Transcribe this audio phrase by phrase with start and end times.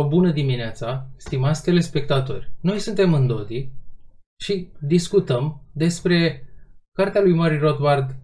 [0.00, 2.52] bună seara sau bună dimineața, stimați telespectatori.
[2.60, 3.70] Noi suntem în Dodi
[4.44, 6.48] și discutăm despre
[6.92, 8.16] cartea lui Mari Rothbard,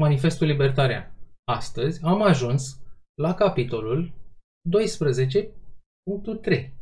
[0.00, 1.12] Manifestul Libertarian.
[1.44, 2.80] Astăzi am ajuns
[3.20, 4.12] la capitolul
[4.78, 6.72] 12.3,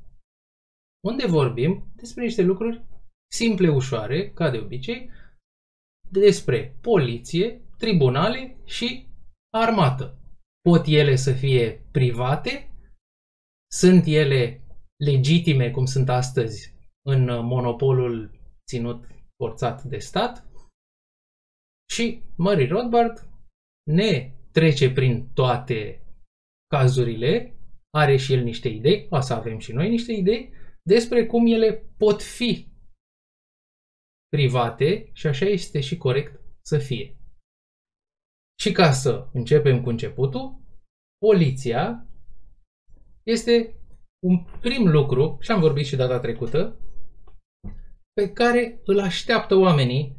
[1.06, 2.84] unde vorbim despre niște lucruri
[3.32, 5.10] simple, ușoare, ca de obicei,
[6.10, 9.06] despre poliție, tribunale și
[9.54, 10.16] armată.
[10.68, 12.71] Pot ele să fie private?
[13.72, 14.60] Sunt ele
[14.96, 16.74] legitime, cum sunt astăzi,
[17.06, 19.06] în monopolul ținut
[19.36, 20.46] forțat de stat?
[21.92, 23.28] Și Murray Rothbard
[23.90, 26.06] ne trece prin toate
[26.66, 27.56] cazurile,
[27.90, 31.72] are și el niște idei, o să avem și noi niște idei, despre cum ele
[31.96, 32.72] pot fi
[34.28, 37.16] private și așa este și corect să fie.
[38.60, 40.60] Și ca să începem cu începutul,
[41.18, 42.06] poliția
[43.22, 43.74] este
[44.26, 46.76] un prim lucru, și am vorbit și data trecută,
[48.12, 50.16] pe care îl așteaptă oamenii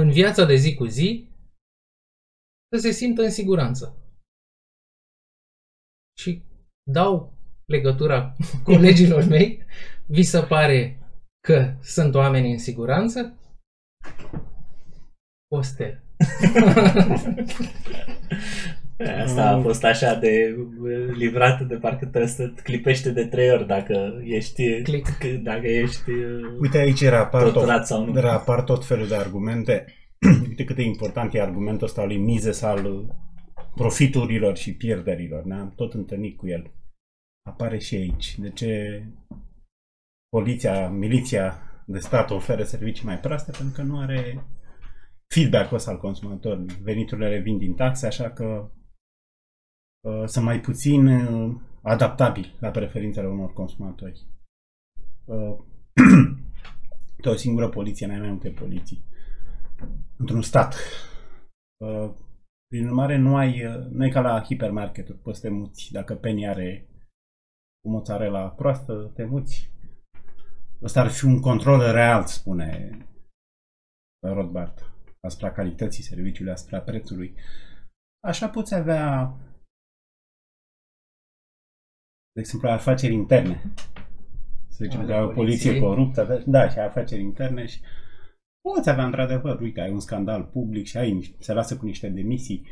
[0.00, 1.28] în viața de zi cu zi
[2.74, 3.96] să se simtă în siguranță.
[6.20, 6.42] Și
[6.90, 7.34] dau
[7.66, 9.64] legătura colegilor mei,
[10.06, 10.98] vi se pare
[11.40, 13.38] că sunt oameni în siguranță?
[15.46, 16.02] Postel.
[19.22, 20.56] Asta a fost așa de
[21.16, 25.24] livrat de parcă te să clipește de trei ori dacă ești, Click.
[25.42, 26.10] dacă ești
[26.60, 28.20] Uite aici rapar torturat tot, sau nu.
[28.20, 29.84] rapar tot felul de argumente.
[30.48, 33.14] Uite cât de important e argumentul ăsta al lui Mises al
[33.74, 35.44] profiturilor și pierderilor.
[35.44, 36.72] Ne-am tot întâlnit cu el.
[37.48, 38.38] Apare și aici.
[38.38, 39.02] De ce
[40.28, 43.50] poliția, miliția de stat oferă servicii mai proaste?
[43.50, 44.44] Pentru că nu are
[45.34, 46.74] feedback-ul ăsta al consumatorului.
[46.82, 48.70] Veniturile revin din taxe, așa că
[50.00, 54.26] uh, sunt mai puțin uh, adaptabili la preferințele unor consumatori.
[55.24, 55.58] Uh,
[57.22, 59.04] de o singură poliție, n-ai mai multe poliții.
[60.16, 60.76] Într-un stat.
[61.84, 62.10] Uh,
[62.66, 65.92] prin urmare, nu ai, uh, nu e ca la hipermarketuri, poți să te muți.
[65.92, 66.88] Dacă Penny are
[67.86, 69.72] o mozzarella proastă, te muți.
[70.82, 72.98] Ăsta ar fi un control real, spune
[74.26, 77.34] Rothbard, asupra calității serviciului, asupra prețului.
[78.26, 79.34] Așa poți avea,
[82.32, 83.72] de exemplu, afaceri interne.
[84.68, 85.80] Să zicem că ai o poliție poliției.
[85.80, 87.80] coruptă, da, și afaceri interne și
[88.60, 92.08] poți avea într-adevăr, uite, ai un scandal public și ai, niște- se lasă cu niște
[92.08, 92.66] demisii,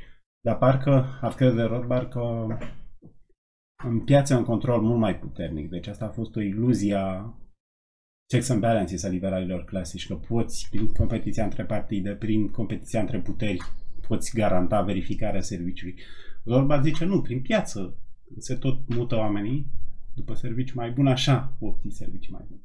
[0.44, 2.46] dar parcă ar crede Rothbard că
[3.84, 5.70] în piață e un control mult mai puternic.
[5.70, 7.34] Deci asta a fost o iluzie a
[8.26, 13.20] checks and balances a liberalilor clasici, că poți, prin competiția între partide, prin competiția între
[13.20, 13.58] puteri,
[14.08, 15.98] poți garanta verificarea serviciului.
[16.44, 17.98] Rothbard zice, nu, prin piață
[18.38, 19.66] se tot mută oamenii
[20.14, 22.62] după serviciu mai bun, așa obții servicii mai bune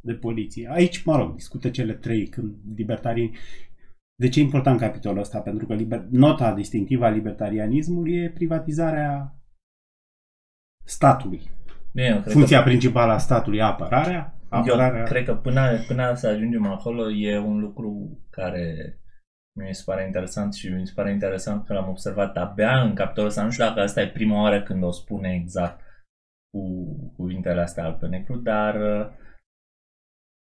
[0.00, 0.68] de poliție.
[0.72, 3.36] Aici, mă rog, discută cele trei, când libertarii...
[4.14, 5.38] De ce e important capitolul ăsta?
[5.40, 6.06] Pentru că liber...
[6.10, 9.34] nota distinctivă a libertarianismului e privatizarea
[10.84, 11.40] statului.
[11.92, 14.38] Nu, eu cred Funcția principală a statului e apărarea.
[14.48, 14.98] că, apărarea...
[14.98, 18.98] eu cred că până, până să ajungem acolo e un lucru care
[19.52, 23.28] mi se pare interesant și mi se pare interesant că l-am observat abia în capitolul
[23.28, 23.44] ăsta.
[23.44, 25.80] Nu știu dacă asta e prima oară când o spune exact
[26.50, 26.62] cu
[27.16, 28.74] cuvintele astea al pe negru, dar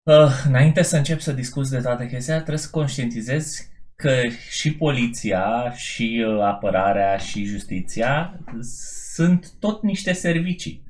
[0.04, 5.72] uh, înainte să încep să discuți de toate chestia, trebuie să conștientizezi că și poliția,
[5.72, 8.40] și uh, apărarea, și justiția
[9.14, 10.88] sunt tot niște servicii.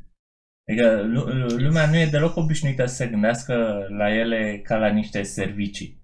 [0.68, 5.22] Adică lu- lumea nu e deloc obișnuită să se gândească la ele ca la niște
[5.22, 5.99] servicii.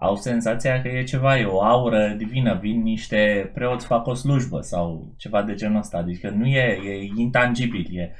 [0.00, 4.60] Au senzația că e ceva, e o aură divină, vin niște preoți, fac o slujbă
[4.60, 5.98] sau ceva de genul ăsta.
[5.98, 7.86] Adică nu e, e intangibil.
[7.98, 8.14] E,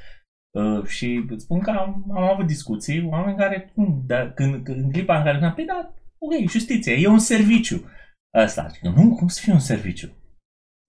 [0.51, 4.83] uh, și îți spun că am, am avut discuții, oameni care, "Cum, da, când, când,
[4.83, 7.89] în clipa în care ne-am, păi da, ok, justiție, e un serviciu.
[8.37, 10.09] Ăsta, adică, nu, cum să fie un serviciu?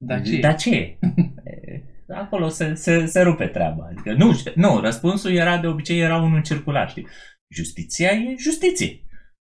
[0.04, 0.40] Dar ce?
[0.40, 0.74] Dar ce?
[0.74, 0.98] E,
[2.22, 3.88] Acolo se, se, se rupe treaba.
[3.90, 7.06] Adică, nu, știu, nu, răspunsul era de obicei era unul circular, știi?
[7.54, 9.00] Justiția e justiție.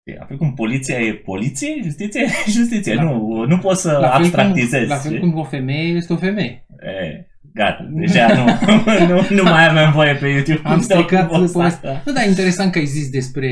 [0.08, 0.18] Știi?
[0.20, 2.94] Apoi cum poliția e poliție, justiția e justiție.
[2.94, 4.78] La- nu, nu poți să La fel, abstractizezi.
[4.86, 5.20] cum, la fel știi?
[5.30, 6.66] cum o femeie este o femeie.
[6.80, 8.44] E, gata, deja nu,
[9.14, 10.68] nu, nu mai avem voie pe YouTube.
[10.68, 11.58] Am să ocupăm stricat asta.
[11.58, 12.02] povestea.
[12.06, 13.50] Nu, dar interesant că ai zis despre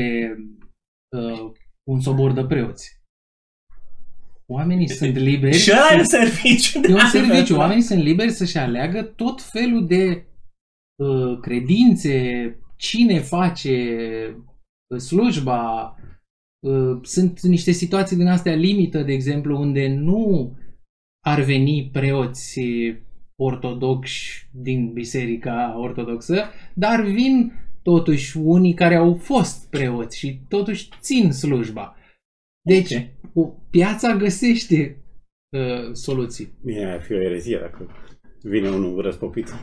[1.17, 1.51] uh,
[1.83, 3.01] un sobor de preoți.
[4.45, 5.57] Oamenii sunt liberi.
[5.57, 6.79] Și ăla e un să- serviciu.
[6.83, 7.53] E un da, serviciu.
[7.53, 7.59] da.
[7.59, 10.25] Oamenii sunt liberi să-și aleagă tot felul de
[10.95, 12.11] uh, credințe,
[12.75, 13.75] cine face
[14.87, 15.95] uh, slujba.
[16.63, 20.55] Uh, sunt niște situații din astea limită, de exemplu, unde nu
[21.25, 22.59] ar veni preoți
[23.35, 26.43] ortodoxi din biserica ortodoxă,
[26.73, 31.95] dar vin totuși unii care au fost preoți și totuși țin slujba.
[32.65, 33.01] Deci, Ok.
[33.33, 35.03] o, piața găsește
[35.49, 36.53] uh, soluții.
[36.61, 37.89] Mie ar fi o erezie dacă
[38.41, 39.53] vine unul răspopit.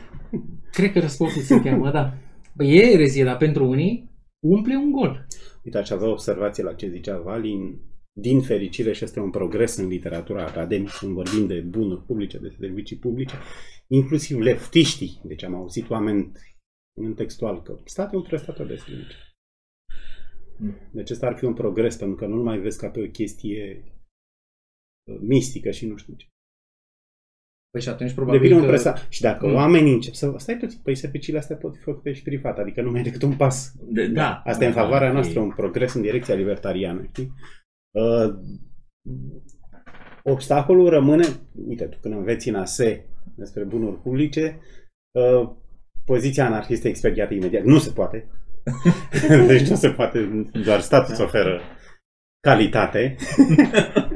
[0.71, 2.13] Cred că răspopit se cheamă, da.
[2.55, 4.09] Băi, e erezie, dar pentru unii
[4.47, 5.27] umple un gol.
[5.63, 7.79] Uite, aș avea observație la ce zicea Valin.
[8.13, 12.55] Din fericire, și este un progres în literatura academică, când vorbim de bunuri publice, de
[12.59, 13.35] servicii publice,
[13.87, 15.21] inclusiv leftiștii.
[15.23, 16.31] Deci am auzit oameni
[16.99, 19.29] în textual că statul între statul de servicii.
[20.91, 23.83] Deci ăsta ar fi un progres, pentru că nu mai vezi ca pe o chestie
[25.03, 26.25] uh, mistică și nu știu ce.
[27.71, 28.71] Păi și atunci probabil Devine un că...
[28.71, 28.95] presa.
[29.09, 29.53] Și dacă Mm.
[29.53, 30.33] oamenii încep să...
[30.37, 33.21] Stai puțin, păi serviciile astea pot fi făcute și privat, adică nu mai e decât
[33.21, 34.41] un pas De, da.
[34.45, 37.33] Asta e în Da, favoarea e- noastră, un progres în direcția libertariană, știi?
[37.91, 38.33] Uh,
[40.23, 41.25] obstacolul rămâne,
[41.67, 44.59] uite, tu când înveți în ASE despre bunuri publice,
[45.11, 45.49] uh,
[46.05, 47.63] poziția anarhistă e expediată imediat.
[47.63, 48.27] Nu se poate.
[49.47, 51.61] deci nu se poate, doar statul îți oferă
[52.47, 53.15] calitate.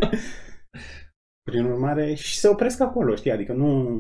[1.55, 3.31] Prin urmare, și se opresc acolo, știi?
[3.31, 3.99] Adică nu...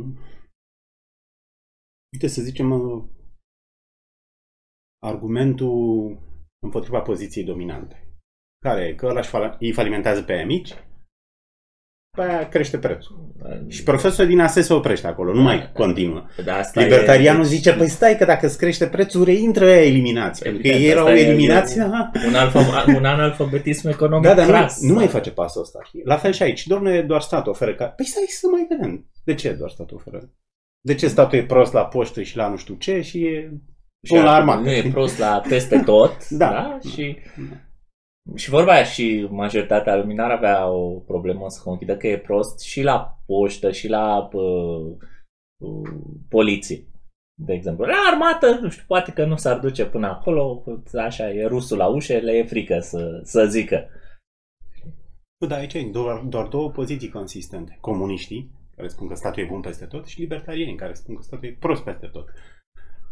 [2.11, 3.03] Uite, să zicem, uh,
[5.03, 6.17] argumentul
[6.59, 8.17] împotriva poziției dominante.
[8.59, 8.95] Care e?
[8.95, 10.84] Că ăla își fal- îi falimentează pe aia mici, pe
[12.21, 13.33] aia crește prețul.
[13.67, 16.25] Și profesorul din ASE se oprește acolo, nu mai continuă.
[16.45, 20.41] Da, asta Libertarianul e, zice, păi stai că dacă îți crește prețul, reintră ăia eliminați.
[20.41, 21.77] Pentru că Evident, ei erau asta e- eliminați.
[21.77, 22.11] e- aha.
[22.27, 24.81] un, alfa, un analfabetism economic Da, dar cras.
[24.81, 25.79] nu, nu mai face pasul ăsta.
[25.85, 26.01] știi?
[26.05, 26.67] La fel și aici.
[26.67, 27.85] Domnule, doar statul oferă ca...
[27.85, 29.05] Păi stai să mai vedem.
[29.23, 30.29] De ce doar statul oferă?
[30.81, 33.51] De ce statul e prost la poștă și la nu știu ce și e
[34.03, 34.61] Și bun la armată?
[34.61, 36.27] Nu e prost la peste tot.
[36.29, 36.49] Da.
[36.49, 36.89] da?
[36.89, 37.17] Și,
[38.33, 42.59] și vorba aia și majoritatea lumii n-ar avea o problemă să conchidă că e prost
[42.59, 44.95] și la poștă și la uh,
[45.57, 45.89] uh,
[46.29, 46.87] poliție.
[47.37, 50.63] De exemplu, la armată, nu știu, poate că nu s-ar duce până acolo,
[50.93, 53.89] așa, e rusul la ușă, le e frică să, să zică.
[55.37, 57.77] Nu, dar aici e doar, doar două poziții consistente.
[57.81, 61.47] Comuniștii, care spun că statul e bun peste tot, și libertarienii, care spun că statul
[61.47, 62.29] e prost peste tot.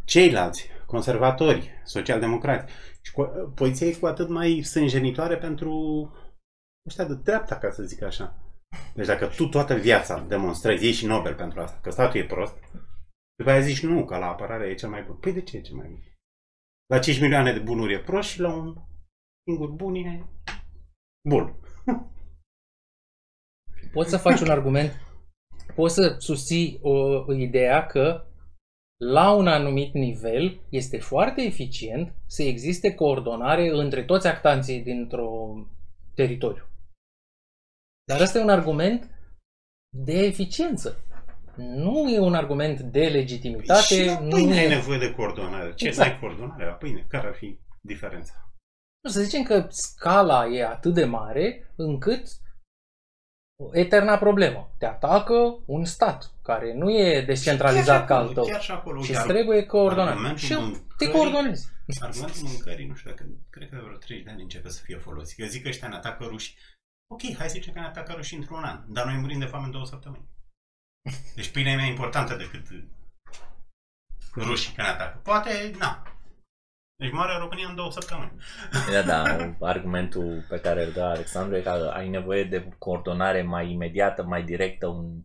[0.06, 2.74] Ceilalți, conservatori, socialdemocrați.
[3.02, 5.72] Și cu, poziția e cu atât mai sângenitoare pentru
[6.88, 8.38] ăștia de dreapta, ca să zic așa.
[8.96, 12.58] Deci dacă tu toată viața demonstrezi, iei și Nobel pentru asta, că statul e prost,
[13.36, 15.16] după aia zici nu, că la apărare e cel mai bun.
[15.16, 16.04] Păi de ce e cel mai bun?
[16.94, 18.76] La 5 milioane de bunuri e prost și la un
[19.48, 20.28] singur bun e
[21.30, 21.60] bun.
[23.94, 24.92] Poți să faci un argument,
[25.76, 28.26] poți să susții o ideea că
[28.98, 35.68] la un anumit nivel este foarte eficient să existe coordonare între toți actanții dintr-un
[36.16, 36.68] teritoriu.
[38.06, 39.10] Dar ăsta e un argument
[39.96, 40.98] de eficiență.
[41.56, 43.82] Nu e un argument de legitimitate.
[43.82, 44.60] și la nu pâine e...
[44.60, 45.74] ai nevoie de coordonare.
[45.74, 46.08] Ce Exact.
[46.08, 47.06] să ai coordonare la pâine?
[47.08, 48.34] Care ar fi diferența?
[49.04, 52.28] Nu, să zicem că scala e atât de mare încât
[53.72, 54.76] eterna problemă.
[54.78, 58.46] Te atacă un stat care nu e descentralizat ca al tău.
[58.46, 59.02] Chiar și acolo.
[59.02, 60.10] Și uite, îți trebuie coordonare.
[60.10, 61.72] argumentul Și te mâncării- coordonezi.
[62.02, 64.98] Argumentul mâncării, nu știu dacă, cred că de vreo 30 de ani începe să fie
[64.98, 65.40] folosit.
[65.40, 66.56] Eu zic că ăștia ne atacă ruși.
[67.14, 69.66] Ok, hai să zicem că ne atacă ruși într-un an, dar noi murim de foame
[69.66, 70.26] în două săptămâni.
[71.36, 72.66] Deci pâinea e mai importantă decât
[74.36, 75.20] rușii care ne atacă.
[75.24, 76.04] Poate, na.
[76.96, 78.32] Deci moare România în două săptămâni.
[78.92, 79.24] Da, da,
[79.74, 84.44] argumentul pe care îl dă Alexandru e că ai nevoie de coordonare mai imediată, mai
[84.44, 85.22] directă, un,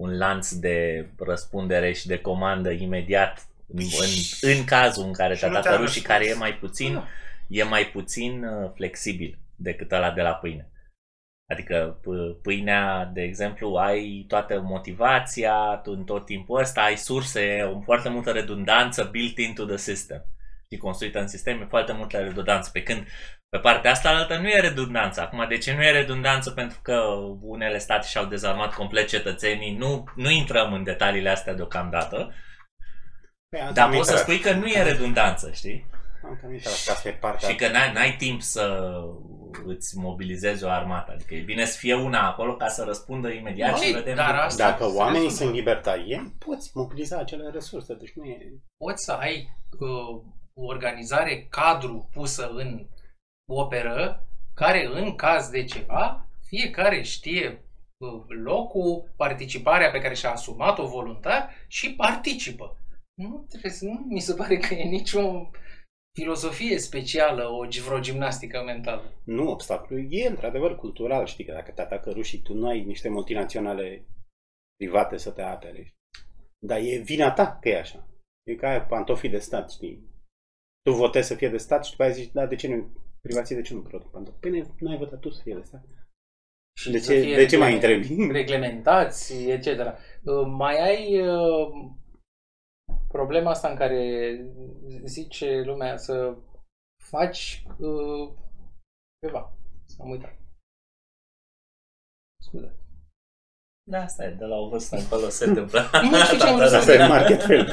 [0.00, 5.40] un lanț de răspundere și de comandă imediat în, în, în cazul în care Și
[5.40, 6.18] te nu atacă te-a rușii, răspuns.
[6.18, 7.06] care e mai puțin, Da.
[7.48, 10.66] e mai puțin uh, flexibil decât ăla de la pâine.
[11.52, 17.62] Adică p- pâinea, de exemplu, ai toată motivația, tu în tot timpul ăsta ai surse,
[17.74, 20.24] o foarte multă redundanță built into the system.
[20.72, 22.70] Și construită în sistem, e foarte multă redundanță.
[22.72, 23.06] Pe când
[23.52, 25.20] pe partea asta altă nu e redundanță.
[25.20, 26.50] Acum, de ce nu e redundanță?
[26.50, 26.94] Pentru că
[27.40, 29.76] unele state și-au dezarmat complet cetățenii.
[29.76, 32.32] Nu, nu intrăm în detaliile astea deocamdată.
[33.48, 34.28] Păi, am Dar cam poți să intrat.
[34.28, 35.86] spui că nu e redundanță, știi?
[36.24, 37.48] Am cam intrat, asta e partea.
[37.48, 38.92] Și că n-ai, n-ai timp să
[39.66, 41.12] îți mobilizezi o armată.
[41.14, 44.14] Adică e bine să fie una acolo ca să răspundă imediat Ok, și vedem.
[44.14, 45.42] dar asta- Dacă se oamenii rezolvă.
[45.44, 47.94] sunt libertarieni, poți mobiliza acele resurse.
[47.94, 48.38] Deci nu e...
[48.76, 50.22] Poți să ai uh,
[50.54, 52.86] o organizare cadru pusă în
[53.50, 57.64] operă care în caz de ceva fiecare știe
[57.98, 62.76] uh, locul, participarea pe care și-a asumat-o voluntar și participă.
[63.14, 65.50] Nu trebuie să, nu mi se pare că e nicio
[66.18, 69.02] filosofie specială, o, vreo gimnastică mentală.
[69.24, 71.26] Nu, obstacolul e într-adevăr cultural.
[71.26, 74.06] Știi că dacă te atacă rușii, tu nu ai niște multinaționale
[74.76, 75.94] private să te apere.
[76.66, 78.08] Dar e vina ta că e așa.
[78.46, 80.10] E ca aia pantofii de stat, știi?
[80.82, 83.56] Tu votezi să fie de stat și după aia zici, da, de ce nu privație,
[83.56, 84.38] de ce nu produc pantofi?
[84.38, 85.84] Păi nu ai votat tu să fie de stat.
[86.78, 88.32] Și De să ce- fie de ce mai reglemen- întrebi?
[88.40, 89.66] Reglementați, etc.
[90.24, 91.90] Uh, Mai ai uh,
[93.08, 94.00] problema asta în care
[95.04, 96.36] zice lumea să
[97.04, 98.34] faci uh,
[99.26, 99.56] ceva.
[99.98, 100.38] Am uitat.
[102.42, 102.76] Scuze.
[103.92, 105.80] Da, asta e, de la o vârstă încolo se întâmplă.
[106.10, 107.66] Nu știu ce am vrut să Asta e market fail.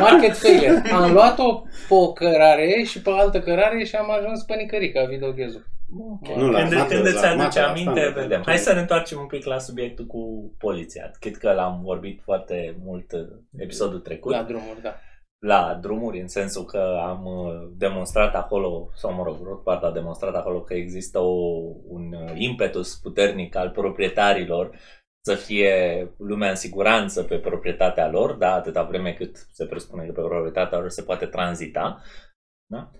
[0.00, 0.82] Market failure.
[0.92, 1.48] Am luat-o
[1.88, 5.64] pe o cărare și pe altă cărare și am ajuns pe nicărica videoghezul.
[6.12, 6.36] Ok.
[6.36, 8.38] Nu, la când, armată, când îți la aduce armată, la aminte, standard, vedem.
[8.38, 11.10] la Hai ce- să ne întoarcem un pic la subiectul cu poliția.
[11.20, 13.20] Cred că l-am vorbit foarte mult uh,
[13.56, 14.32] episodul trecut.
[14.32, 14.94] La drumuri, da.
[15.38, 20.34] la drumuri, în sensul că am uh, demonstrat acolo, sau mă rog, Rothbard a demonstrat
[20.34, 21.36] acolo că există o,
[21.88, 24.70] un uh, impetus puternic al proprietarilor
[25.26, 30.12] să fie lumea în siguranță pe proprietatea lor, da, atâta vreme cât se presupune că
[30.12, 32.02] pe proprietatea lor se poate tranzita.
[32.66, 32.90] Da?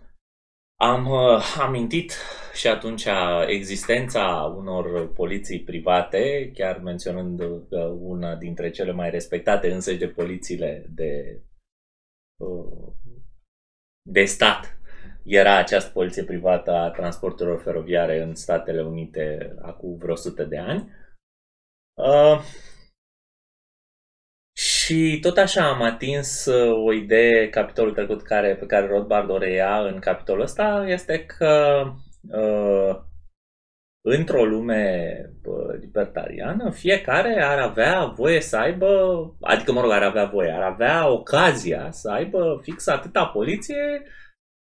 [0.80, 2.12] Am uh, amintit
[2.54, 3.06] și atunci
[3.46, 10.86] existența unor poliții private, chiar menționând că una dintre cele mai respectate însăși de polițiile
[10.94, 11.40] de
[12.36, 12.92] uh,
[14.08, 14.78] de stat
[15.24, 21.04] era această poliție privată a transporturilor feroviare în Statele Unite acum vreo 100 de ani.
[21.96, 22.40] Uh,
[24.56, 29.38] și tot așa am atins uh, o idee capitolul trecut care, pe care Rothbard o
[29.38, 31.82] reia în capitolul ăsta, este că
[32.30, 32.96] uh,
[34.00, 38.88] într-o lume bă, libertariană, fiecare ar avea voie să aibă,
[39.40, 44.02] adică mă rog, ar avea voie, ar avea ocazia să aibă fix atâta poliție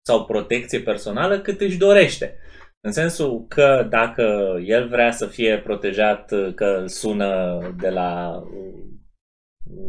[0.06, 2.40] sau protecție personală cât își dorește.
[2.84, 8.42] În sensul că dacă el vrea să fie protejat că îl sună de la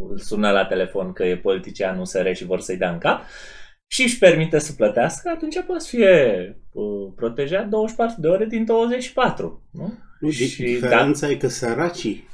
[0.08, 3.22] îl sună la telefon că e politician USR și vor să-i dea în cap
[3.92, 8.64] și își permite să plătească, atunci poate să fie uh, protejat 24 de ore din
[8.64, 9.68] 24.
[9.70, 9.98] Nu?
[10.20, 12.28] Nu, Și și diferența e că săracii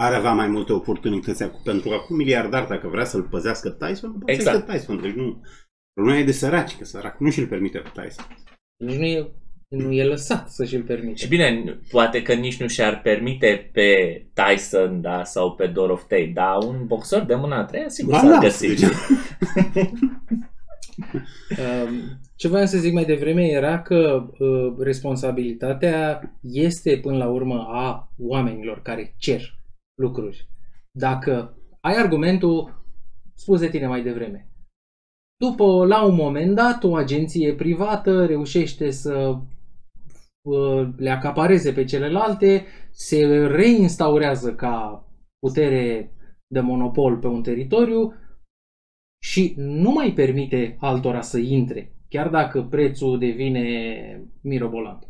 [0.00, 4.12] ar avea mai multe oportunități acum, pentru că acum miliardar, dacă vrea să-l păzească Tyson,
[4.12, 4.56] poate Exact.
[4.56, 4.78] exact.
[4.78, 5.00] Tyson.
[5.00, 5.42] Deci nu,
[5.92, 8.24] problema e de săraci, că sărac nu și-l permite pe Tyson.
[8.76, 9.32] Nici nu e,
[9.76, 11.26] nu e lăsat să și-l Și permite.
[11.28, 13.86] bine, poate că nici nu și-ar permite pe
[14.32, 18.30] Tyson da, sau pe Doroftei, dar un boxer de mâna a treia sigur Ba s-ar
[18.30, 18.66] da, găsi.
[18.66, 18.80] deci-
[21.58, 27.66] Um, Ce voiam să zic mai devreme era că uh, responsabilitatea este până la urmă
[27.68, 29.54] a oamenilor care cer
[29.94, 30.48] lucruri.
[30.90, 32.84] Dacă ai argumentul
[33.34, 34.48] spus de tine mai devreme,
[35.36, 39.38] după, la un moment dat, o agenție privată reușește să uh,
[40.96, 45.06] le acapareze pe celelalte, se reinstaurează ca
[45.38, 46.12] putere
[46.46, 48.14] de monopol pe un teritoriu
[49.22, 55.08] și nu mai permite altora să intre, chiar dacă prețul devine mirobolant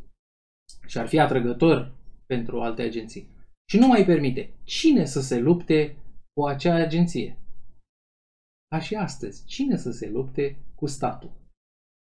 [0.87, 1.95] și ar fi atrăgător
[2.27, 3.31] pentru alte agenții.
[3.71, 4.55] Și nu mai permite.
[4.65, 5.97] Cine să se lupte
[6.33, 7.39] cu acea agenție?
[8.69, 11.33] Ca și astăzi, cine să se lupte cu statul?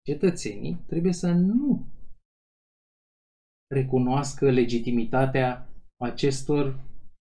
[0.05, 1.87] Cetățenii trebuie să nu
[3.73, 5.69] recunoască legitimitatea
[6.03, 6.79] acestor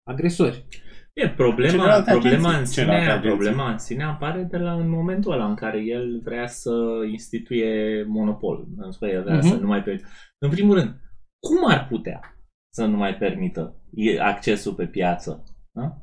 [0.10, 0.66] agresori.
[1.13, 2.60] E, problema, Celelalte problema, agenții.
[2.60, 3.30] în sine, Celelalte agenții.
[3.30, 6.72] problema în sine apare de la în momentul ăla în care el vrea să
[7.12, 8.66] instituie monopol.
[8.78, 9.48] În spune, el vrea Mhm.
[9.48, 10.08] să nu mai permită.
[10.38, 10.90] În primul rând,
[11.40, 12.20] cum ar putea
[12.74, 15.44] să nu mai permită e- accesul pe piață?
[15.72, 15.98] Da?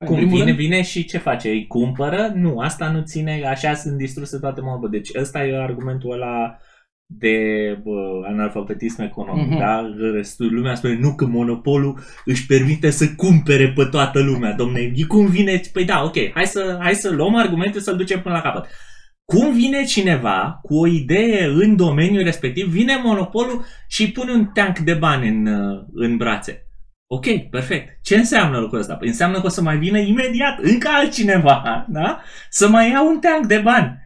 [0.00, 1.48] În Cum primul vine, rând, vine și ce face?
[1.50, 2.32] Îi cumpără?
[2.34, 4.90] Nu, asta nu ține, așa sunt distruse toate monopolul.
[4.90, 6.58] Deci ăsta e argumentul ăla
[7.06, 7.36] de
[7.82, 9.58] bă, analfabetism economic, Mhm.
[9.58, 9.82] da?
[10.12, 15.04] Restul lumea spune, nu că monopolul își permite să cumpere pe toată lumea, domne, e
[15.04, 18.40] cum vine, păi da, ok, hai să, hai să luăm argumentul să-l ducem până la
[18.40, 18.66] capăt.
[19.24, 24.44] Cum vine cineva cu o idee în domeniul respectiv, vine monopolul și îi pune un
[24.54, 26.66] tank de bani în, uh, în brațe.
[27.06, 27.98] Ok, perfect.
[28.02, 28.94] Ce înseamnă lucrul ăsta?
[28.94, 32.20] Păi înseamnă că o să mai vină imediat încă altcineva, da?
[32.50, 34.02] Să mai ia un tank de bani.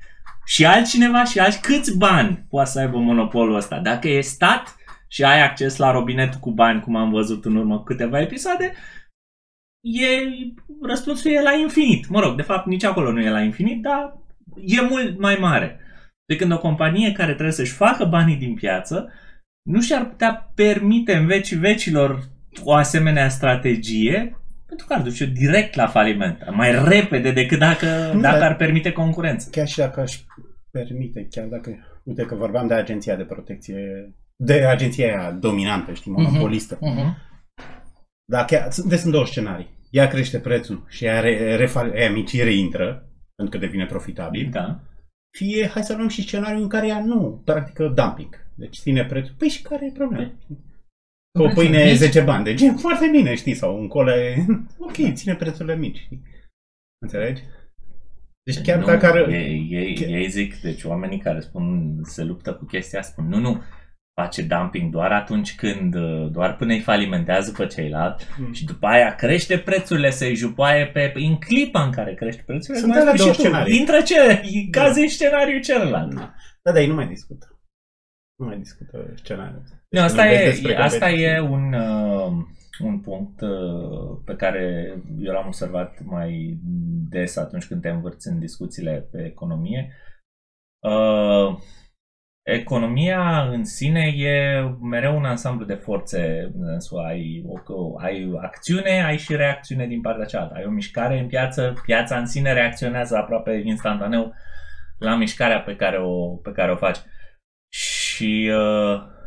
[0.49, 3.79] Și altcineva și alți câți bani poate să aibă monopolul ăsta?
[3.79, 4.77] Dacă e stat
[5.09, 8.73] și ai acces la robinetul cu bani, cum am văzut în urmă cu câteva episoade,
[9.81, 10.07] e,
[10.83, 12.09] răspunsul e la infinit.
[12.09, 14.17] Mă rog, de fapt nici acolo nu e la infinit, dar
[14.65, 15.81] e mult mai mare.
[16.27, 19.13] De când o companie care trebuie să-și facă banii din piață
[19.63, 22.29] nu și-ar putea permite în vecii vecilor
[22.65, 24.37] o asemenea strategie
[24.69, 26.39] pentru că ar duce direct la faliment.
[26.51, 29.49] Mai repede decât dacă, Nu, dacă dar- ar permite concurență.
[29.51, 30.19] Chiar și dacă aș
[30.71, 31.71] permite, chiar dacă,
[32.05, 36.79] uite că vorbeam de agenția de protecție, de agenția aia dominantă, știi, monopolistă.
[36.81, 37.17] Mhm.
[38.33, 39.77] Dar chiar, sunt- deci sunt două scenarii.
[39.91, 44.81] ea crește prețul și ea, re, refa, ea mici reintră, pentru că devine profitabil, Da.
[45.39, 48.47] fie hai să luăm și scenariul în care ea nu practică dumping.
[48.55, 49.35] Deci ține prețul.
[49.39, 50.33] Păi și care e problema?
[51.39, 51.97] Că o Prețuri pâine e mici.
[51.99, 54.47] 10 bani, deci e foarte bine, știi, sau un cole,
[54.87, 56.23] ok, ține prețurile mici, știi?
[57.03, 57.43] Înțelegi?
[58.43, 59.29] Deci chiar nu, dacă ar...
[59.29, 63.39] ei, ei, chiar- ei zic, deci oamenii care spun, se luptă cu chestia, spun, nu,
[63.39, 63.63] nu,
[64.21, 68.53] face dumping doar atunci când, uh, doar până îi falimentează pe ceilalți Mm.
[68.53, 72.91] și după aia crește prețurile, să-i jupoaie pe, în clipa în care crește prețurile, Sunt
[72.93, 73.79] mai alea spui două și tu, scenarii.
[73.79, 74.41] intră ce,
[74.71, 76.15] cază în scenariul celălalt.
[76.15, 77.61] Da, da, dar ei nu mai discută.
[78.39, 79.63] Nu mai discută scenariul.
[79.89, 81.29] Nu, asta Vorbesc e, despre asta competiție.
[81.29, 82.33] e un, uh,
[82.79, 86.59] un punct uh, pe care eu l-am observat mai
[87.09, 89.93] des atunci când te învârți în discuțiile pe economie.
[90.79, 91.59] Uh,
[92.43, 96.51] economia în sine e mereu un ansamblu de forțe.
[96.59, 100.55] în sensul, Ai, o, ai acțiune, ai și reacțiune din partea cealaltă.
[100.55, 104.33] Ai o mișcare în piață, piața în sine reacționează aproape instantaneu
[104.99, 106.99] la mișcarea pe care o, pe care o faci.
[107.69, 109.18] Și uh, uh,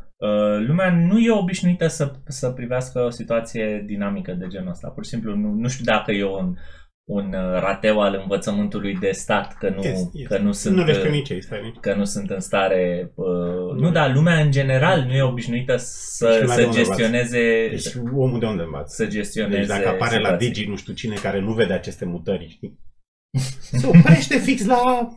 [0.60, 4.88] lumea nu e obișnuită să, să privească o situație dinamică de genul ăsta.
[4.90, 6.56] Pur și simplu, nu, nu știu dacă e un,
[7.04, 10.36] un uh, rateu al învățământului de stat, că nu, Este, este.
[10.36, 10.76] Că nu sunt...
[10.76, 11.76] Nu respect uh, nici ei, stai nici.
[11.80, 13.12] că nu sunt în stare.
[13.16, 13.80] Uh, Nu.
[13.80, 17.68] nu, dar lumea în general nu e obișnuită Și să, lumea de să unde gestioneze.
[17.70, 19.04] Deci omul de unde învață?
[19.04, 19.58] să gestioneze.
[19.58, 20.48] Deci dacă apare la situații.
[20.48, 22.80] Digi nu știu cine care nu vede aceste mutări, știi?
[23.80, 25.08] Se oprește fix la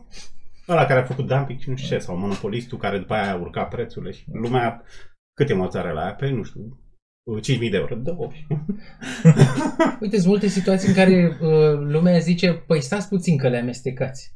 [0.69, 3.35] ăla care a făcut dumping și nu știu ce, sau monopolistul care după aia a
[3.35, 4.83] urcat prețurile și lumea,
[5.33, 6.13] cât e moțare la aia?
[6.13, 6.79] Pe, nu știu,
[7.41, 7.95] 5.000 de euro.
[7.95, 8.27] Două.
[10.01, 14.33] Uite, sunt multe situații în care uh, lumea zice, păi stați puțin că le amestecați.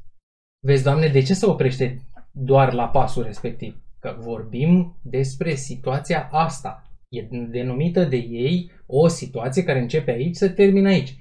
[0.66, 2.02] Vezi, Doamne, de ce se oprește
[2.32, 3.82] doar la pasul respectiv?
[4.00, 6.84] Că vorbim despre situația asta.
[7.10, 11.18] E denumită de ei o situație care începe aici, se termină aici.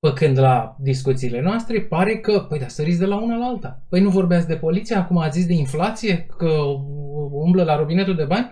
[0.00, 3.82] Pă când la discuțiile noastre pare că, păi da, săriți de la una la alta.
[3.88, 6.50] Păi nu vorbeați de poliție, acum ați zis de inflație, că
[7.30, 8.50] umblă la robinetul de bani?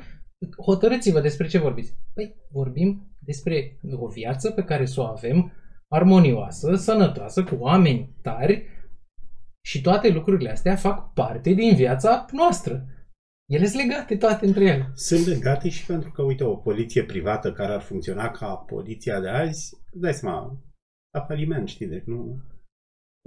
[0.64, 1.96] Hotărâți-vă despre ce vorbiți.
[2.14, 5.52] Păi vorbim despre o viață pe care să o avem
[5.88, 8.64] armonioasă, sănătoasă, cu oameni tari
[9.66, 12.86] și toate lucrurile astea fac parte din viața noastră.
[13.46, 14.90] Ele sunt legate toate între ele.
[14.94, 19.28] Sunt legate și pentru că, uite, o poliție privată care ar funcționa ca poliția de
[19.28, 20.62] azi, îți dai seama,
[21.16, 22.40] la faliment, știi, deci nu...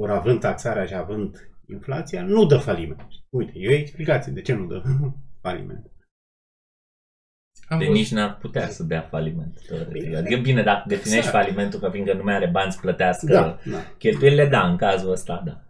[0.01, 3.07] Ori având taxarea și având inflația, nu dă faliment.
[3.29, 4.81] Uite, e o explicație de ce nu dă
[5.41, 5.91] faliment.
[7.67, 9.59] Am De văzut- nici n-ar putea să dea faliment.
[9.67, 10.01] teoretic.
[10.01, 10.17] Bine.
[10.17, 11.43] Adică bine, dacă definești Exact.
[11.43, 13.83] falimentul că fiindcă nu mai are bani să plătească Da, da.
[13.97, 15.63] cheltuielile, da, în cazul ăsta, da.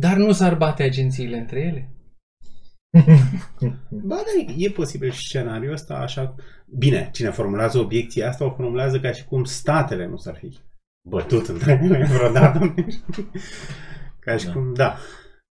[0.00, 1.92] Dar nu s-ar bate agențiile între ele?
[3.90, 6.34] Ba, da, e posibil și scenariul ăsta așa.
[6.78, 10.58] Bine, cine formulează obiecția asta o formulează ca și cum statele nu s-ar fi
[11.08, 12.74] bătut între ele vreodată.
[14.20, 14.52] ca și Da.
[14.52, 14.96] cum, da.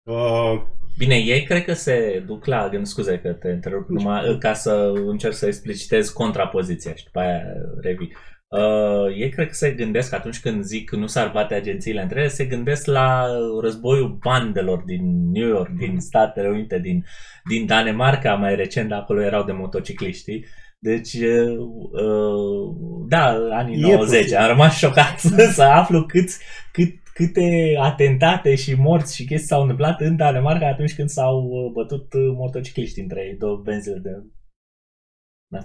[0.04, 0.62] Uh,
[0.98, 4.92] Bine, ei cred că se duc la gând, scuze că te întrerup, numai ca să
[4.96, 7.42] încerc să explicitez contrapoziția și după aia
[7.82, 8.14] revii.
[8.48, 12.28] Uh, ei cred că se gândesc atunci când zic nu s-ar bate agențiile între ele,
[12.28, 13.26] se gândesc la
[13.62, 17.06] războiul bandelor din New York, din Statele Unite, din,
[17.50, 20.46] din Danemarca, mai recent acolo erau de motocicliști, știi?
[20.84, 21.58] Deci, uh,
[21.92, 22.76] uh,
[23.08, 24.38] da, anii E 90, posibil.
[24.38, 25.20] am rămas șocat
[25.58, 26.40] să aflu câți,
[26.72, 31.72] cât, câte atentate și morți și chestii s-au întâmplat în Danemarca atunci când s-au uh,
[31.72, 34.10] bătut uh, motocicliști între ei, două benzile de...
[35.52, 35.60] Da.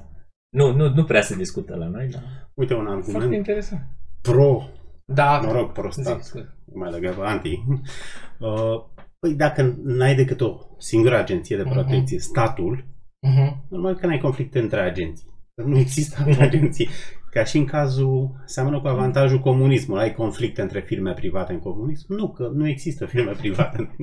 [0.57, 2.19] Nu, nu, nu prea se discută la noi, da.
[2.55, 3.83] uite un Foarte argument interesant.
[4.23, 4.63] pro,
[5.05, 6.55] Da, mă rog, pro zic, stat, scuze.
[6.75, 7.63] mai degrabă anti.
[8.39, 8.85] Uh,
[9.19, 12.85] păi dacă n-ai decât o singură agenție de protecție, statul,
[13.27, 13.67] Mhm.
[13.69, 15.27] normal că n-ai conflicte între agenții.
[15.55, 16.89] Că Nu există alte agenții.
[17.31, 20.03] Ca și în cazul, seamănă cu avantajul comunismului.
[20.03, 22.15] Ai conflicte între firme private în comunism?
[22.15, 23.97] Nu, că nu există firme private.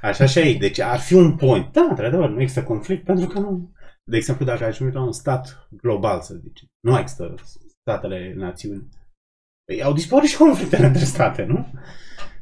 [0.00, 0.58] Așa și aici.
[0.58, 1.72] Deci ar fi un point.
[1.72, 3.72] Da, într-adevăr, nu există conflict pentru că nu...
[4.04, 7.34] De exemplu, dacă ajungi la un stat global, să zicem, nu există
[7.80, 8.88] statele națiuni.
[9.64, 11.66] Păi au dispărut și conflictele între state, nu?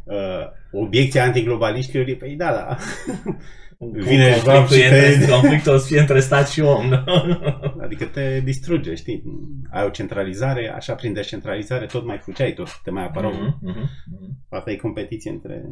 [0.05, 2.77] Uh, obiecția antiglobaliștilor e, păi da, da.
[3.91, 6.89] Vine Schwab conflictul, și e te- între, conflictul o să fie între stat și om.
[6.89, 7.05] Da?
[7.85, 9.23] Adică te distruge, știi?
[9.71, 13.33] Ai o centralizare, așa prin descentralizare tot mai fugeai, tot te mai apărau.
[13.33, 14.47] Mhm, mhm, mhm.
[14.49, 15.65] Asta e competiție între...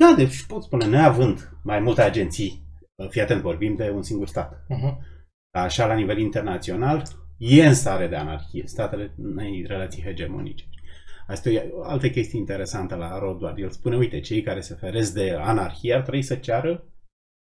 [0.00, 2.62] Da, deci pot spune, neavând mai multe agenții,
[3.10, 4.64] fii atent, vorbim de un singur stat.
[4.68, 4.98] Mhm.
[5.54, 7.02] Așa, la nivel internațional,
[7.38, 8.62] e în stare de anarhie.
[8.66, 10.64] Statele în relații hegemonice.
[11.26, 13.58] Asta e o altă chestie interesantă la Rodward.
[13.58, 16.84] El spune, uite, cei care se feresc de anarhie ar trebui să ceară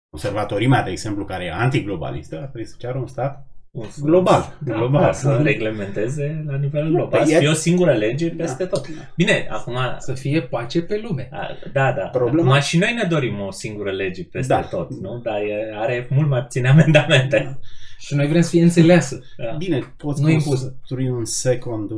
[0.10, 3.53] conservatorimea, de exemplu, care e antiglobalistă, ar trebui să ceară un stat
[4.02, 4.58] Global.
[4.66, 5.02] Da, global.
[5.02, 7.08] da, să reglementeze la nivel global.
[7.20, 8.44] Păi Să e- fie o singură lege Da.
[8.44, 8.88] peste tot.
[9.16, 9.76] Bine, acum...
[10.00, 11.30] Să fie pace pe lume.
[11.32, 12.06] a, Da, da.
[12.08, 14.62] Problema- Acum și noi ne dorim o singură lege peste Da.
[14.62, 15.20] tot, nu?
[15.24, 17.60] Dar e, are mult mai puține amendamente.
[18.00, 19.22] Și noi vrem să fie înțeleasă.
[19.38, 19.56] Da.
[19.58, 20.66] Bine, poți Nu impusă.
[20.66, 21.92] construi un second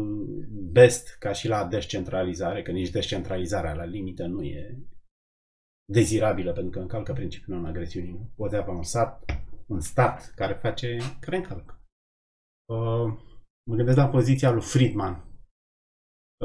[0.71, 4.77] best ca și la descentralizare, că nici descentralizarea la limită nu e
[5.91, 8.31] dezirabilă pentru că încalcă principiul non-agresiunii.
[8.35, 9.23] Poți avea un stat,
[9.65, 11.79] un stat care face, care încalcă.
[12.65, 13.17] Uh,
[13.69, 15.13] mă gândesc la poziția lui Friedman.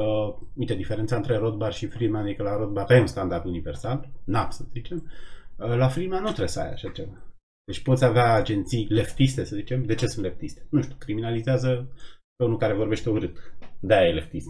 [0.01, 4.11] Uh, uite, diferența între Rothbard și Friedman e că la Rothbard pe un standard universal,
[4.23, 5.11] NAP să zicem,
[5.57, 7.31] uh, la Friedman nu trebuie să ai așa ceva.
[7.71, 9.83] Deci poți avea agenții leftiste, să zicem.
[9.83, 10.67] De ce sunt leftiste?
[10.69, 11.91] Nu știu, criminalizează
[12.35, 13.37] pe unul care vorbește urât.
[13.79, 14.47] De-aia e leftist.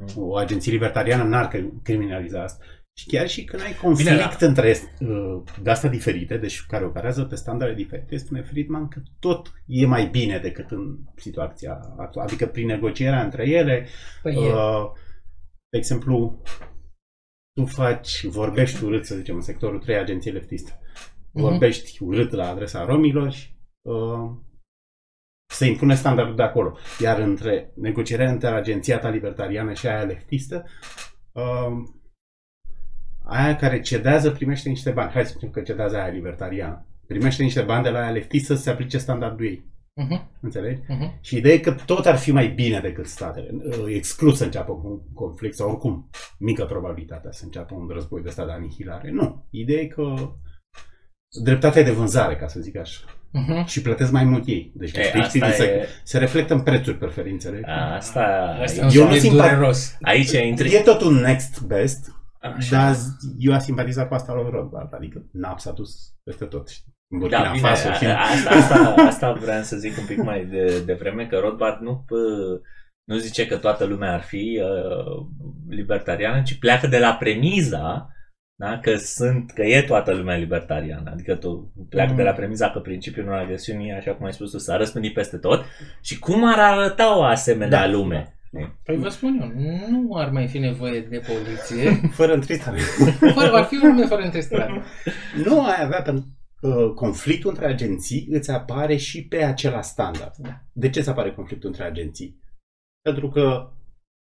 [0.00, 0.22] Mm.
[0.22, 2.64] O agenție libertariană n-ar cri- criminaliza asta.
[3.00, 4.46] Și chiar și când ai conflict Bine, da.
[4.46, 9.86] între uh, de-astea diferite, deci care operează pe standarde diferite, spune Friedman că tot e
[9.86, 12.28] mai bine decât în situația actuală.
[12.28, 13.86] Adică prin negocierea între ele,
[14.22, 14.38] Păi e.
[14.38, 14.90] uh,
[15.68, 16.42] de exemplu,
[17.52, 20.80] tu faci, vorbești urât, să zicem, în sectorul 3, agenție leftistă.
[21.32, 21.42] Mhm.
[21.42, 23.48] Vorbești urât la adresa romilor și
[23.80, 24.30] uh,
[25.52, 26.76] se impune standardul de acolo.
[26.98, 30.64] Iar între negocierea între agenția ta libertariană și aia leftistă,
[31.32, 31.98] uh,
[33.30, 35.10] aia care cedează primește niște bani.
[35.10, 36.86] Hai să spunem că cedează aia libertariană.
[37.06, 39.68] Primește niște bani de la aia leftistă să se aplice standardul ei.
[39.94, 40.80] Mhm, Înțelegi?
[40.88, 41.18] mhm.
[41.20, 43.48] Și ideea e că tot ar fi mai bine decât statele.
[43.52, 48.28] Uh, Exclus să înceapă un conflict sau oricum mică probabilitatea să înceapă un război de
[48.28, 49.10] ăsta de anihilare.
[49.10, 49.46] Nu.
[49.50, 50.14] Ideea e că
[51.42, 53.00] dreptatea e de vânzare, ca să zic așa.
[53.32, 53.66] Mhm.
[53.66, 54.72] Și plătesc mai mult ei.
[54.74, 57.60] Deci E, câștigi asta se, e- se reflectă în prețuri preferințele.
[57.96, 58.20] Asta,
[58.62, 59.96] Asta Eu eu nu nu simpa- dureros.
[60.02, 60.74] aici intri...
[60.74, 62.76] E tot un next best, Așa.
[62.76, 62.96] dar
[63.38, 64.94] eu am simpatizat cu asta lui Rothbard.
[64.94, 66.68] Adică n-am s-a dus peste tot.
[66.68, 66.92] știi?
[67.12, 68.06] În Burkina Da, bine, Faso și...
[68.06, 71.80] a- asta, asta, asta vreau să zic un pic mai de, de vreme, că Rothbard
[71.80, 72.60] nu, pă-
[73.04, 75.26] nu zice că toată lumea ar fi uh,
[75.68, 78.08] libertariană, ci pleacă de la premiza
[78.60, 81.10] da, că, sunt, că e toată lumea libertariană.
[81.10, 82.16] Adică tu pleacă Mm.
[82.16, 85.64] de la premiza că principiul non-agresiunii, așa cum ai spus tu, s-a răspândit peste tot
[86.00, 87.90] și cum ar arăta o asemenea Da.
[87.90, 88.34] lume.
[88.84, 91.90] Păi vă spun eu, nu ar mai fi nevoie de poliție.
[92.18, 92.78] Fără întristare.
[93.34, 94.82] Fără, ar fi un lume fără întristare.
[95.44, 96.24] Nu ai avea pentru
[96.60, 100.34] uh, conflictul între agenții îți apare și pe acela standard.
[100.38, 100.60] Da.
[100.72, 102.40] De ce îți apare conflictul între agenții?
[103.02, 103.70] Pentru că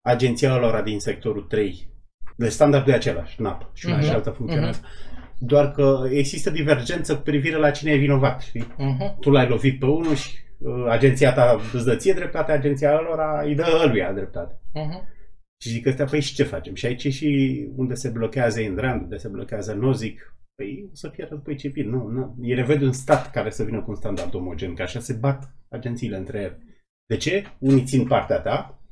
[0.06, 1.88] agenția lor din sectorul 3,
[2.36, 4.04] de standardul e același, NAP, și una Mhm.
[4.04, 4.80] și alta funcționează.
[5.38, 8.66] Doar că există divergență cu privire la cine e vinovat, știi?
[8.76, 9.18] Mhm.
[9.20, 10.49] Tu l-ai lovit pe unul și uh,
[10.88, 14.60] agenția ta îți dă ție dreptate, agenția lor îi dă ăluia dreptate.
[14.74, 15.08] Mhm.
[15.62, 16.74] Și zic ăstea, păi și ce facem?
[16.74, 20.34] Și aici e și unde se blochează Indrand, unde se blochează Nozic.
[20.54, 21.88] Păi o să fie război civil.
[21.88, 22.36] Nu, nu.
[22.40, 25.12] E nevoie de un stat care să vină cu un standard omogen, că așa se
[25.12, 26.58] bat agențiile între ele.
[27.06, 27.44] De ce?
[27.58, 28.82] Unii țin partea ta,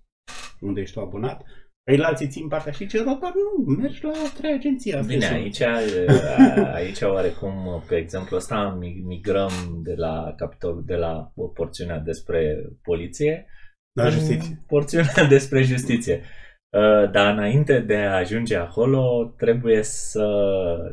[0.60, 1.44] unde ești tu abonat,
[1.88, 4.92] Păi alții țin partea și ce Rothbard nu, mergi la trei agenții.
[4.94, 9.50] Asta Bine, e aici, a- aici oarecum, pe exemplu ăsta, mi- migrăm
[9.82, 13.46] de la capitolul, de la porțiunea despre poliție
[13.92, 14.48] La justiție.
[14.50, 16.20] în porțiunea despre justiție.
[16.76, 20.26] Uh, Dar înainte de a ajunge acolo, trebuie să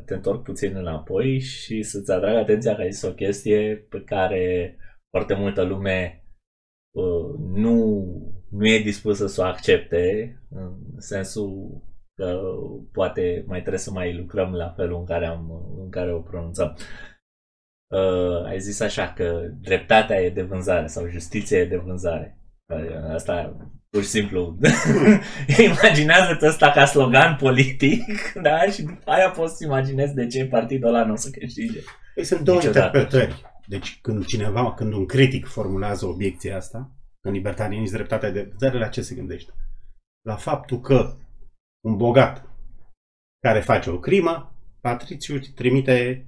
[0.05, 4.75] te întorc puțin înapoi și să-ți atrag atenția că ai zis o chestie pe care
[5.09, 6.23] foarte multă lume
[6.97, 8.05] uh, nu,
[8.49, 11.81] nu e dispusă să o accepte, în sensul
[12.15, 12.39] că
[12.91, 15.51] poate mai trebuie să mai lucrăm la felul în care, am,
[15.83, 16.77] în care o pronunțăm.
[17.87, 22.39] Uh, ai zis așa că dreptatea e de vânzare sau justiția e de vânzare.
[22.65, 23.57] Uh, Asta
[23.89, 24.57] pur și simplu
[25.65, 28.03] imaginează-ți asta ca slogan politic
[28.41, 28.61] da?
[28.71, 31.79] și după aia poți să imaginezi de ce partidul ăla nu o să câștige.
[32.15, 32.97] Păi sunt două Niciodată.
[32.97, 33.41] interpretări.
[33.67, 36.91] Deci când cineva, când un critic formulează obiecția asta,
[37.25, 39.51] în libertatea nici dreptatea de vânzare, la ce se gândește?
[40.21, 41.17] La faptul că
[41.85, 42.49] un bogat
[43.39, 44.49] care face o crimă,
[44.81, 46.25] Patriciu îi trimite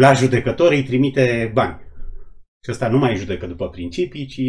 [0.00, 1.80] la judecători îi trimite bani.
[2.64, 4.40] Și ăsta nu mai judecă după principii, ci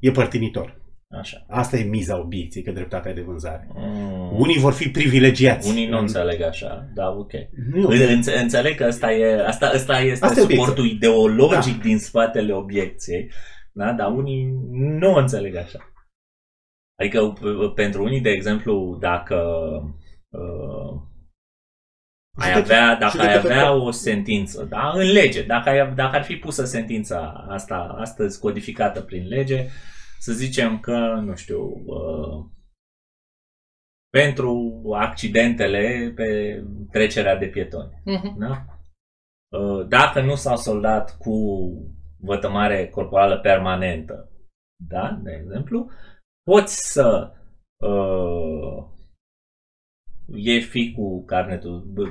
[0.00, 0.80] e părtinitor.
[1.18, 1.44] Așa.
[1.48, 3.68] Asta e miza obiecției, că dreptatea e de vânzare.
[3.74, 4.40] Mm.
[4.40, 5.68] Unii vor fi privilegiați.
[5.70, 7.32] Unii nu înțeleg așa, da, ok.
[7.72, 7.88] Nu.
[7.88, 10.64] Înțe- Înțeleg că asta, e, asta, asta este Asta e obiecția.
[10.66, 11.82] suportul ideologic Da.
[11.82, 13.30] din spatele obiecției,
[13.78, 13.92] da?
[13.92, 15.92] dar unii nu înțeleg așa.
[16.98, 19.36] Adică p- pentru unii, de exemplu, dacă
[20.28, 21.00] uh,
[22.38, 26.16] ai Judecă- avea, dacă ai judecători- avea o sentință, da, în lege, dacă, ai, dacă
[26.16, 29.66] ar fi pusă sentința asta astăzi codificată prin lege,
[30.18, 32.44] să zicem că, nu știu, uh,
[34.10, 36.60] pentru accidentele pe
[36.90, 38.02] trecerea de pietoni.
[38.04, 38.38] Mhm.
[38.38, 38.64] Da?
[39.58, 41.34] Uh, Dacă nu s-au soldat cu
[42.20, 44.30] vătămare corporală permanentă,
[44.88, 45.90] da, de exemplu,
[46.42, 47.32] poți să
[47.84, 48.86] uh,
[50.34, 52.02] ieși fi cu carnetul, bă,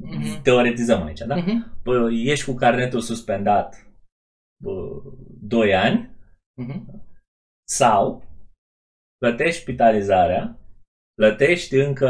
[0.00, 0.42] Mhm.
[0.42, 1.36] teoretizăm aici, da?
[1.36, 1.80] Mhm.
[1.82, 3.86] Bă, ești cu carnetul suspendat
[4.62, 5.02] bă,
[5.40, 6.16] 2 ani
[6.56, 7.04] Mhm.
[7.68, 8.24] sau
[9.18, 10.58] plătești spitalizarea,
[11.18, 12.08] plătești încă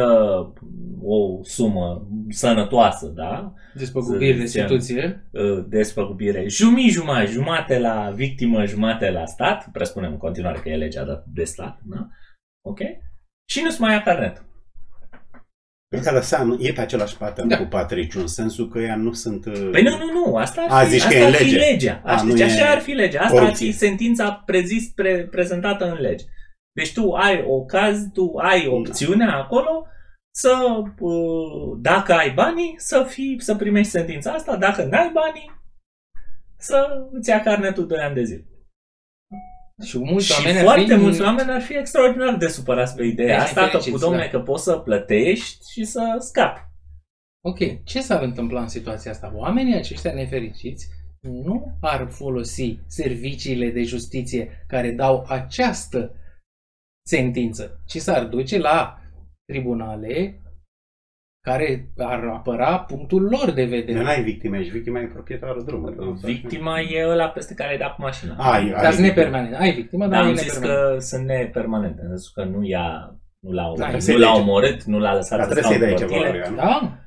[1.03, 3.53] o sumă sănătoasă, da?
[3.75, 4.67] Despăgubiri, Să zicem.
[4.67, 5.29] restituție.
[5.33, 10.77] Uh, despăgubire jumii jumătate, jumate la victimă, jumate la stat, presupunem în continuare că e
[10.77, 12.09] legea de- de stat, da?
[12.67, 12.79] Ok?
[13.51, 14.47] Și nu-ți mai ia carnetul.
[15.89, 17.59] Pe care seamă, e pe același pattern Da.
[17.59, 19.47] cu Patriciu, în sensul că ea nu sunt...
[19.47, 21.35] uh, Păi nu, nu, nu, asta ar A, fi, zici că asta e în ar
[21.35, 21.57] fi lege.
[21.71, 22.01] legea.
[22.05, 23.21] A, Așa, nu deci e așa ar fi legea.
[23.21, 23.67] Asta ar poliție.
[23.71, 26.25] fi sentința prezis, pre, prezentată în lege.
[26.79, 28.71] Deci tu ai ocaz, tu ai Da.
[28.73, 29.87] opțiunea acolo
[30.35, 30.55] să,
[30.99, 35.51] uh, dacă ai banii, să, fii, să primești sentința asta, dacă n-ai banii,
[36.59, 38.45] să îți ia carnetul 2 ani de zile.
[39.85, 43.05] Și mulți și oameni ar foarte fi- mulți oameni ar fi extraordinar de supărați pe
[43.05, 44.29] ideea Deci asta, că, fericiți, domne, da.
[44.29, 46.61] că poți să plătești și să scapi.
[47.45, 49.33] Ok, ce s-ar întâmpla în situația asta?
[49.35, 50.89] Oamenii aceștia nefericiți
[51.21, 56.15] nu ar folosi serviciile de justiție care dau această
[57.09, 58.99] sentință, ci s-ar duce la
[59.53, 60.43] tribunale
[61.47, 64.05] care ar apăra punctul lor de Nu vedere.
[64.07, 66.19] ai victime, ești victima e proprietarul drumului.
[66.23, 68.35] Victima e ăla peste care ai dat cu mașina.
[68.39, 69.57] Ai, Dar ai sunt nepermanente.
[69.57, 70.95] Ai victima, Da, dar am e zis nepermanent.
[70.95, 74.41] că sunt nepermanente, în sensul că nu ia nu l-a, Da, nu să-i l-a lege.
[74.41, 76.51] omorât, nu l-a lăsat Dar să trebuie stau să-i în dai ceva rotile, lui ea,
[76.51, 76.57] nu?
[76.57, 76.99] Da?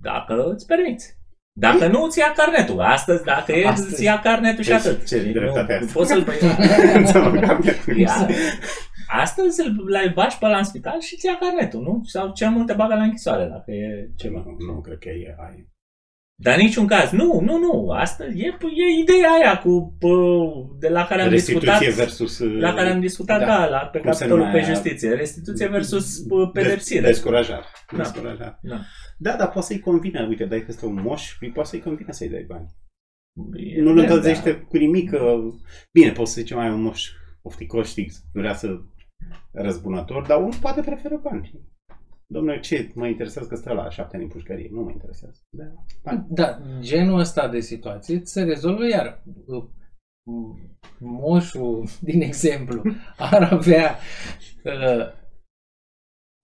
[0.00, 1.18] dacă îți permiți.
[1.58, 2.80] Dacă nu, îți ia carnetul.
[2.80, 3.92] Astăzi, dacă e, Astăzi.
[3.92, 5.06] îți ia carnetul și Deci, atât.
[5.06, 5.92] ce Și dreptate nu, asta?
[5.98, 6.24] poți să-l
[6.96, 7.96] Înțeleg, carnetul.
[7.98, 8.26] ia.
[9.12, 12.00] Astăzi îl l-ai bași pe la în spital și îți ia carnetul, nu?
[12.04, 14.42] Sau cel mult te bagă la închisoare, dacă e ceva.
[14.46, 15.68] Nu, nu, cred că e ai.
[16.42, 17.10] Dar în niciun caz.
[17.10, 17.90] Nu, nu, nu.
[17.90, 18.46] Asta e,
[18.84, 20.08] e ideea aia cu pă,
[20.78, 21.62] de la care am discutat.
[21.80, 22.38] Restituție versus...
[22.38, 23.46] uh, La care am discutat, Da.
[23.46, 24.74] da, la, pe Cum se capitolul pe numea?
[24.74, 25.14] justiție.
[25.14, 27.00] Restituție versus pă, pedepsire.
[27.06, 27.64] Descurajare.
[27.92, 27.96] Da.
[27.96, 28.58] Descurajare.
[28.62, 28.80] Da.
[29.18, 30.26] Da, dar poate să-i convine.
[30.28, 32.68] Uite, dai că este un moș, îi poate să-i convine să-i dai bani.
[33.76, 35.10] E Nu-l drept, încălzește cu nimic.
[35.10, 35.34] Că...
[35.92, 37.08] Bine, poți să zicem mai un moș
[37.42, 38.68] ofticos, știi, vrea să
[39.52, 41.52] răzbunător, dar unul poate preferă bani.
[42.26, 44.68] Domnule, ce mă interesează că stă la șapte ani în pușcărie?
[44.72, 45.40] Nu mă interesează.
[45.48, 45.64] Da,
[46.02, 46.26] bani.
[46.30, 49.22] Da, genul ăsta de situație se rezolvă iar.
[50.98, 52.82] Moșul, din exemplu,
[53.18, 53.96] ar avea
[54.64, 55.12] uh,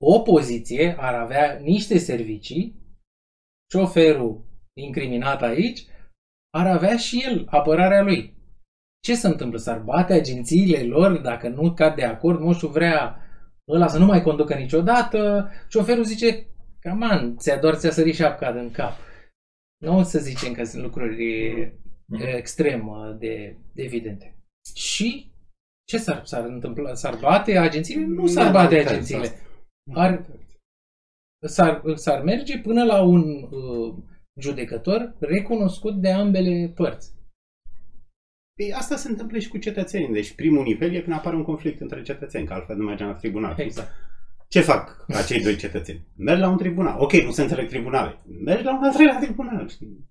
[0.05, 2.75] o poziție, ar avea niște servicii,
[3.73, 4.45] șoferul
[4.81, 5.87] incriminat aici
[6.57, 8.36] ar avea și el apărarea lui.
[9.07, 9.59] Ce se întâmplă?
[9.59, 13.17] S-ar bate agențiile lor dacă nu cad de acord, moșul vrea
[13.69, 16.47] ăla să nu mai conducă niciodată, șoferul zice,
[16.81, 18.93] caman, ți-a doar ți-a sărit șapca din cap.
[19.85, 21.17] Nu o să zicem că sunt lucruri
[22.09, 22.23] Mhm.
[22.37, 24.37] extrem uh, de evidente.
[24.75, 25.33] Și
[25.89, 26.95] ce s-ar, s-ar întâmpla?
[26.95, 28.05] S-ar bate agențiile?
[28.07, 29.29] Nu s-ar Da, bate da, agențiile.
[29.93, 30.01] da.
[30.01, 30.27] Ar,
[31.47, 33.95] s-ar, s-ar merge până la un uh,
[34.41, 37.16] judecător recunoscut de ambele părți.
[38.57, 40.13] Păi asta se întâmplă și cu cetățenii.
[40.13, 43.13] Deci primul nivel e când apare un conflict între cetățeni, că altfel nu mergem la
[43.13, 43.55] tribunal.
[43.59, 43.89] Exact.
[44.49, 46.07] Ce fac acei doi cetățeni?
[46.17, 46.97] Merg la un tribunal.
[46.99, 48.19] Ok, nu se înțeleg tribunale.
[48.45, 49.69] Mergi la un al treilea tribunal.
[49.69, 50.09] Știi?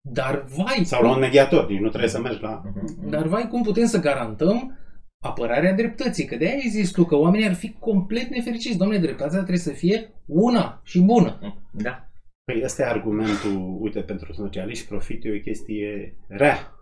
[0.00, 1.68] Dar vai, Sau la un mediator.
[1.68, 2.62] Nici nu trebuie să mergi la...
[2.74, 3.08] Mhm.
[3.08, 4.78] dar vai cum putem să garantăm
[5.24, 6.24] apărarea dreptății?
[6.24, 8.78] Că de-aia ai zis tu că oamenii ar fi complet nefericiți.
[8.78, 11.38] Domnule, dreptatea trebuie să fie una și bună.
[11.72, 12.08] Da.
[12.44, 16.75] Păi ăsta e argumentul, uite, pentru socialiști, profitul e o chestie rea.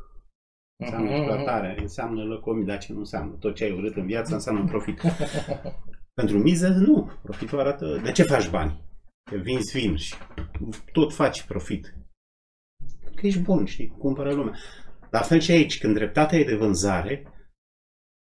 [0.76, 1.16] Înseamnă Mhm.
[1.18, 3.34] exploatare, înseamnă lăcomie, dar ce nu înseamnă?
[3.34, 5.00] Tot ce ai urât în viață înseamnă profit.
[6.20, 7.10] Pentru miză, nu.
[7.22, 8.00] Profitul arată...
[8.02, 8.82] De ce faci bani?
[9.30, 10.14] Că vinzi vin și
[10.92, 11.94] tot faci profit.
[13.14, 13.94] Că ești bun, știi?
[13.98, 14.54] Cumpără lumea.
[15.10, 17.22] La fel și aici, când dreptatea e de vânzare,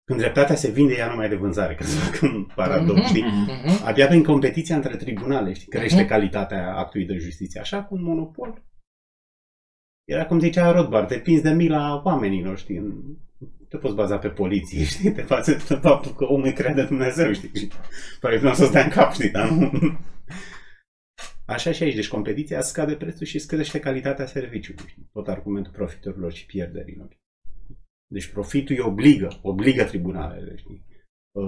[0.04, 2.98] când dreptatea se vinde, ea nu mai e de vânzare, că se fac un paradox,
[2.98, 3.06] Mhm.
[3.08, 3.22] știi?
[3.22, 3.84] Mhm.
[3.86, 6.08] Abia prin competiția între tribunale, știi, crește Mhm.
[6.08, 7.60] calitatea actului de justiție.
[7.60, 8.62] Așa cu un monopol.
[10.04, 12.78] Era cum zicea Rothbard, depinzi de mila oamenilor, știi?
[12.78, 13.18] Nu
[13.68, 15.12] te poți baza pe poliție, știi?
[15.12, 17.50] Te față de faptul că omul îi crede Dumnezeu, știi?
[17.54, 17.68] Și
[18.20, 19.30] Pare că nu o să stea în cap, știi?
[19.30, 19.70] Dar nu...
[21.46, 21.94] Așa și aici.
[21.94, 24.88] Deci competiția scade prețul și scădește calitatea serviciului.
[24.88, 25.08] știi?
[25.12, 27.20] Tot argumentul profiturilor și pierderilor.
[28.06, 30.84] Deci profitul îi obligă, obligă tribunalele, știi?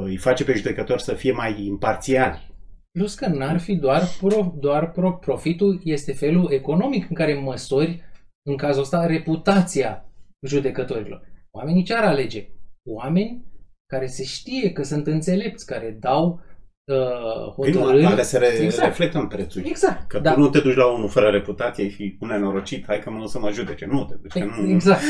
[0.05, 2.55] Îi face pe judecători să fie mai imparțiali,
[2.99, 8.03] Plus că n-ar fi doar, pro, doar pro, profitul, este felul economic în care măsori,
[8.47, 10.09] în cazul ăsta, reputația
[10.47, 11.23] judecătorilor.
[11.51, 12.49] Oamenii ce ar alege?
[12.89, 13.45] Oameni
[13.87, 16.41] care se știe că sunt înțelepți, care dau
[16.85, 18.05] uh, Păi nu, hotărâri.
[18.05, 18.87] alea se re- Exact.
[18.89, 19.69] reflectă în prețuri.
[19.69, 20.09] Exact.
[20.09, 20.33] Că da.
[20.33, 23.27] tu nu te duci la unul fără reputație și un nenorocit, hai că mă o
[23.27, 23.87] să mă judece.
[23.87, 24.71] Nu te duci, că nu...
[24.71, 25.03] Exact.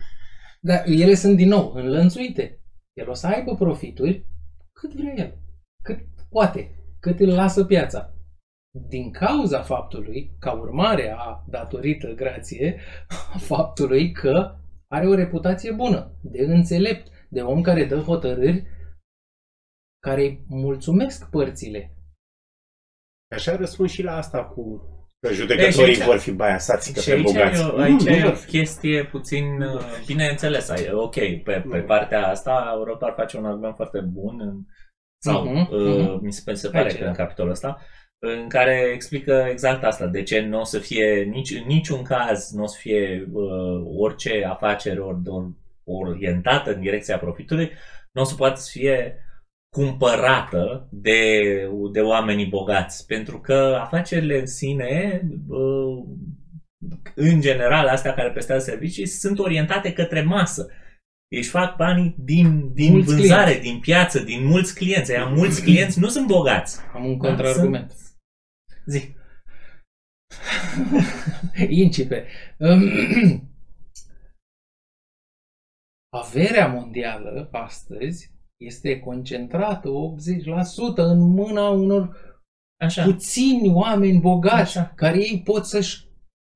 [0.68, 2.60] Dar ele sunt din nou înlănțuite.
[2.92, 4.26] El o să aibă profituri
[4.72, 5.38] cât vrea el,
[5.82, 5.98] cât
[6.30, 8.15] poate, cât îl lasă piața.
[8.88, 12.80] Din cauza faptului, ca urmare a, datorită, grație,
[13.34, 14.56] a faptului că
[14.88, 18.66] are o reputație bună, de înțelept, de om care dă hotărâri
[20.02, 21.90] care îi mulțumesc părțile.
[23.34, 27.00] Așa răspund și la asta cu că judecătorii E, și aici- vor fi baiasați că
[27.00, 27.60] Și pe aici bogați.
[27.60, 28.46] e, o- Nu, aici nu e vor o fi.
[28.48, 31.82] chestie puțin, uh, bineînțeles, ai- ok, pe, pe Nu.
[31.82, 34.64] partea asta Europa ar face un argument foarte bun, în,
[35.22, 36.24] sau Mhm, uh, mhm.
[36.24, 37.08] mi se, se pare Aici, că da.
[37.08, 37.78] în capitolul ăsta,
[38.18, 42.50] în care explică exact asta, de ce nu o să fie, nici, în niciun caz
[42.52, 45.50] nu o să fie uh, orice afacere or, or,
[45.84, 47.70] orientată în direcția profitului,
[48.12, 49.20] nu o să poată să fie
[49.76, 51.40] cumpărată de,
[51.92, 56.04] de oamenii bogați, pentru că afacerile în sine, uh,
[57.14, 60.70] în general, astea care prestează servicii, sunt orientate către masă.
[61.36, 63.68] Își fac banii din, din Mulți vânzare, clienți.
[63.70, 65.12] din piață, din mulți clienți.
[65.12, 66.78] Aia mulți clienți nu sunt bogați.
[66.94, 67.92] Am un Da, contraargument.
[68.86, 69.16] Zic.
[71.68, 72.26] Incipe.
[72.58, 72.80] Um,
[76.16, 82.16] Averea mondială astăzi este concentrată 80% în mâna unor
[82.80, 83.04] Așa.
[83.04, 84.92] puțini oameni bogați Așa.
[84.96, 86.04] care ei pot să-și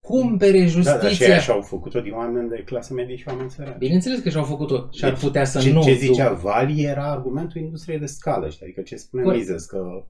[0.07, 1.27] cumpere Da, dar și justiția.
[1.27, 3.77] ei așa au făcut-o din oameni de clasă medie și oameni săraci.
[3.79, 5.83] Bineînțeles că și-au făcut-o și ar Deci, putea să ce, nu.
[5.83, 6.41] ce zicea ducă.
[6.41, 8.65] Vali era argumentul industriei de scală, știi?
[8.67, 9.43] adică ce spune Corect.
[9.43, 10.07] Mises, că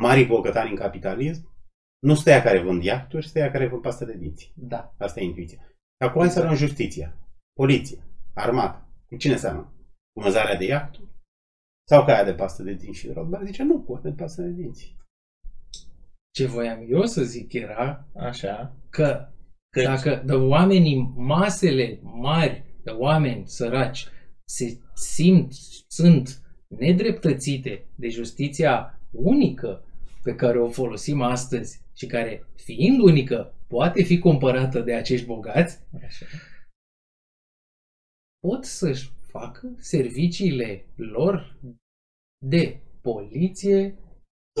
[0.00, 1.56] marii bogătani în capitalism
[1.98, 4.52] nu sunt ăia care vând iahturi, sunt ăia care vând pastă de dinți.
[4.56, 4.94] Da.
[4.98, 5.58] Asta e intuiția.
[6.04, 7.18] Acum hai să luăm justiția,
[7.52, 8.02] poliția,
[8.34, 8.88] armata.
[9.06, 9.72] Cu cine seamănă?
[10.12, 11.08] Cu vânzarea de iahturi?
[11.88, 12.98] Sau ca aia de pastă de dinți?
[12.98, 14.96] Și Robert zice, nu, cu de pastă de dinți.
[16.30, 18.76] Ce voiam eu să zic era Așa.
[18.90, 19.28] că
[19.70, 24.06] Că Dacă de oamenii, masele mari de oameni săraci
[24.44, 25.52] se simt,
[25.88, 29.84] sunt nedreptățite de justiția unică
[30.22, 35.78] pe care o folosim astăzi și care, fiind unică, poate fi cumpărată de acești bogați,
[36.04, 36.26] Așa.
[38.46, 41.56] pot să-și facă serviciile lor
[42.46, 43.98] de poliție,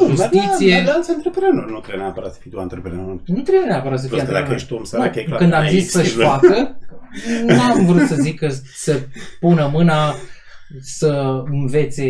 [0.08, 0.78] justiție.
[0.78, 1.70] Nu, dar alți antreprenori.
[1.70, 3.22] Nu trebuie neapărat să fii tu antreprenor.
[3.26, 4.54] Nu trebuie neapărat să fie Plus că dacă antreprenor.
[4.62, 5.38] ești om sărac, e clar.
[5.38, 6.26] Când că am n-ai zis să-și stilul.
[6.26, 6.78] facă,
[7.46, 9.06] nu am vrut să zic că să
[9.40, 10.14] pună mâna
[10.80, 12.06] să învețe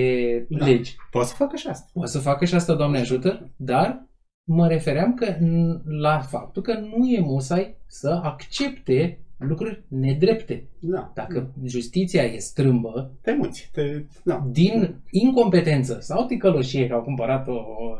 [0.48, 0.64] Da.
[0.64, 0.96] legi.
[1.10, 1.90] Poți să facă și asta.
[1.94, 4.07] O să facă și asta, Doamne ajută, dar
[4.48, 10.68] mă refeream că n- la faptul că nu e musai să accepte lucruri nedrepte.
[10.78, 11.12] Da.
[11.14, 13.70] Dacă justiția e strâmbă, Te muți.
[13.72, 14.04] Te...
[14.24, 14.46] Da.
[14.50, 17.54] din incompetență sau ticăloșie că au cumpărat-o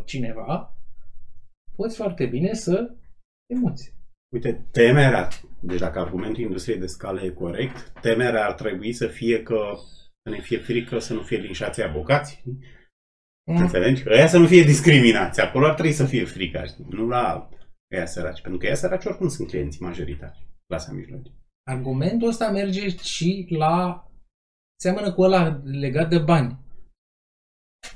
[0.05, 0.77] cineva,
[1.77, 2.95] poți foarte bine să
[3.47, 3.97] te muți.
[4.35, 5.29] Uite, temerea,
[5.61, 9.61] deci dacă argumentul industriei de scală e corect, temerea ar trebui să fie că
[10.23, 12.43] să ne fie frică să nu fie linșați aia bogați.
[13.49, 13.57] Mm.
[13.57, 14.03] Înțelegi?
[14.03, 15.41] Că ăia să nu fie discriminați.
[15.41, 16.87] Acolo ar trebui să fie frică, știi?
[16.89, 17.49] nu la
[17.95, 18.41] ăia săraci.
[18.41, 20.47] Pentru că ăia săraci oricum sunt clienții majoritari.
[20.67, 21.33] Clasa mijlocie.
[21.71, 24.03] Argumentul ăsta merge și la...
[24.81, 26.59] Seamănă cu ăla legat de bani.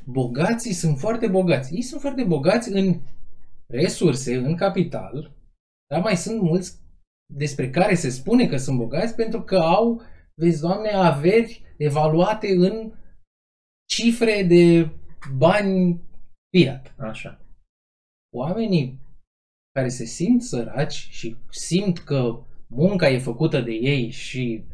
[0.04, 1.74] Bogații sunt foarte bogați.
[1.74, 3.00] Ei sunt foarte bogați în
[3.66, 5.36] resurse, în capital,
[5.90, 6.80] dar mai sunt mulți
[7.34, 10.02] despre care se spune că sunt bogați pentru că au,
[10.34, 12.92] vezi, doamne, averi evaluate în
[13.88, 14.90] cifre de
[15.36, 16.00] bani
[16.56, 16.94] fiat.
[16.98, 17.40] Așa.
[18.34, 19.00] Oamenii
[19.74, 24.64] care se simt săraci și simt că munca e făcută de ei și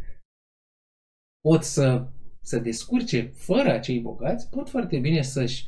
[1.41, 2.09] pot să
[2.49, 5.67] să descurce fără acei bogați, pot foarte bine să-și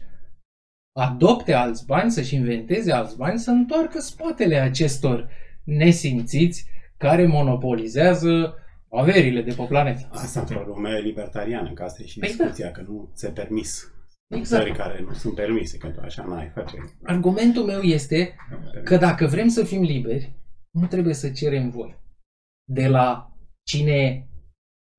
[0.99, 5.31] adopte alți bani, să-și inventeze alți bani, să întoarcă spatele acestor
[5.65, 8.55] nesimțiți care monopolizează
[8.91, 10.09] averile de pe planetă.
[10.11, 13.93] Asta într-o lume libertariană, că asta e și Păi discuția, că nu ți permis.
[14.35, 14.65] Exact.
[14.65, 16.77] Țări care nu sunt permise, că tu așa n-ai face.
[17.03, 18.37] Argumentul meu este
[18.85, 20.33] că dacă vrem să fim liberi,
[20.71, 21.99] nu trebuie să cerem voi
[22.73, 24.29] de la cine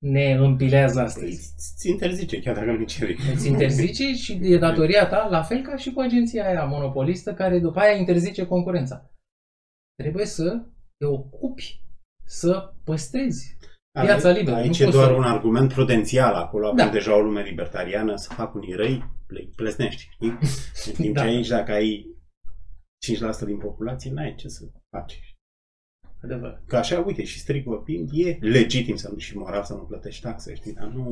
[0.04, 1.54] ne împilează Păi, astăzi.
[1.78, 3.18] ți interzice, chiar dacă nu ceri.
[3.34, 7.60] Îți interzice și e datoria ta, la fel ca și cu agenția aia monopolistă care
[7.60, 9.12] după aia interzice concurența.
[9.96, 10.66] Trebuie să
[10.98, 11.84] te ocupi,
[12.26, 13.58] să păstrezi
[13.92, 16.34] Piața liberă, Aici nu e poți doar să- un argument prudențial.
[16.34, 16.92] Acolo avem Da.
[16.92, 20.02] deja o lume libertariană, să fac unii răi, le plesnești.
[20.12, 20.30] știi?
[20.88, 21.22] În timp ce Da.
[21.22, 22.16] aici, dacă ai
[23.06, 24.66] 5% din populație, n-ai ce să
[24.96, 25.36] faci.
[26.24, 26.66] adevărat.
[26.66, 30.22] Că așa, uite, și strict vorbind, e legitim să nu și moral să nu plătești
[30.22, 30.74] taxe, știi?
[30.74, 31.10] Dar nu...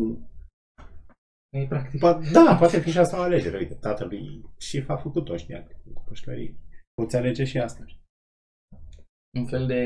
[1.53, 1.99] Nu e practic.
[1.99, 3.57] Po- da, poate fi și asta o alegere.
[3.57, 5.63] Uite, tatălui și a făcut-o, știa,
[5.93, 6.55] cu pușcărie.
[6.93, 7.85] Poți alege și asta.
[9.37, 9.83] Un fel de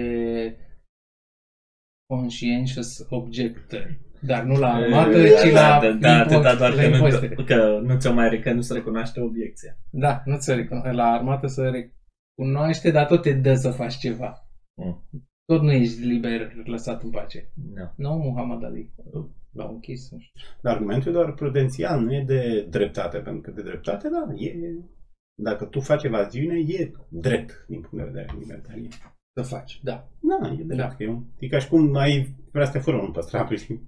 [2.07, 3.99] conscientious objector.
[4.21, 6.95] Dar nu la armată, E, ci da, la da, da, atâta doar la că nu,
[6.95, 7.35] impozite.
[7.45, 9.77] că nu ți-o mai că nu se recunoaște obiecția.
[9.89, 14.47] Da, nu ți recun- la armată să recunoaște, dar tot te dă să faci ceva.
[14.73, 15.03] Mm.
[15.45, 17.51] Tot nu ești liber lăsat în pace.
[17.73, 17.91] Nu.
[17.95, 18.93] Nu, Muhammad Ali.
[19.51, 20.41] L-au închis, nu știu.
[20.61, 24.53] Dar argumentul e doar prudențial, nu e de dreptate, pentru că de dreptate, da, e...
[25.35, 28.89] Dacă tu faci evaziune, e drept din punct de vedere libertarian.
[29.35, 30.07] Să faci, da.
[30.19, 30.67] Da, e drept.
[30.67, 30.87] Da.
[30.87, 30.95] Da.
[31.03, 33.79] E, un, e ca și cum ai vrea să te fură unul pe stradă și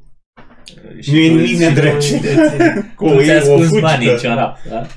[0.99, 1.99] Și Nu e tu- nimic și nedrept.
[2.09, 3.79] tu- cu Tu ți-ai o ascuns fugită.
[3.81, 4.87] banii în ciorap, da?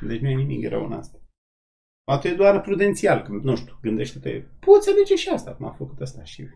[0.00, 1.18] Deci nu e nimic rău în asta.
[2.04, 6.00] Poate e doar prudențial, că, nu știu, gândește-te, poți alege și asta, cum a făcut
[6.00, 6.48] asta și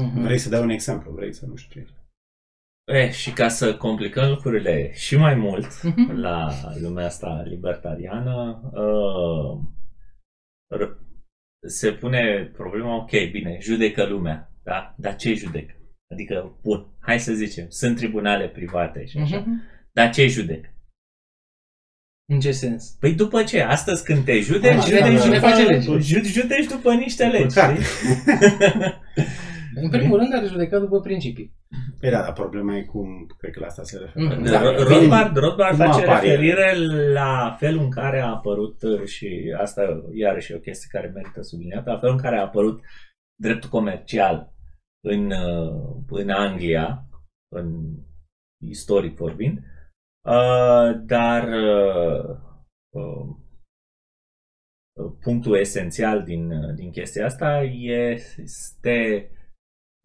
[0.00, 0.20] Mhm.
[0.22, 1.92] vrei să dai un exemplu, vrei să nu știu ce.
[2.92, 6.10] E, și ca să complicăm lucrurile și mai mult Mhm.
[6.12, 6.48] la
[6.80, 9.60] lumea asta libertariană, uh,
[10.78, 10.98] r-
[11.66, 14.94] se pune problema, ok, bine, judecă lumea, da?
[14.98, 15.74] Dar ce judecă?
[16.12, 19.62] Adică, bun, hai să zicem, sunt tribunale private și așa, Mhm.
[19.92, 20.64] dar ce judec?
[22.32, 22.96] În ce sens?
[23.00, 23.60] Păi după ce?
[23.62, 25.40] Astăzi când te judeci, Ah, judeci, da, da, după, da.
[25.40, 25.86] face legi.
[26.14, 27.54] ju- judeci după niște legi.
[29.80, 29.88] Păcat.
[29.90, 29.98] știi?
[29.98, 31.54] În primul rând are judecat după principii.
[32.00, 33.08] Păi da, dar problema e cum,
[33.38, 34.36] cred că la asta se referă.
[34.36, 34.98] Mm, Da, Da, Ro- bine.
[34.98, 36.30] Rothbard, Rothbard Cum face apare el?
[36.40, 36.76] referire
[37.12, 41.42] la felul în care a apărut uh, și asta iarăși e o chestie care merită
[41.42, 42.80] subliniată, la felul în care a apărut
[43.40, 44.52] dreptul comercial
[45.04, 47.04] în, uh, în Anglia,
[47.54, 47.94] în
[48.64, 49.58] istoric vorbind,
[50.28, 52.36] uh, dar uh,
[52.90, 53.34] uh,
[55.20, 57.62] punctul esențial din, uh, din chestia asta
[58.42, 59.30] este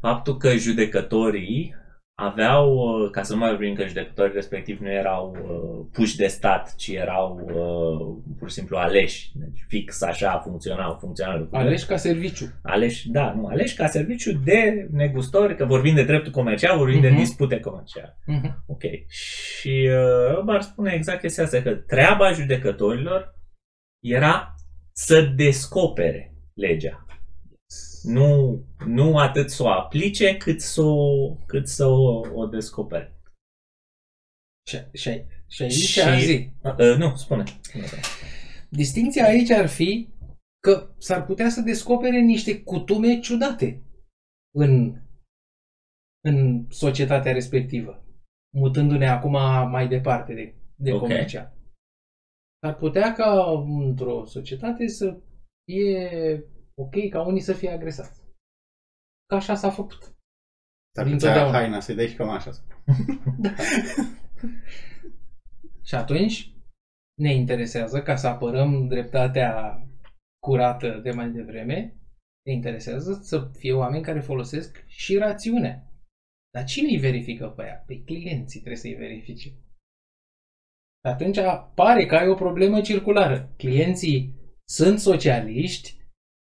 [0.02, 1.80] faptul că judecătorii
[2.16, 6.28] aveau, uh, ca să nu mai vorbim că judecătorii respectiv nu erau uh, puși de
[6.28, 9.32] stat, ci erau uh, pur și simplu aleși.
[9.34, 11.68] Deci fix așa funcționau, funcționau lucrurile.
[11.68, 12.46] Aleși ca serviciu.
[12.64, 17.08] Aleși, da, nu, aleși ca serviciu de negustori, că vorbim de dreptul comercial, vorbim Mhm.
[17.10, 18.18] de dispute comerciale.
[18.26, 18.64] Mhm.
[18.68, 18.82] Ok.
[19.10, 23.36] Și uh, Robar spune exact chestia asta, că treaba judecătorilor
[24.04, 24.56] era
[24.92, 27.06] să descopere legea.
[28.04, 33.22] Nu, nu atât să o aplice, cât să o, cât să o, o descopere.
[34.68, 36.26] Și, și, și aici Și- și...
[36.26, 36.52] zi.
[36.64, 37.44] Uh, nu, spune.
[38.70, 40.10] Distinția aici ar fi
[40.64, 43.84] că s-ar putea să descopere niște cutume ciudate
[44.56, 45.02] în,
[46.24, 48.06] în societatea respectivă,
[48.58, 49.32] mutându-ne acum
[49.70, 51.00] mai departe de, de Ok.
[51.00, 51.58] comercial.
[52.64, 55.22] S-ar putea ca într-o societate să
[55.66, 56.44] fie
[56.84, 58.22] ok ca unii să fie agresați.
[59.26, 60.16] Că așa s-a făcut.
[60.96, 61.58] S-ar Din putea totdeauna.
[61.58, 62.52] haina să-i dai și cam așa.
[65.88, 66.54] Și atunci
[67.22, 69.82] ne interesează ca să apărăm dreptatea
[70.46, 71.96] curată de mai devreme,
[72.46, 75.92] ne interesează să fie oameni care folosesc și rațiunea.
[76.54, 77.84] Dar cine îi verifică pe ea?
[77.86, 79.50] Păi clienții trebuie să-i verifice.
[81.04, 81.38] Atunci
[81.76, 83.54] pare că ai o problemă circulară.
[83.58, 84.36] Clienții
[84.70, 86.01] sunt socialiști,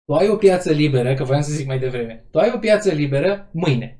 [0.04, 2.92] tu ai o piață liberă, că voiam să zic mai devreme, tu ai o piață
[2.92, 3.98] liberă mâine.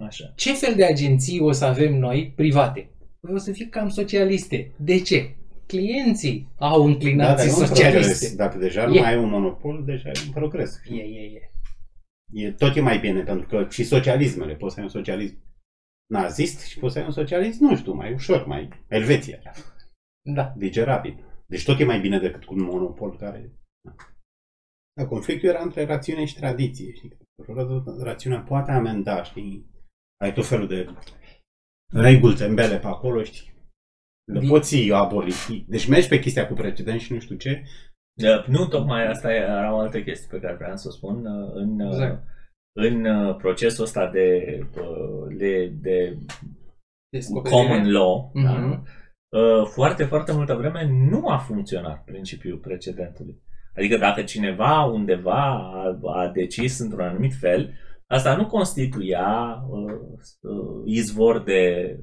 [0.00, 0.32] Așa.
[0.36, 2.90] Ce fel de agenții o să avem noi private?
[3.20, 4.72] Păi o să fie cam socialiste.
[4.76, 5.34] De ce?
[5.66, 8.00] Clienții au Da, inclinații dar e un socialiste.
[8.00, 8.34] progres.
[8.36, 9.00] Dacă deja nu E.
[9.00, 10.80] mai ai un monopol, deja e un progres.
[10.90, 11.50] E, e, e.
[12.32, 15.36] E, tot e mai bine, pentru că și socialismele, poți să ai un socialism
[16.12, 19.40] nazist și poți să ai un socialism, nu știu, mai ușor, mai Elveția,
[20.34, 20.52] Da.
[20.56, 21.24] digerabil.
[21.46, 23.52] Deci tot e mai bine decât cu un monopol care...
[24.96, 26.92] Da, conflictul era între rațiune și tradiție.
[26.92, 27.16] Știi?
[28.02, 29.66] Rațiunea poate amenda, știi?
[30.20, 30.86] Ai tot felul de
[31.92, 33.54] reguli tembele pe acolo, știi?
[34.32, 35.32] Le Din- poți aboli.
[35.68, 37.62] Deci mergi pe chestia cu precedent și nu știu ce.
[38.22, 41.26] Da, Nu, tocmai asta era o altă chestie pe care vreau să o spun.
[41.26, 42.24] uh, În, uh, Exact.
[42.76, 46.18] în uh, procesul ăsta de, uh, de, de
[47.12, 47.60] Descoperire.
[47.62, 48.44] common law, Mhm.
[48.44, 48.82] da?
[49.38, 53.42] Uh, foarte, foarte multă vreme nu a funcționat principiul precedentului.
[53.76, 57.72] Adică dacă cineva undeva a, a decis într-un anumit fel,
[58.06, 59.92] asta nu constituia uh,
[60.40, 61.96] uh, izvor de,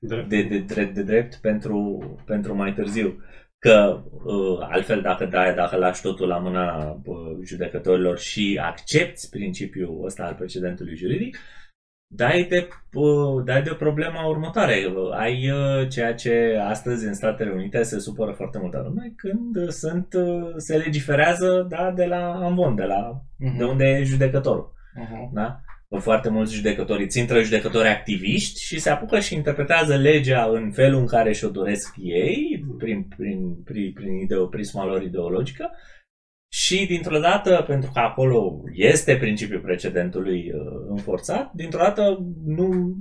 [0.00, 0.28] Drept.
[0.28, 3.24] de, de, drept, de drept pentru, pentru mai târziu.
[3.58, 10.04] Că uh, altfel dacă dai, dacă lași totul la mâna uh, judecătorilor și accepti principiul
[10.04, 11.38] ăsta al precedentului juridic,
[12.12, 14.86] dai de, uh, dai de problema următoare.
[14.94, 19.56] Uh, Ai uh, ceea ce astăzi în Statele Unite se supără foarte multă lume când
[19.56, 23.56] uh, sunt, uh, se legiferează da, de la Amvon, de, la, Mhm.
[23.56, 24.72] de unde e judecătorul.
[24.94, 25.34] Mhm.
[25.34, 25.60] Da?
[25.98, 31.00] foarte mulți judecători îți intră judecători activiști și se apucă și interpretează legea în felul
[31.00, 35.70] în care și-o doresc ei, prin, prin, prin, prin ideo, prisma lor ideologică,
[36.52, 42.96] și dintr-o dată, pentru că acolo este principiul precedentului uh, înforțat, dintr-o dată nu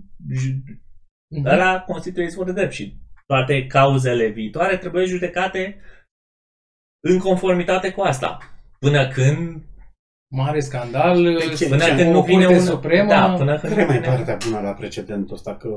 [1.32, 1.46] Mhm.
[1.46, 5.80] ăla constituie izvor de drept și toate cauzele viitoare trebuie judecate
[7.04, 8.38] în conformitate cu asta.
[8.80, 9.64] Până când,
[10.36, 12.66] Mare scandal, Păi ce- până ce- când nu o vine curte un...
[12.66, 13.10] supremă.
[13.10, 14.16] Da, până când Care nu mai vine...
[14.16, 15.56] partea bună la precedentul ăsta?
[15.56, 15.70] Că...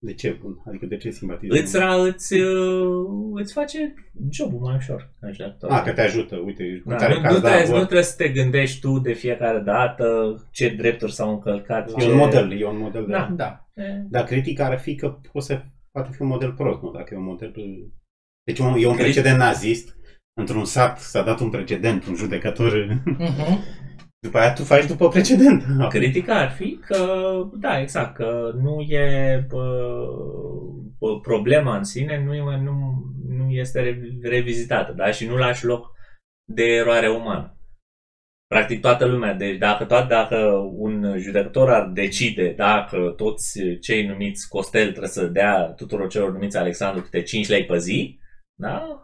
[0.00, 0.62] De ce bun?
[0.66, 1.60] Adică de ce simpatizezi?
[1.62, 3.94] Îți, ra, îți, uh, îți face
[4.30, 5.12] jobul mai ușor.
[5.20, 5.70] ca judecător.
[5.70, 6.36] A, că te ajută.
[6.36, 7.82] Uite, cu Da, care nu, caz nu, da, trebuie, nu vor.
[7.84, 11.88] trebuie să te gândești tu de fiecare dată ce drepturi s-au încălcat.
[11.90, 12.10] E ce...
[12.10, 13.12] un model, e un model de...
[13.12, 13.32] Da.
[13.36, 13.66] Da.
[14.10, 16.90] Dar critica ar fi că poate, să, poate fi un model prost, nu?
[16.90, 17.52] Dacă e un model...
[18.46, 19.96] Deci un, e un Crit- precedent nazist.
[20.40, 23.00] Într-un sat s-a dat un precedent, un judecător...
[23.04, 23.58] Mhm.
[24.20, 25.62] După aia tu faci după precedent.
[25.88, 27.06] Critica ar fi că,
[27.54, 29.96] da, exact, că nu e bă,
[30.98, 32.72] bă, problema în sine, nu, e, nu,
[33.28, 35.10] nu este re- revizitată, da?
[35.10, 35.92] Și nu lași loc
[36.44, 37.52] de eroare umană.
[38.46, 40.36] Practic toată lumea, deci dacă, tot, dacă
[40.72, 46.56] un judecător ar decide dacă toți cei numiți Costel trebuie să dea tuturor celor numiți
[46.56, 48.18] Alexandru câte 5 lei pe zi,
[48.54, 49.02] da?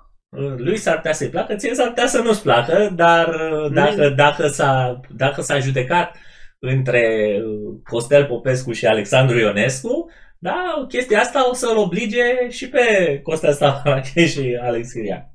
[0.56, 4.46] Lui s-ar putea să-i placă, ție s-ar putea să nu-ți placă, dar uh, dacă, dacă,
[4.46, 6.16] s-a, dacă s-a judecat
[6.58, 13.20] între uh, Costel Popescu și Alexandru Ionescu, da, chestia asta o să-l oblige și pe
[13.22, 15.30] Costel Stavrache și Alex Chiriac.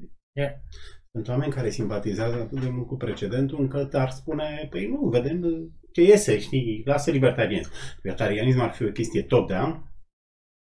[1.12, 5.70] Sunt oameni care simpatizează atât de mult cu precedentul încât ar spune, păi nu, vedem
[5.92, 7.72] ce iese, știi, lasă libertarianism.
[8.02, 9.84] Libertarianism ar fi o chestie top-down.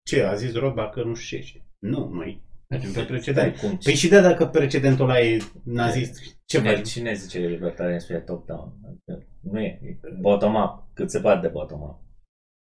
[0.06, 1.62] Ce, a zis Rothbard că nu știu ce.
[1.78, 2.51] Nu, noi mergem
[2.94, 3.56] pe precedent.
[3.56, 6.88] Cum, Păi și de dacă precedentul ăla e nazist, ce cine, faci?
[6.88, 8.72] cine zice că libertarianismul e top-down?
[8.86, 12.00] Adică Nu e, e bottom-up, cât se poate de bottom-up.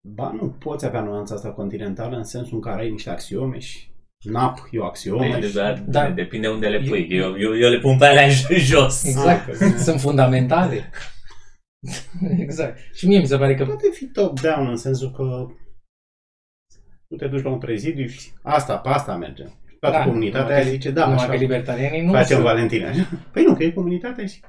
[0.08, 3.94] Ba nu, poți avea nuanța asta continentală în sensul în care ai niște axiome și
[4.24, 5.30] NAP e o axiomă.
[5.38, 5.54] Păi, și...
[5.54, 6.10] da, Da.
[6.10, 7.06] Depinde unde le pui.
[7.10, 8.28] Eu, eu, eu le pun pe alea
[8.70, 9.04] jos.
[9.04, 9.48] Exact.
[9.48, 10.90] Ah, Sunt fundamentale.
[12.38, 12.78] exact.
[12.94, 15.46] Și mie mi se pare că Poate fi top-down în sensul că
[17.08, 19.44] tu te duci la un prezidiu și asta, pe asta merge.
[19.80, 22.40] Toată Da, comunitatea numai aia că- zice, da, numai așa, că libertarianii nu facem sunt.
[22.42, 22.90] Valentina.
[23.32, 24.40] Păi nu, că e comunitatea și...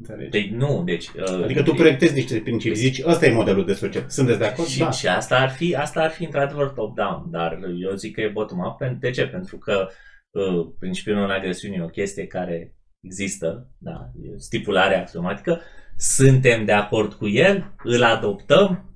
[0.00, 0.30] Înțelegi?
[0.30, 1.08] Deci nu, deci...
[1.08, 4.10] uh, Adică tu proiectezi niște principii, zici, ăsta e modelul de societate.
[4.12, 4.68] Sunteți de acord?
[4.68, 4.90] Și, Da.
[4.90, 8.76] și asta ar fi, asta ar fi într-adevăr top-down, dar eu zic că e bottom-up.
[8.84, 9.26] Pen- De ce?
[9.26, 9.88] Pentru că
[10.30, 15.60] uh, principiul non-agresiunii e o chestie care există, da, e stipularea axiomatică,
[15.96, 18.93] suntem de acord cu el, îl adoptăm,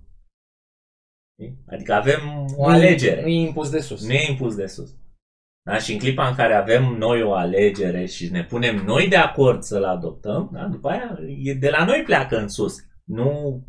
[1.67, 3.21] adică avem o Nu e- alegere.
[3.23, 4.07] Nu e impus de sus.
[4.07, 4.97] Nu e impus de sus.
[5.63, 5.79] Da?
[5.79, 9.63] Și în clipa în care avem noi o alegere și ne punem noi de acord
[9.63, 10.67] să-l adoptăm, da?
[10.67, 12.77] după aia e de la noi pleacă în sus.
[13.05, 13.63] Nu,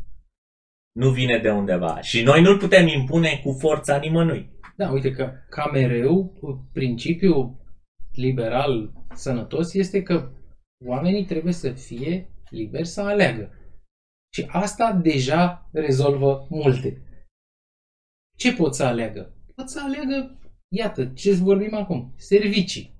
[0.92, 2.00] nu vine de undeva.
[2.00, 4.58] Și noi nu-l putem impune cu forța nimănui.
[4.76, 6.32] Da, uite că ca mereu
[6.72, 7.56] principiul
[8.12, 10.30] liberal sănătos este că
[10.86, 13.52] oamenii trebuie să fie liberi să aleagă.
[14.34, 17.02] Și asta deja rezolvă multe.
[18.40, 19.34] Ce pot să aleagă?
[19.54, 20.38] Pot să aleagă,
[20.68, 22.94] iată, ce vorbim acum, servicii.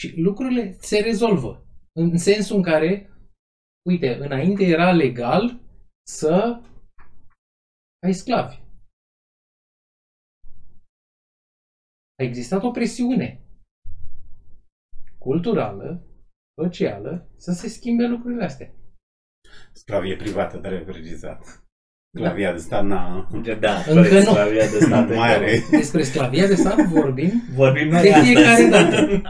[0.00, 1.64] Și lucrurile se rezolvă.
[1.92, 3.10] În sensul în care,
[3.88, 5.60] uite, înainte era legal
[6.06, 6.60] să
[8.06, 8.58] ai sclavi.
[12.20, 13.40] a existat o presiune
[15.18, 16.06] culturală,
[16.60, 18.74] socială, să se schimbe lucrurile astea.
[19.72, 21.69] Sclavie privată, trebuie precizat.
[22.16, 23.28] Sclavia de stat n-a...
[23.60, 24.20] Da, Încă fără nu.
[24.30, 25.62] sclavia de stat Nu mai are.
[25.70, 28.70] Despre sclavia de stat vorbim Vorbim noi de fiecare astăzi.
[28.76, 29.22] dată.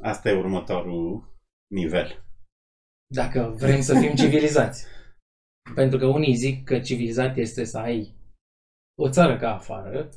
[0.00, 1.34] Asta e următorul
[1.70, 2.24] nivel.
[3.14, 4.86] Dacă vrem să fim civilizați.
[5.74, 8.14] Pentru că unii zic că civilizat este să ai
[8.98, 10.08] o țară ca afară.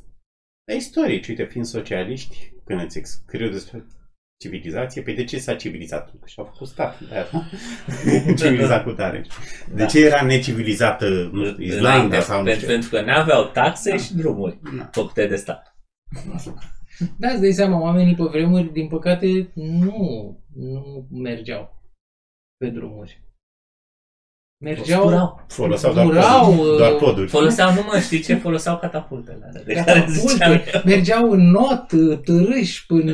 [0.72, 3.86] E istorici, uite, fiind socialiști, când îți scriu despre
[4.44, 6.10] civilizație, păi de ce s-a civilizat?
[6.10, 7.00] Că și-au făcut stat.
[7.00, 7.28] de aia.
[8.40, 9.26] civilizat cu tare.
[9.68, 9.86] De Da.
[9.86, 12.72] ce era necivilizată nu știu, Islanda Înainte, sau nu pentru, știu?
[12.74, 14.90] pentru că n-aveau taxe și drumuri Na.
[14.92, 15.76] făcute de stat.
[17.18, 21.82] Da, îți dai seama, oamenii pe vremuri, din păcate, nu, nu mergeau
[22.58, 23.22] pe drumuri.
[24.64, 25.46] Mergeau, Zburau.
[25.48, 27.28] Foloseau doar, Murau, poduri, doar uh, poduri.
[27.30, 30.82] Foloseau, nu mă știi ce, foloseau catapultele alea de care ziceam catapulte, eu.
[30.86, 31.86] mergeau în not,
[32.24, 33.14] târâși, până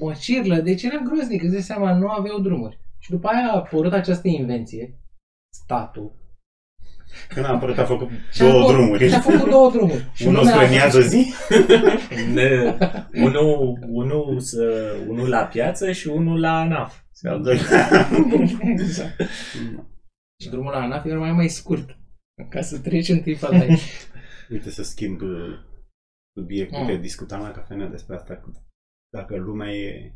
[0.00, 2.78] măcirlă, deci era groaznic, îți dai seama, nu aveau drumuri.
[2.98, 4.98] Și după aia a apărut această invenție,
[5.64, 6.12] statul.
[7.28, 9.08] Când a apărut a făcut Și a două făcut- drumuri.
[9.08, 10.10] Și a făcut două drumuri.
[10.14, 11.32] Și Unul lumea a spre fost- miază zi,
[12.34, 12.76] Ne,
[13.14, 16.94] unul, unul, să, unul la piață și unul la ANAF.
[17.18, 17.88] și al doilea.
[18.72, 19.20] exact.
[20.42, 21.96] Și drumul la ANAF era mai mai scurt.
[22.48, 23.64] Ca să treci întâi pe alta.
[24.54, 25.58] Uite să schimb uh,
[26.38, 26.90] subiectul, Mm.
[26.90, 27.00] mm.
[27.00, 28.52] discutam la cafenea despre asta, cu,
[29.12, 30.14] dacă lumea e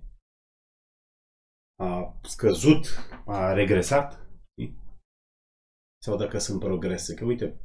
[1.83, 2.87] a scăzut,
[3.27, 4.13] a regresat,
[4.51, 4.79] știi?
[6.05, 7.15] sau dacă sunt progrese.
[7.15, 7.61] Că uite,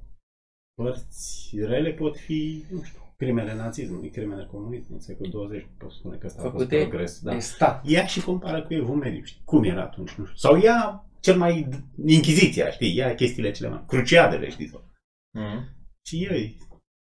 [0.82, 6.18] părți rele pot fi, nu știu, crimele nazismului, crimele comunismului, în secolul 20, pot spune
[6.18, 7.22] că asta a fost Făcute progres.
[7.22, 7.34] Da.
[7.34, 7.86] de stat.
[7.86, 9.41] Ia și compară cu evul mediu, știi?
[9.45, 10.38] Cum era atunci, nu știu.
[10.38, 11.67] Sau ia cel mai,
[12.05, 12.95] Inchiziția, știi?
[12.95, 14.67] Ia chestiile cele mai, cruciadele, știi?
[14.67, 14.89] Sau.
[15.34, 15.80] Mhm.
[16.05, 16.57] Și ei,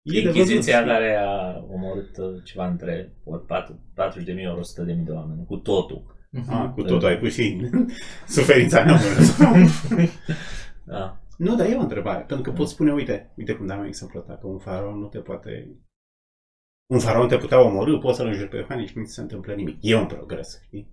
[0.03, 3.49] e de Inchiziția văzut, care a omorât uh, ceva între ori 40.000
[4.55, 6.13] ori 100.000 de oameni, cu totul.
[6.49, 7.71] A, cu totul ai pus și
[8.37, 10.11] suferința neamului.
[10.87, 11.21] Da.
[11.39, 12.25] nu, dar e o întrebare.
[12.25, 15.07] Pentru că poți spune, uite, uite cum dam un exemplu ăsta, că un faraon nu
[15.07, 15.79] te poate...
[16.91, 19.55] Un faraon te putea omorâ, poți să-l înjuri pe Iohannis și nu ți se întâmplă
[19.55, 19.77] nimic.
[19.81, 20.93] E un progres, știi?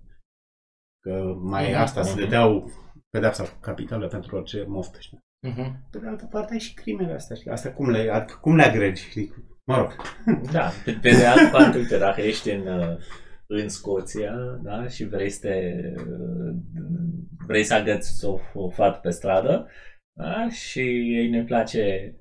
[0.99, 2.19] Că mai Mhm, asta, se mhm.
[2.19, 2.71] dădeau
[3.15, 5.19] pedeapsa capitală pentru orice moftă, știi?
[5.47, 5.87] Mhm.
[5.91, 7.51] Pe de altă parte ai și crimele astea, știi?
[7.51, 9.33] Astea cum le, ad- cum le agregi, știi?
[9.65, 9.95] Mă rog.
[10.51, 12.97] Da, pe, pe de altă parte, uite, dacă ești în, uh,
[13.47, 14.33] în Scoția,
[14.63, 16.55] da, și vrei să te, uh,
[17.47, 19.69] vrei să agăți o, o fată pe stradă,
[20.17, 20.79] da, și
[21.15, 22.15] ei ne place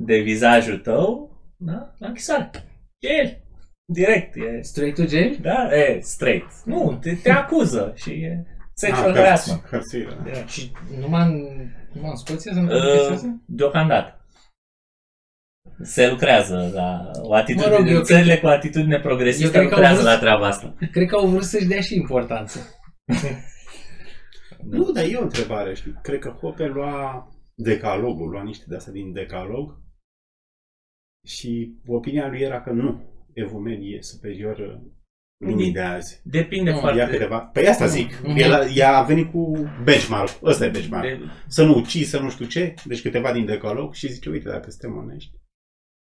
[0.00, 2.50] de vizajul tău, da, la închisoare.
[2.98, 3.40] E el.
[3.92, 4.36] Direct.
[4.36, 5.38] E, Straight to jail?
[5.40, 6.50] da, e straight.
[6.64, 9.60] Nu, te, te acuză și e sexual Ah, harassment.
[9.60, 10.22] hărț- hărțuire, da.
[10.22, 10.48] Direct.
[10.48, 11.38] Și numai în,
[11.92, 13.40] numai în Scoția se Uh, întâmplă chestia asta?
[13.46, 14.16] Deocamdată.
[15.82, 19.68] Se lucrează la o atitudine, Mă rog, eu în țările cu atitudine progresistă eu cred
[19.68, 20.74] că au lucrează vrut- la treaba asta.
[20.90, 22.58] Cred că au vrut să-și dea și importanță.
[24.64, 25.98] Nu, dar e o întrebare, știi?
[26.02, 29.80] Cred că Hope lua decalogul, lua niște de astea din decalog
[31.26, 34.80] și opinia lui era că nu, Evul Mediu e superior uh,
[35.42, 36.20] lumii de azi.
[36.24, 36.98] Depinde Nu, foarte...
[36.98, 37.38] Ia câteva...
[37.38, 38.20] Păi asta zic.
[38.22, 38.36] Mhm.
[38.36, 39.52] El a, ea a venit cu
[39.84, 40.38] benchmark.
[40.42, 41.02] Ăsta e benchmark.
[41.02, 42.74] de, Să nu ucizi, să nu știu ce.
[42.84, 45.30] Deci câteva din decalog și zice, uite, dacă suntem onești,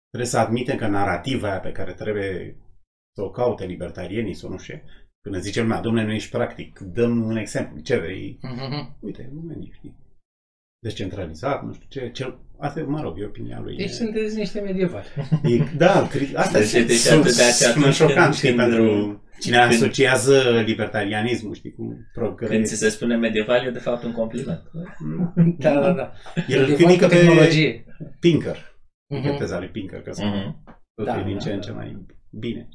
[0.09, 2.57] trebuie să admitem că narativa aia pe care trebuie
[3.17, 4.83] să o caute libertarienii sau nu știu ce,
[5.21, 8.39] când zice lumea, domnule, nu ești practic, dăm un exemplu, ce vrei?
[8.43, 8.97] Mhm.
[9.01, 9.97] Uite, nu mai știi.
[10.79, 13.77] Descentralizat, nu știu ce, cel, asta, e, mă rog, e opinia lui.
[13.77, 15.07] Deci E- sunteți niște medievali.
[15.43, 18.35] E, da, cri- asta Deci- e deci sunt- atât de aceea sunt atunci șocant, când-
[18.35, 22.69] știi, când- pentru cine când- asociază libertarianismul, știi, cu când progres.
[22.69, 24.63] ți se spune medieval, e de fapt un compliment.
[25.59, 26.13] Da, da, da.
[26.49, 27.85] El îl Medievali critică cu pe tehnologie.
[28.21, 28.75] Pinker.
[29.15, 29.21] Mhm.
[29.35, 29.39] Mm-hmm.
[29.39, 30.65] teza lui Pinker, că Mhm.
[30.95, 31.65] totul Da, e din da, ce în da.
[31.67, 32.69] ce mai bine.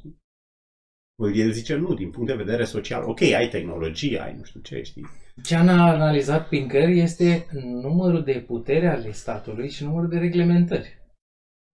[1.33, 4.81] El zice, nu, din punct de vedere social, ok, ai tehnologie, ai nu știu ce,
[4.81, 5.05] știi.
[5.43, 10.99] Ce a analizat Pinker este numărul de putere ale statului și numărul de reglementări.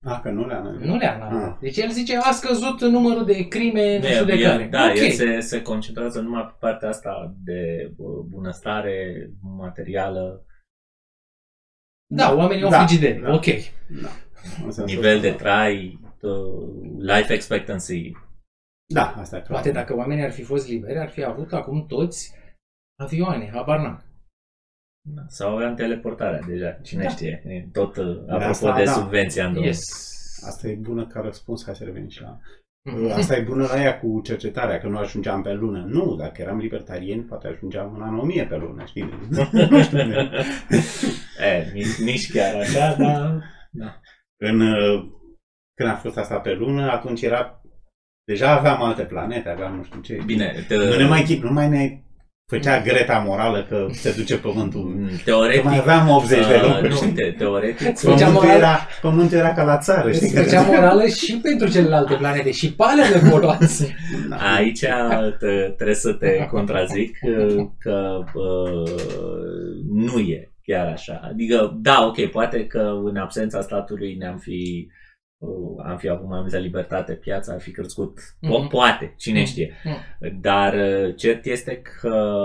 [0.06, 0.88] A, că nu le analizat.
[0.88, 1.52] Nu le-a analizat.
[1.52, 1.58] Ah.
[1.62, 4.68] Deci el zice, a scăzut numărul de crime, nu știu de el, care.
[4.68, 4.96] da, ok.
[4.98, 10.46] el se, se concentrează numai pe partea asta de uh, bunăstare materială,
[12.10, 13.20] Da, oamenii au Da, frigidere.
[13.20, 13.34] da.
[13.34, 13.46] Ok.
[14.02, 14.10] Da.
[14.66, 15.40] În sensul nivel de ăsta.
[15.44, 18.12] trai, uh, life expectancy.
[18.94, 19.52] Da, asta e clar.
[19.52, 22.36] Poate dacă oamenii ar fi fost liberi, ar fi avut acum toți
[22.98, 24.02] avioane, habar n-am.
[25.28, 27.10] Sau aveam teleportarea deja, cine Da.
[27.10, 27.44] știe.
[27.46, 28.92] E Tot uh, apropo asta, de da.
[28.92, 29.72] subvenția în domeniu.
[29.72, 30.44] Yes.
[30.48, 32.40] Asta e bună ca răspuns, hai să revenim și la...
[32.90, 33.12] Mhm.
[33.12, 35.86] Asta e bună la ea cu cercetarea, că nu ajungeam pe lună.
[35.86, 39.10] Nu, dacă eram libertarieni, poate ajungeam în anul 1000 pe lună, știi?
[39.70, 40.30] Nu știu unde.
[41.52, 43.44] e, nici, nici chiar așa, dar...
[43.72, 44.00] Da.
[44.38, 45.04] În, uh,
[45.74, 47.62] când a fost asta pe lună, atunci era...
[48.26, 50.22] Deja aveam alte planete, aveam nu știu ce.
[50.26, 52.07] Bine, te, Nu ne mai chip, nu mai ne
[52.50, 54.82] făcea greta morală că se duce pământul.
[54.82, 55.64] Mm, Că teoretic...
[55.64, 56.90] mai aveam 80 de uh, locuri.
[56.90, 57.12] nu, știi?
[57.12, 57.88] te, teoretic...
[57.88, 60.28] Îți făcea Pământul moral- era, pământul era ca la țară, știi?
[60.28, 63.94] Îți făcea morală și pentru celelalte planete și pe alea le poluați.
[64.30, 64.36] Da.
[64.36, 64.80] Aici
[65.40, 68.92] te, trebuie să te contrazic uh, că uh,
[69.94, 71.22] nu e chiar așa.
[71.24, 75.07] Adică, da, ok, poate că în absența statului ne-am fi uh,
[75.84, 78.20] am fi avut mai multă libertate, piața ar fi crescut.
[78.20, 78.68] Po- Mhm.
[78.68, 79.48] Poate, cine Mhm.
[79.48, 79.74] știe.
[80.42, 82.40] Dar uh, cert este că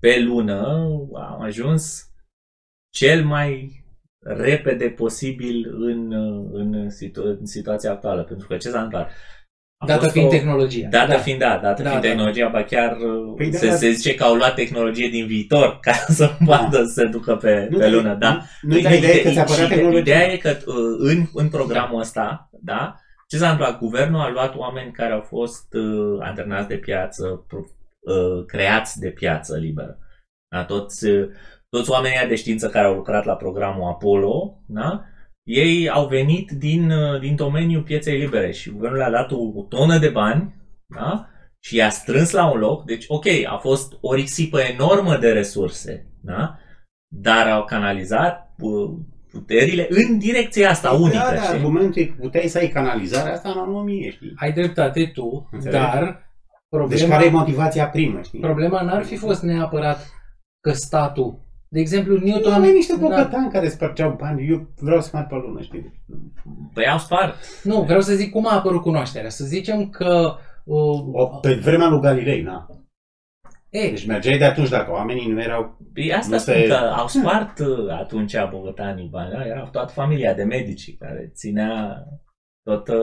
[0.00, 0.66] pe lună
[1.14, 2.10] am ajuns
[2.94, 3.84] cel mai
[4.18, 8.22] repede posibil în, uh, în, situ- în situația actuală.
[8.24, 9.10] Pentru că ce s-a întâmplat?
[9.78, 10.88] A Dată fost fiind o- tehnologia.
[10.88, 11.18] Dată Da.
[11.18, 12.08] fiind, da, dată Da, fiind da.
[12.08, 12.96] tehnologia, ba chiar
[13.36, 16.92] Păi se, da, se zice că au luat tehnologie din viitor ca să poată să
[17.00, 18.40] se ducă pe, Nu, pe dar- lună, da.
[18.62, 19.98] Nu, dar ideea e că ți-a apărea și tehnologia.
[20.00, 22.94] Ideea e că uh, în, în programul ăsta, da,
[23.28, 23.78] ce s-a întâmplat?
[23.78, 27.58] Guvernul a luat oameni care au fost uh, antrenați de piață, pro-
[28.14, 29.98] uh, creați de piață liberă.
[30.54, 31.28] Da, toți, uh,
[31.68, 35.04] toți oamenii ăia de știință care au lucrat la programul Apollo, da,
[35.46, 39.62] ei au venit din, uh, din domeniul pieței libere și guvernul le-a dat o, o
[39.68, 40.54] tonă de bani
[40.86, 41.28] da,
[41.60, 46.06] și i-a strâns la un loc, deci ok, a fost o risipă enormă de resurse,
[46.20, 46.58] da?
[47.08, 48.90] dar au canalizat uh,
[49.30, 51.16] puterile în direcția asta unică.
[51.16, 51.54] Da, da, știi?
[51.54, 54.32] argumentul e că puteai să ai canalizarea asta în anomie, știi?
[54.36, 55.78] Ai dreptate tu, Înțelegi?
[55.78, 58.40] dar Deci problema, care e motivația primă, știi?
[58.40, 60.10] problema n-ar fi fost neapărat
[60.60, 62.60] că statul, de exemplu, Newton...
[62.62, 64.48] Nu, niște da, bogătani care spărgeau bani.
[64.50, 66.02] Eu vreau să mai pe lună, știi?
[66.74, 67.34] Păi au spart.
[67.62, 69.28] nu, vreau să zic cum a apărut cunoașterea.
[69.30, 70.34] Să zicem că...
[70.64, 72.66] Uh, O, pe vremea lui Galilei, na.
[73.70, 75.78] e, Deci mergeai de atunci dacă oamenii nu erau...
[75.92, 79.30] Păi asta Nu spun se- că au spart uh, atunci bogătanii bani.
[79.30, 79.46] Da?
[79.46, 82.04] Era toată familia de medici care ținea
[82.66, 82.94] toată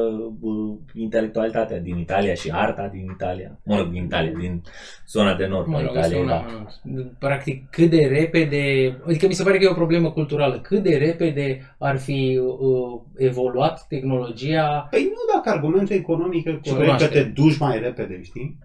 [0.42, 3.60] uh, intelectualitatea din Italia și arta din Italia.
[3.66, 4.62] Mă rog, din Italia, din
[5.08, 6.10] zona de nord mă a rog, Italiei.
[6.10, 6.38] este un Da.
[6.38, 7.16] amănunt.
[7.20, 8.62] Practic, cât de repede...
[9.06, 10.60] Adică mi se pare că e o problemă culturală.
[10.62, 14.88] Cât de repede ar fi uh, evoluat tehnologia...
[14.90, 17.24] Păi nu dacă argumentul economic e Și corect, că cunoaștere.
[17.24, 18.58] te duci mai repede, știi?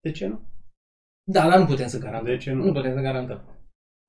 [0.00, 0.40] De ce nu?
[1.26, 2.32] Da, dar nu putem să garantăm.
[2.32, 2.64] De ce nu?
[2.64, 3.53] Nu putem să garantăm.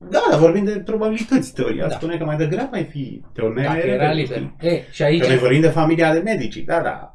[0.09, 1.53] Da, dar vorbim de probabilități.
[1.53, 1.95] Teoria Da.
[1.95, 4.37] spune că mai degrabă ai fi teoria Dacă mai era repede, liber.
[4.57, 4.69] știi?
[4.69, 5.21] E, și aici...
[5.21, 7.09] Că noi vorbim de familia de medici, da, da.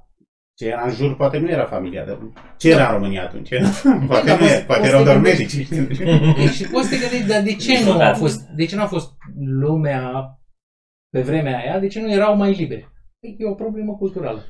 [0.54, 2.18] Ce era în jur poate nu era familia de...
[2.56, 2.76] Ce Da.
[2.76, 3.48] era în România atunci?
[4.08, 5.56] poate da, nu poți- era, poate poți erau să doar gândești.
[5.56, 5.66] medici.
[5.96, 6.44] știi?
[6.44, 8.18] E, și poți să te gândești, dar de ce nu a Niciodată.
[8.18, 9.12] fost, de ce nu a fost
[9.60, 10.12] lumea
[11.10, 12.88] pe vremea aia, de ce nu erau mai liberi?
[13.20, 14.44] Păi, E o problemă culturală.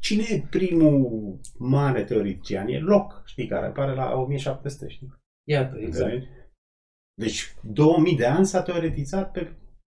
[0.00, 2.68] Cine e primul mare teoretician?
[2.68, 5.08] E Locke, știi, care apare la 1700, știi?
[5.48, 6.04] Iată, exact.
[6.12, 6.26] Înțelegi?
[7.18, 9.56] Deci 2000 de ani s-a teoretizat pe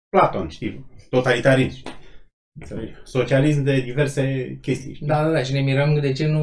[0.08, 0.86] Platon, știi?
[1.10, 1.76] Totalitarism.
[1.76, 1.92] știi?
[2.60, 2.92] Înțelegi?
[3.04, 5.06] Socialism de diverse chestii, știi?
[5.06, 6.42] Da, da, da, și ne mirăm de ce nu...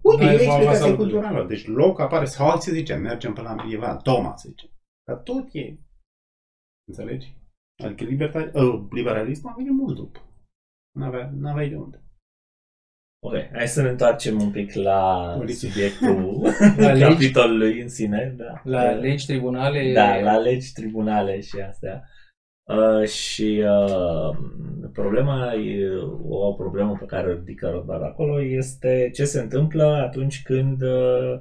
[0.00, 1.46] Uite, nu e a o evoluat explicație sau- culturală.
[1.46, 4.70] Deci loc apare, sau hai să zicem, mergem până la medieval, Toma, să zicem.
[5.08, 5.78] Dar tot e.
[6.88, 7.36] Înțelegi?
[7.84, 10.20] Adică libertate, uh, liberalismul a venit mult după.
[10.98, 12.03] N-avea, n-aveai de unde.
[13.26, 15.68] Ok, hai să ne întoarcem un pic la Poliție.
[15.68, 16.40] subiectul
[16.86, 17.02] La legi.
[17.02, 18.34] capitolului în sine.
[18.36, 18.60] Da.
[18.64, 19.92] La legi, tribunale...
[19.92, 22.02] Da, la legi, tribunale și astea.
[22.68, 24.36] Uh, și uh,
[24.92, 25.88] problema, e,
[26.28, 31.40] o problemă pe care o ridică Rodbar acolo este ce se întâmplă atunci când uh,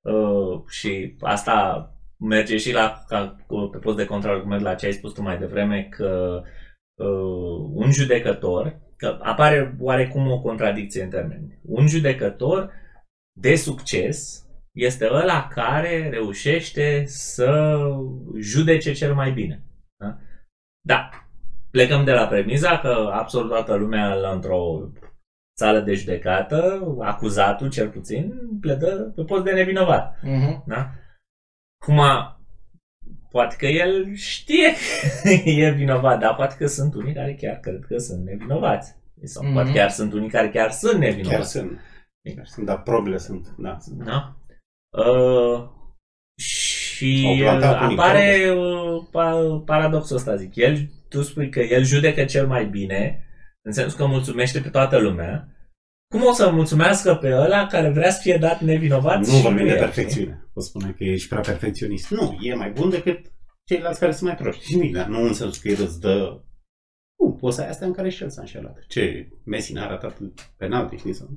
[0.00, 1.88] uh, și asta
[2.18, 3.36] merge și la ca,
[3.72, 6.42] pe post de contraargument la ce ai spus tu mai devreme că
[6.94, 11.58] uh, un judecător că apare oarecum o contradicție în termeni.
[11.62, 12.72] Un judecător
[13.40, 17.78] de succes este ăla care reușește să
[18.40, 19.64] judece cel mai bine.
[19.96, 20.18] Da?
[20.86, 21.08] da.
[21.70, 24.90] Plecăm de la premiza că absolut toată lumea la într-o
[25.58, 30.22] sală de judecată, acuzatul cel puțin, pledă pe post de nevinovat.
[30.22, 30.64] Mhm.
[30.66, 30.90] Da?
[31.84, 32.00] Cum
[33.38, 34.72] poate că el știe
[35.22, 38.96] că e vinovat, dar poate că sunt unii care chiar cred că sunt nevinovați.
[39.24, 39.52] Sau Mhm.
[39.52, 41.50] poate chiar sunt unii care chiar sunt Chiar nevinovați.
[41.50, 41.80] sunt.
[42.36, 43.46] Chiar sunt, dar probele sunt.
[43.58, 43.76] Da.
[44.04, 44.36] Da?
[44.98, 45.68] Uh,
[46.38, 50.56] și Au plantat unii apare uh, pa- paradoxul ăsta, zic.
[50.56, 53.22] El, tu spui că el judecă cel mai bine,
[53.66, 55.48] în sensul că mulțumește pe toată lumea.
[56.14, 59.18] Cum o să mulțumească pe ăla care vrea să fie dat nevinovat?
[59.18, 60.47] Nu și vorbim de e, perfecțiune.
[60.58, 62.10] O spune că ești prea perfecționist.
[62.10, 63.32] Nu, e mai bun decât
[63.64, 64.64] ceilalți care sunt mai proști.
[64.64, 66.40] Și nimic, dar nu în sensul că îți răți dă...
[67.18, 68.84] Nu, poți să ai astea în care și el s-a înșelat.
[68.88, 70.18] Ce, Messi n-a ratat
[70.56, 71.12] penalti, știi?
[71.12, 71.28] Sau...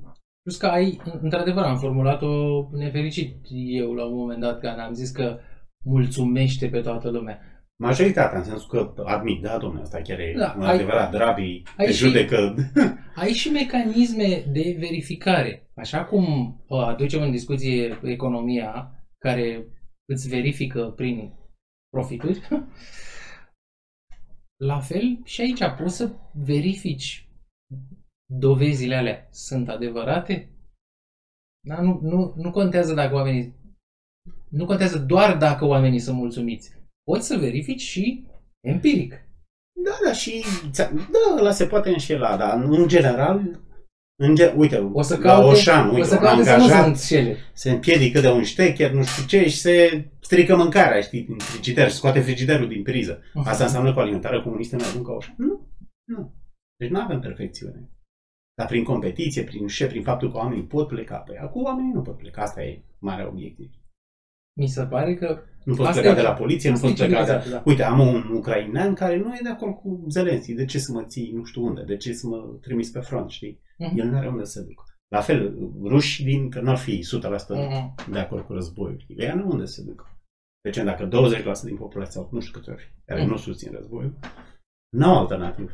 [0.42, 2.28] Plus că ai, într-adevăr, am formulat-o
[2.72, 3.36] nefericit
[3.80, 5.38] eu la un moment dat, când am zis că
[5.84, 7.38] mulțumește pe toată lumea.
[7.82, 11.62] Majoritatea, în sensul că admit, da, domnule, asta chiar e Da, un ai- adevărat, Drabi
[11.76, 12.54] ai te și- judecă.
[13.14, 15.70] Ai și mecanisme de verificare.
[15.74, 16.24] Așa cum
[16.68, 18.90] uh, aducem în discuție economia,
[19.22, 19.66] care
[20.12, 21.32] îți verifică prin
[21.88, 22.48] profituri,
[24.70, 27.28] la fel și aici poți să verifici
[28.32, 30.48] dovezile alea sunt adevărate?
[31.68, 33.54] Da, nu, nu, nu contează dacă oamenii
[34.48, 36.72] nu contează doar dacă oamenii sunt mulțumiți.
[37.02, 38.26] Poți să verifici și
[38.66, 39.12] empiric.
[39.84, 43.60] Da, da, și ți-a- da, ăla se poate înșela, dar în general,
[44.22, 46.62] în ge- uite, O să la caute, Oșan, o uite, să un caute să nu
[46.62, 47.36] angajat sunt cele.
[47.52, 51.88] se împiedică de un ștecher, nu știu ce, și se strică mâncarea, știi, din frigider,
[51.88, 53.22] și scoate frigiderul din priză.
[53.44, 55.34] Asta înseamnă că o alimentare comunistă mai bun ca Oșan?
[55.38, 55.68] Nu,
[56.08, 56.34] nu.
[56.76, 57.88] Deci nu avem perfecțiune.
[58.58, 62.00] Dar prin competiție, prin ce, prin faptul că oamenii pot pleca, păi acum oamenii nu
[62.02, 63.70] pot pleca, asta e marea obiectiv.
[64.58, 66.90] Mi se pare că Nu poți Asta pleca e- de la poliție, nu asta e
[66.90, 67.26] poți pleca de...
[67.26, 67.62] civilizația, da.
[67.70, 70.52] Uite, am un ucrainean care nu e de acord cu Zelenski.
[70.52, 71.82] De ce să mă ții nu știu unde?
[71.82, 73.60] De ce să mă trimis pe front, știi?
[73.86, 73.98] Mhm.
[73.98, 74.84] El nu are unde să se ducă.
[75.08, 75.54] La fel,
[75.84, 78.10] ruși din că n-ar fi 100% Mhm.
[78.12, 79.04] de acord cu războiul.
[79.08, 80.06] Ei nu unde să se ducă.
[80.62, 83.30] Deci dacă 20% din populație sau nu știu câți ori, care Mhm.
[83.30, 84.18] nu susțin războiul,
[84.96, 85.70] n-au alternativă.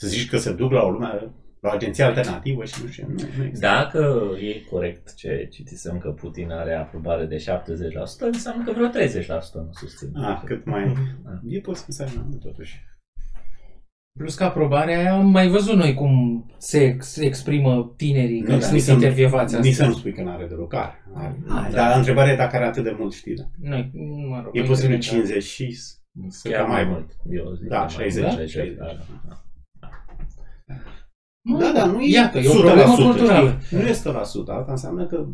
[0.00, 3.06] Să zici că se duc la o lume la o agenție alternativă și nu știu,
[3.08, 3.66] nu, nu există.
[3.66, 9.60] Dacă e corect ce citisem că Putin are aprobare de 70%, înseamnă că vreo 30%
[9.60, 10.16] nu susțin.
[10.16, 10.96] Ah, cât mai...
[11.46, 12.84] E posibil să mai mult, totuși.
[14.18, 18.58] Plus că aprobarea aia am mai văzut noi cum se, se exprimă tinerii Nu, când
[18.58, 19.88] dar sunt nici să nu- intervievați Nici să astăzi.
[19.88, 21.04] nu spui că nu are deloc are.
[21.14, 21.38] are.
[21.48, 21.72] Are.
[21.72, 23.50] Dar întrebarea e dacă are atât de mult știre.
[23.60, 23.90] Noi,
[24.28, 25.76] mă rog, E noi posibil credem că- 50 și...
[26.42, 27.16] Chiar mai mult.
[27.30, 29.02] Eu zic Da, mai 60, mult, 60, da, da.
[31.44, 33.58] Mă, Da, da, nu e Iată, e o 100%, problemă culturală.
[33.64, 33.76] știi?
[33.78, 34.52] Nu e 100%.
[34.52, 35.26] Asta înseamnă că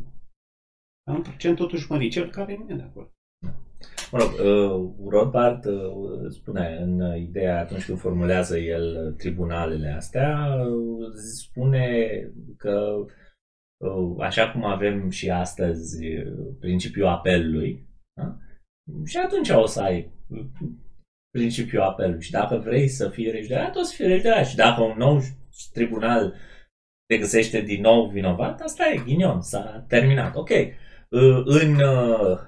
[1.09, 3.11] e un procent totuși măricel care nu e de acord.
[4.13, 9.89] Mă rog, uh, Rothbard uh, spune în uh, ideea atunci când formulează el uh, tribunalele
[9.89, 12.09] astea, uh, spune
[12.57, 13.05] că
[13.85, 18.39] uh, așa cum avem și astăzi uh, principiul apelului, da?
[19.05, 20.47] și atunci o să ai uh,
[21.31, 22.23] principiul apelului.
[22.23, 24.47] Și dacă vrei să fii rejudecat, o să fii rejudecat.
[24.47, 25.21] Și dacă un nou
[25.73, 26.35] tribunal
[27.07, 30.37] te găsește din nou vinovat, asta e ghinion, s-a terminat.
[30.37, 30.51] Ok.
[30.51, 32.39] Uh, În uh,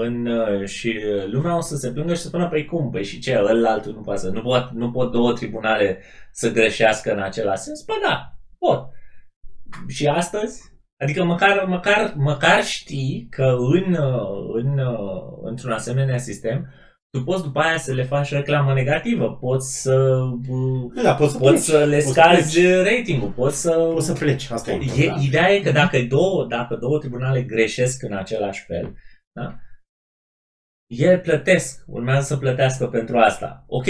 [0.00, 3.18] în, uh, și lumea o să se plângă și să spună, păi cum, păi și
[3.18, 5.98] ce, ăla altul nu poate să, nu pot, nu pot două tribunale
[6.32, 7.82] să greșească în același sens?
[7.82, 8.88] Păi da, pot.
[9.88, 10.60] Și astăzi,
[11.02, 16.72] adică măcar, măcar, măcar știi că în, uh, în, uh, într-un asemenea sistem,
[17.10, 19.94] tu poți după aia să le faci reclamă negativă, poți să,
[20.48, 21.62] uh, Nu, da, poți să poți pleci.
[21.80, 22.84] să le Poți să scazi pleci.
[22.84, 23.70] ratingul, poți să...
[23.92, 25.22] Poți să pleci, asta e E, important.
[25.22, 28.94] ideea e că dacă două, dacă două tribunale greșesc în același fel,
[29.32, 29.58] da?
[30.88, 33.64] Ele plătesc, urmează să plătească pentru asta.
[33.66, 33.86] Ok,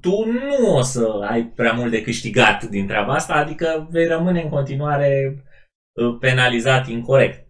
[0.00, 4.42] tu nu o să ai prea mult de câștigat din treaba asta, adică vei rămâne
[4.42, 5.42] în continuare
[5.92, 7.46] uh, penalizat incorrect.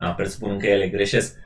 [0.00, 1.42] Da, presupun că ele greșesc.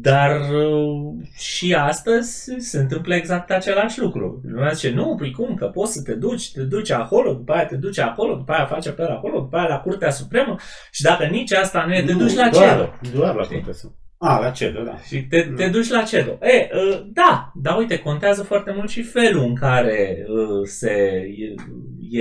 [0.00, 4.40] Dar uh, și astăzi se întâmplă exact același lucru.
[4.44, 7.66] Lumea zice, nu, păi cum, că poți să te duci, te duci acolo, după aia
[7.66, 10.56] te duci acolo, după aia faci apel acolo, după aia la Curtea Supremă
[10.90, 13.16] și dacă nici asta nu e, te Nu, duci la doar, CEDO.
[13.16, 13.56] Doar la Știi?
[13.56, 14.01] Curtea Supremă.
[14.24, 14.98] A, la CEDO, da.
[14.98, 16.30] Și te, te duci la CEDO.
[16.30, 20.90] E, uh, da, dar uite, contează foarte mult și felul în care uh, se,
[21.36, 21.54] e,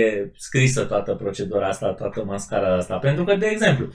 [0.01, 2.97] e scrisă toată procedura asta, toată mascara asta.
[2.97, 3.87] Pentru că, de exemplu,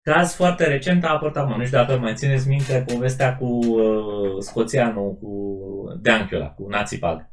[0.00, 4.38] caz foarte recent a apărut acum, nu știu dacă mai țineți minte povestea cu uh,
[4.38, 5.56] scoțianul, cu
[6.00, 7.30] Deanchiola, cu Nazipag.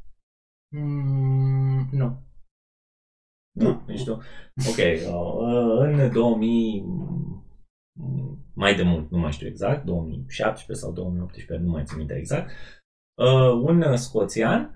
[0.76, 2.24] Mm, nu.
[3.52, 4.12] Nu, nici tu.
[4.70, 6.84] Ok, uh, în 2000,
[8.54, 12.50] mai de mult, nu mai știu exact, 2017 sau 2018, nu mai țin minte exact,
[13.22, 14.74] uh, un scoțian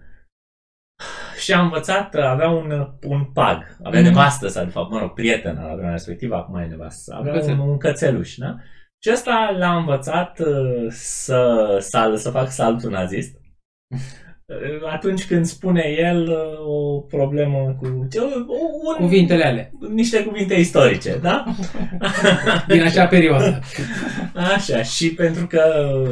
[1.40, 2.72] și a învățat, avea un,
[3.08, 4.10] un pag, avea Mhm.
[4.10, 7.34] nevastă sa, de fapt, mă rog, prieten la vremea respectivă, acum e nevastă sa, avea
[7.34, 7.60] Cățel.
[7.60, 8.56] un, un cățeluș, da?
[9.04, 13.38] Și ăsta l-a învățat uh, să, să, să facă saltul nazist.
[14.46, 18.46] Uh, Atunci când spune el uh, o problemă cu ce, un,
[18.98, 19.70] Cuvintele alea.
[19.94, 21.44] niște cuvinte istorice, da?
[22.68, 23.60] Din acea perioadă.
[24.56, 25.62] Așa, și pentru că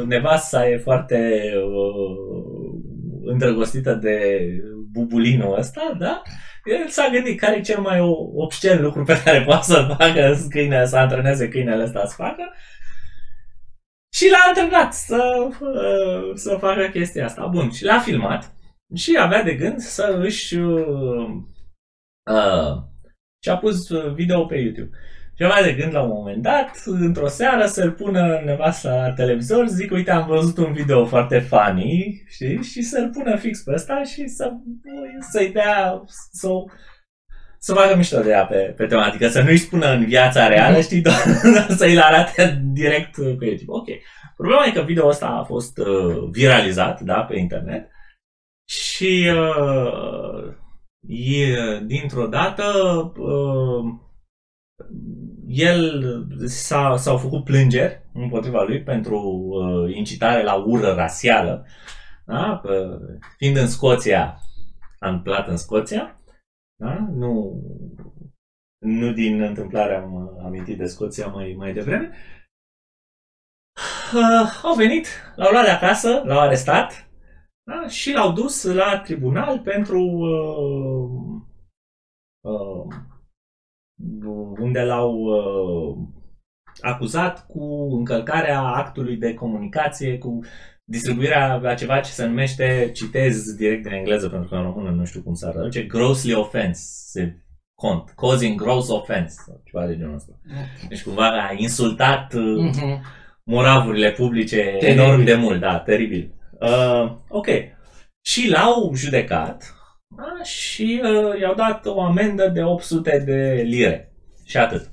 [0.06, 2.80] nevasta e foarte uh,
[3.24, 4.38] îndrăgostită de
[4.92, 6.22] bubulinul ăsta, da?
[6.64, 10.36] El s-a gândit care e cel mai o- obscen lucru pe care poate să facă
[10.48, 12.52] câinele, să antreneze câinele ăsta să facă.
[14.22, 17.46] Și l-a antrenat să, uh, să facă chestia asta.
[17.46, 18.52] Bun, și l-a filmat
[18.94, 20.56] și avea de gând să își...
[20.56, 21.28] Uh,
[22.30, 22.82] uh,
[23.44, 24.90] și a pus uh, video pe YouTube.
[25.36, 29.66] Și avea de gând la un moment dat, într-o seară, să-l pună nevasta la televizor,
[29.66, 32.62] zic, uite, am văzut un video foarte funny, știi?
[32.62, 34.52] Și să-l pună fix pe ăsta și să,
[35.30, 36.48] să-i dea, să,
[37.64, 41.00] să facă mișto de ea pe, pe tematică, să nu-i spună în viața reală, știi,
[41.00, 41.16] doar
[41.78, 43.72] să-i arate direct pe YouTube.
[43.72, 43.86] Ok.
[44.36, 47.90] Problema e că video ăsta a fost uh, viralizat, da, pe internet
[48.68, 50.54] și uh,
[51.08, 52.62] e, dintr-o dată
[53.16, 53.94] uh,
[55.46, 56.04] el
[56.46, 61.66] s-a, s-au făcut plângeri împotriva lui pentru uh, incitare la ură rasială,
[62.24, 62.60] da?
[62.62, 62.98] Că,
[63.36, 64.40] fiind în Scoția,
[64.98, 66.21] a întâmplat în Scoția,
[66.82, 67.08] da?
[67.10, 67.62] nu,
[68.78, 72.10] nu din întâmplare am amintit de Scoția mai, mai devreme,
[74.14, 75.06] uh, au venit,
[75.36, 77.10] l-au luat de acasă, l-au arestat
[77.62, 77.88] da?
[77.88, 81.40] și l-au dus la tribunal pentru uh,
[82.40, 82.86] uh,
[84.60, 85.98] unde l-au uh,
[86.80, 87.62] acuzat cu
[87.94, 90.40] încălcarea actului de comunicație, cu
[90.92, 95.04] distribuirea a ceva ce se numește, citez direct din engleză pentru că în română nu
[95.04, 100.32] știu cum s-ar traduce, grossly offense, cont, causing gross offense, sau ceva de genul ăsta.
[100.88, 103.02] Deci cumva a insultat uh, Mhm.
[103.44, 104.88] moravurile publice Teribil.
[104.88, 106.34] enorm de mult, da, teribil.
[106.60, 107.46] Uh, ok.
[108.24, 109.74] Și l-au judecat
[110.16, 110.42] Da?
[110.42, 114.12] Și uh, i-au dat o amendă de 800 de lire.
[114.44, 114.88] Și atât.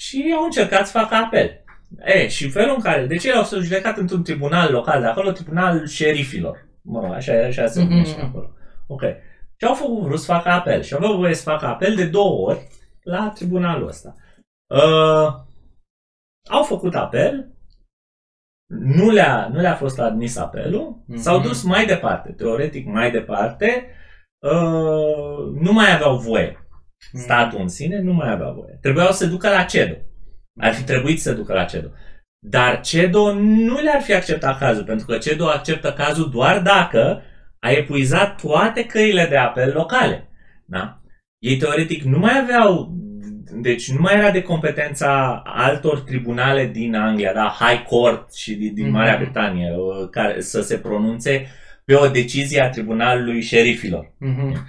[0.00, 1.61] Și au încercat să facă apel.
[2.00, 5.30] E, și felul în care, de ce l-au să judecat într-un tribunal local de acolo,
[5.30, 6.66] tribunal șerifilor.
[6.82, 8.28] Mă rog, așa, așa se numește Mhm.
[8.28, 8.50] acolo.
[8.86, 9.02] Ok.
[9.56, 10.82] Și au făcut vrut să facă apel.
[10.82, 12.68] Și au avut voie să facă apel de două ori
[13.02, 14.14] la tribunalul ăsta.
[14.74, 15.34] Uh,
[16.50, 17.52] au făcut apel,
[18.68, 21.18] nu le-a, nu le-a fost admis apelul, Mhm.
[21.18, 23.86] s-au dus mai departe, teoretic mai departe,
[24.38, 26.66] uh, nu mai aveau voie.
[27.12, 28.78] Statul în sine nu mai avea voie.
[28.80, 29.96] Trebuiau să se ducă la CEDO.
[30.60, 31.88] Ar fi trebuit să se ducă la CEDO.
[32.46, 37.22] Dar CEDO nu le-ar fi acceptat cazul, pentru că CEDO acceptă cazul doar dacă
[37.58, 40.28] a epuizat toate căile de apel locale.
[40.64, 41.00] Da?
[41.38, 42.92] Ei teoretic nu mai aveau,
[43.52, 48.74] deci nu mai era de competența altor tribunale din Anglia, da, High Court și din,
[48.74, 49.22] din Marea Mhm.
[49.22, 51.46] Britanie, uh, care să se pronunțe
[51.84, 54.12] pe o decizie a tribunalului șerifilor.
[54.18, 54.66] Mhm.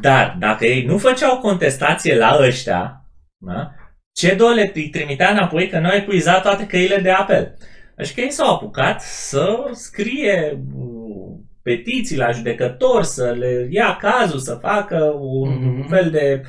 [0.00, 3.74] Dar dacă ei nu făceau contestație la ăștia, da?
[4.14, 7.56] CEDO le îi trimitea înapoi că nu au epuizat toate căile de apel.
[7.96, 14.38] Deci că ei s-au apucat să scrie uh, petiții la judecători, să le ia cazul,
[14.38, 15.48] să facă un
[15.78, 15.88] Mhm.
[15.88, 16.42] fel de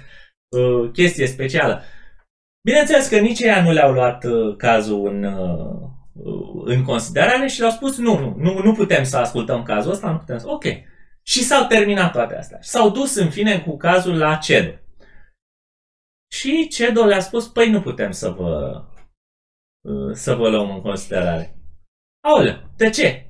[0.49, 1.81] uh, chestie specială.
[2.67, 7.59] Bineînțeles că nici ea nu le-au luat uh, cazul în, uh, uh, în considerare și
[7.59, 10.45] le-au spus nu, nu, nu, nu putem să ascultăm cazul ăsta, nu putem să...
[10.49, 10.63] Ok.
[11.23, 12.59] Și s-au terminat toate astea.
[12.61, 14.71] Și s-au dus în fine cu cazul la CEDO.
[16.39, 18.83] Și CEDO le-a spus, păi nu putem să vă,
[19.81, 21.57] uh, să vă luăm în considerare.
[22.23, 23.29] Aoleu, de ce?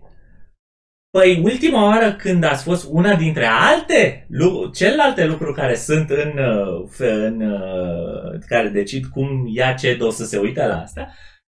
[1.09, 6.37] Păi ultima oară când ați fost una dintre alte, lu- celelalte lucruri care sunt în,
[6.37, 11.13] uh, f- în uh, care decid cum ia CEDO să se uite la asta,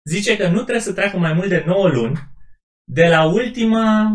[0.09, 2.19] zice că nu trebuie să treacă mai mult de 9 luni
[2.91, 4.11] de la ultima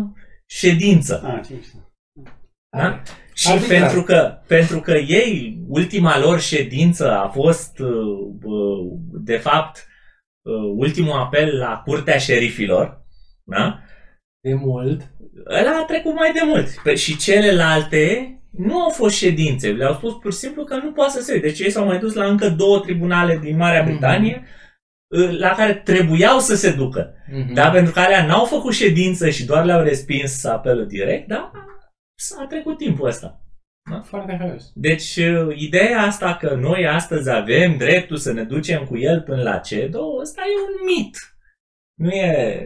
[0.49, 1.21] ședință.
[1.25, 1.77] Ah, ce mișto.
[2.77, 3.01] Da?
[3.33, 3.79] Și Arbitrar.
[3.79, 7.89] pentru că, pentru că ei, ultima lor ședință a fost, uh,
[8.43, 8.91] uh,
[9.23, 9.87] de fapt,
[10.41, 13.01] uh, ultimul apel la curtea șerifilor,
[13.43, 13.79] da?
[14.41, 15.01] De mult.
[15.59, 16.69] ăla a trecut mai de mult.
[16.83, 19.71] Pe, și celelalte nu au fost ședințe.
[19.71, 21.47] Le-au spus pur și simplu că nu poate să se uite.
[21.47, 23.89] Deci ei s-au mai dus la încă două tribunale din Marea Mhm.
[23.89, 24.43] Britanie
[25.07, 27.13] uh, la care trebuiau să se ducă.
[27.31, 27.53] Mhm.
[27.53, 31.51] Da, pentru că alea n-au făcut ședință și doar le-au respins apelul direct, da?
[32.15, 33.37] S-a trecut timpul ăsta.
[34.03, 34.71] Foarte haios.
[34.75, 39.41] Deci, uh, ideea asta că noi astăzi avem dreptul să ne ducem cu el până
[39.41, 41.35] la CEDO, ăsta e un mit.
[41.99, 42.65] Nu e...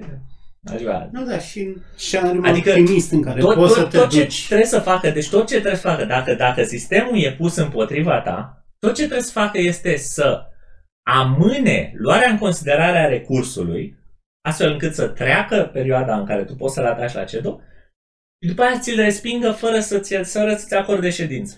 [0.73, 1.09] Așa.
[1.11, 3.97] Nu, da, și în scenariul Adică adică optimist în care Tot, poți tot, să te
[3.97, 4.45] tot ce duci.
[4.45, 8.21] trebuie să facă, deci tot ce trebuie să facă, dacă, dacă sistemul e pus împotriva
[8.21, 10.45] ta, tot ce trebuie să facă este să
[11.05, 13.97] amâne luarea în considerare a recursului,
[14.47, 17.59] astfel încât să treacă perioada în care tu poți să-l atași la CEDO,
[18.41, 21.55] și după aia ți-l respingă fără să-ți, fără să-ți acorde ședință.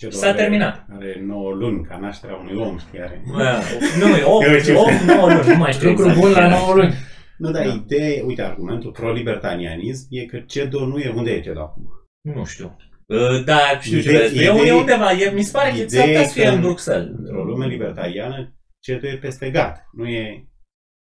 [0.00, 0.86] Ce s-a are- terminat.
[0.90, 3.22] Are 9 luni ca nașterea unui om, știi, are.
[3.32, 3.60] Bă,
[3.98, 6.38] Nu, e 8, Eu ce- 8, 9 luni, nu mai știu Lucru exact bun la
[6.38, 6.48] care.
[6.50, 6.94] 9 luni.
[7.38, 7.72] Nu, dar Da.
[7.72, 11.84] ideea, uite, argumentul pro-libertanianism e că CEDO nu e unde e CEDO acum.
[12.20, 12.76] Nu știu.
[13.06, 14.34] Uh, Da, știu ce Ide- vreți.
[14.34, 14.46] să spui.
[14.46, 16.44] E, idee- e undeva, e, mi se pare că ideea s-ar putea e să fie
[16.44, 17.08] că în Bruxelles.
[17.18, 19.88] Într-o lume libertariană, CEDO e peste gat.
[19.92, 20.48] Nu e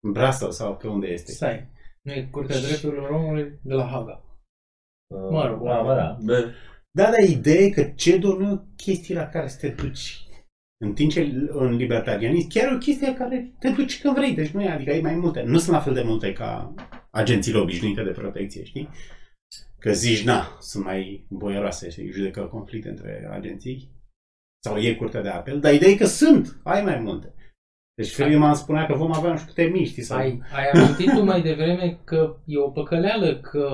[0.03, 1.31] în Brussels sau pe unde este.
[1.31, 1.69] Stai.
[2.01, 4.23] Nu e Curtea Drepturilor Omului de la Haga.
[5.15, 6.17] Uh, Mă rog, da, bă, da.
[6.23, 6.51] Bă,
[6.91, 10.23] Da, dar ideea e că CEDO nu e o chestie la care să te duci.
[10.85, 14.33] În timp ce în libertarianism chiar e o chestie la care te duci când vrei.
[14.33, 15.41] Deci nu e, adică ai mai multe.
[15.41, 16.73] Nu sunt la fel de multe ca
[17.11, 18.89] agențiile obișnuite de protecție, știi?
[19.79, 23.91] Că zici, na, sunt mai boieroase și judecă conflicte între agenții.
[24.63, 25.59] Sau e curtea de apel.
[25.59, 27.33] Dar ideea e că sunt, ai mai multe.
[27.93, 30.03] Deci Friedman spunea că vom avea nu știu câte mii, știi?
[30.03, 30.17] Sau...
[30.17, 33.69] Ai, ai amintit tu mai devreme că e o păcăleală că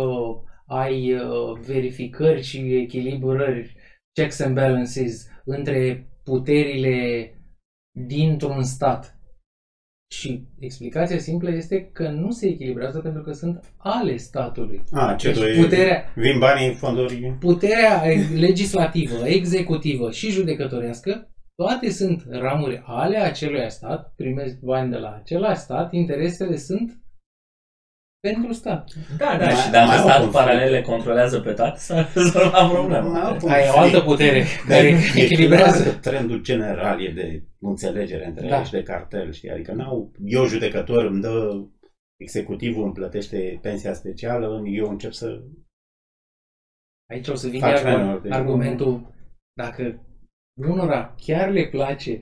[0.66, 3.76] ai uh, verificări și echilibrări,
[4.12, 7.30] checks and balances între puterile
[7.92, 9.20] dintr-un stat.
[10.14, 14.84] Și explicația simplă este că nu se echilibrează pentru că sunt ale statului.
[14.92, 15.62] A, CEDO Deci e...
[15.62, 17.36] puterea, Vin banii în fonduri...
[17.40, 18.04] puterea
[18.36, 25.60] legislativă, executivă și judecătorească, toate sunt ramuri ale acelui stat, primesc bani de la același
[25.60, 27.05] stat, interesele sunt
[28.30, 28.84] pentru stat.
[29.18, 30.46] Da, da, Mai- și dacă mai au statul conflict.
[30.46, 33.08] paralele controlează pe toate, s-a rezolvat problema.
[33.10, 35.84] Mai au Ai o altă putere care Dar e echilibrează.
[35.84, 38.56] clar că trendul general e de înțelegere între Da.
[38.56, 39.50] ele și de cartel, știi?
[39.50, 41.66] Adică n-au, eu judecător îmi dă
[42.22, 45.44] executivul îmi plătește pensia specială, eu încep să...
[47.10, 49.14] Aici o să vin Faci iar mai cu mult, deci- argumentul
[49.62, 50.00] dacă
[50.62, 52.22] unora chiar le place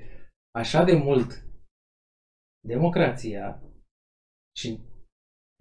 [0.59, 1.43] așa de mult
[2.67, 3.61] democrația
[4.57, 4.79] și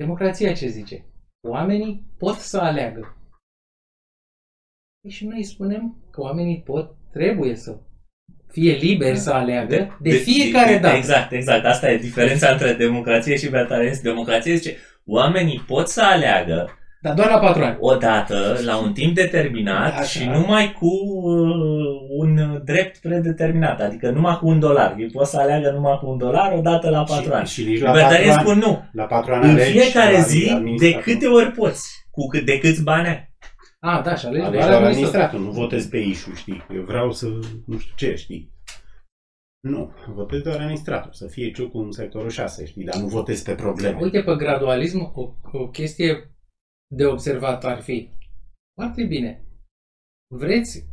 [0.02, 1.04] democrația ce zice?
[1.48, 3.16] Oamenii pot să aleagă.
[5.00, 7.78] Păi și noi spunem că oamenii pot, trebuie să
[8.48, 10.96] fie liberi să aleagă de, fiecare dată.
[10.96, 11.64] Exact, exact.
[11.64, 14.02] Asta e diferența între democrație și libertarianism.
[14.02, 17.76] Democrație zice, oamenii pot să aleagă Dar doar la patru ani.
[17.80, 20.02] odată, la un timp determinat Așa.
[20.02, 24.94] și numai cu uh, un drept predeterminat, adică numai cu un dolar.
[24.98, 27.46] Ei pot să aleagă numai cu un dolar odată la patru și, ani.
[27.46, 28.88] și nici la patru Libertarianii ani, spun nu.
[28.92, 31.00] la patru ani În alegi fiecare la zi, de administrator.
[31.02, 33.30] câte ori poți, cu cât, de câți bani ai.
[33.80, 35.20] A, da, și alegi Alegi doar la administrator.
[35.20, 36.66] administrator, nu votezi pe ișu, știi?
[36.74, 37.26] Eu vreau să,
[37.66, 38.50] nu știu ce, știi?
[39.60, 42.84] Nu, votezi doar administrator, să fie ciucu în sectorul 6, știi?
[42.84, 43.98] Dar nu votezi pe probleme.
[44.00, 45.22] Uite, pe gradualism, o,
[45.52, 46.30] o chestie
[46.96, 48.08] de observat ar fi
[48.74, 49.44] foarte bine.
[50.34, 50.84] Vreți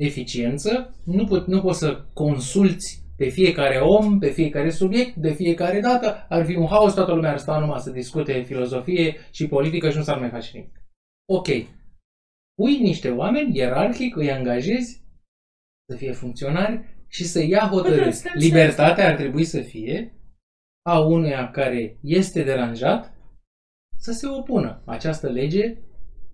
[0.00, 5.80] eficiență, nu, pot, nu poți să consulți pe fiecare om, pe fiecare subiect, de fiecare
[5.80, 9.90] dată, ar fi un haos, toată lumea ar sta numai să discute filozofie și politică
[9.90, 10.82] și nu s-ar mai face nimic.
[11.28, 11.46] Ok.
[12.54, 15.02] Pui niște oameni, ierarhic, îi angajezi
[15.90, 18.08] să fie funcționari și să ia Păi, hotărâri.
[18.08, 20.12] asta- Libertatea ar trebui să fie
[20.86, 23.12] a unuia care este deranjat
[23.98, 24.82] să se opună.
[24.84, 25.76] Această lege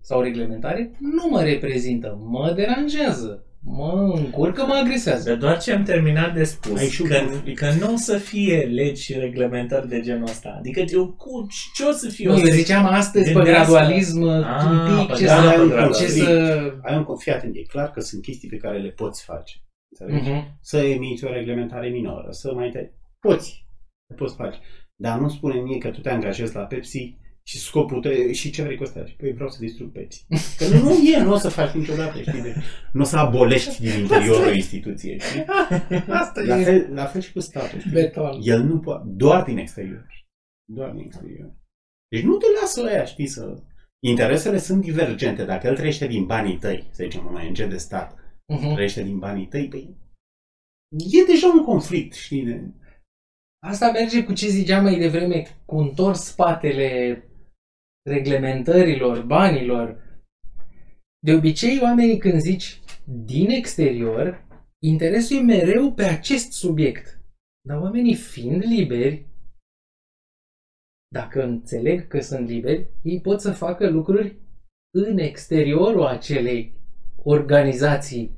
[0.01, 5.29] sau reglementare nu mă reprezintă, mă deranjează, mă încurcă, mă agresează.
[5.29, 7.57] Dar doar ce am terminat de spus, Ai și un că, conflict.
[7.59, 10.55] că nu o să fie legi și reglementări de genul ăsta.
[10.57, 12.27] Adică eu, cu, ce o să fie?
[12.27, 15.61] Nu, O eu să- ziceam astăzi pe Gândească- gradualism Ah, un pic pe ce, gradualism,
[15.61, 16.03] să, pe gradualism.
[16.05, 16.73] ce să...
[16.81, 19.55] Ai un fii atent, e clar că sunt chestii pe care le poți face.
[19.99, 20.29] Înțelegi?
[20.29, 20.57] Mhm.
[20.61, 22.89] Să emiți o reglementare minoră, să mai te...
[23.19, 23.67] Poți,
[24.07, 24.57] le poți face.
[24.95, 27.17] Dar nu spune mie că tu te angajezi la Pepsi
[27.47, 29.03] și scopul tău, și ce vrei cu asta?
[29.17, 30.25] Păi vreau să distrug Pepsi.
[30.57, 32.41] Că nu, nu e, nu o să faci niciodată, știi?
[32.41, 32.55] De,
[32.93, 35.45] nu o să abolești din interiorul instituției, știi?
[36.21, 37.91] Asta La e fel, la fel și cu statul, știi?
[37.91, 38.39] beton.
[38.41, 40.07] El nu poate, doar din exterior.
[40.65, 41.53] Doar din exterior.
[42.11, 43.63] Deci nu te lasă ăia, știi, să...
[44.03, 45.45] Interesele sunt divergente.
[45.45, 48.15] Dacă el trăiește din banii tăi, să zicem, un ONG de stat,
[48.53, 48.73] Mhm.
[48.73, 49.97] trăiește din banii tăi, păi
[51.21, 52.43] e deja un conflict, știi?
[52.45, 52.61] De...
[53.67, 57.19] Asta merge cu ce ziceam mai devreme, cu întors spatele
[58.09, 60.03] reglementărilor, banilor.
[61.19, 64.47] De obicei, oamenii când zici din exterior,
[64.83, 67.19] interesul e mereu pe acest subiect.
[67.67, 69.25] Dar oamenii fiind liberi,
[71.13, 74.39] dacă înțeleg că sunt liberi, ei pot să facă lucruri
[74.93, 76.73] în exteriorul acelei
[77.23, 78.31] organizații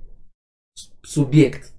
[1.01, 1.73] subiect.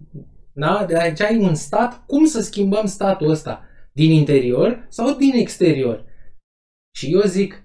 [0.53, 0.84] Da?
[0.86, 3.64] De aici ai un stat, cum să schimbăm statul ăsta?
[3.93, 6.05] Din interior sau din exterior?
[6.97, 7.62] Și eu zic,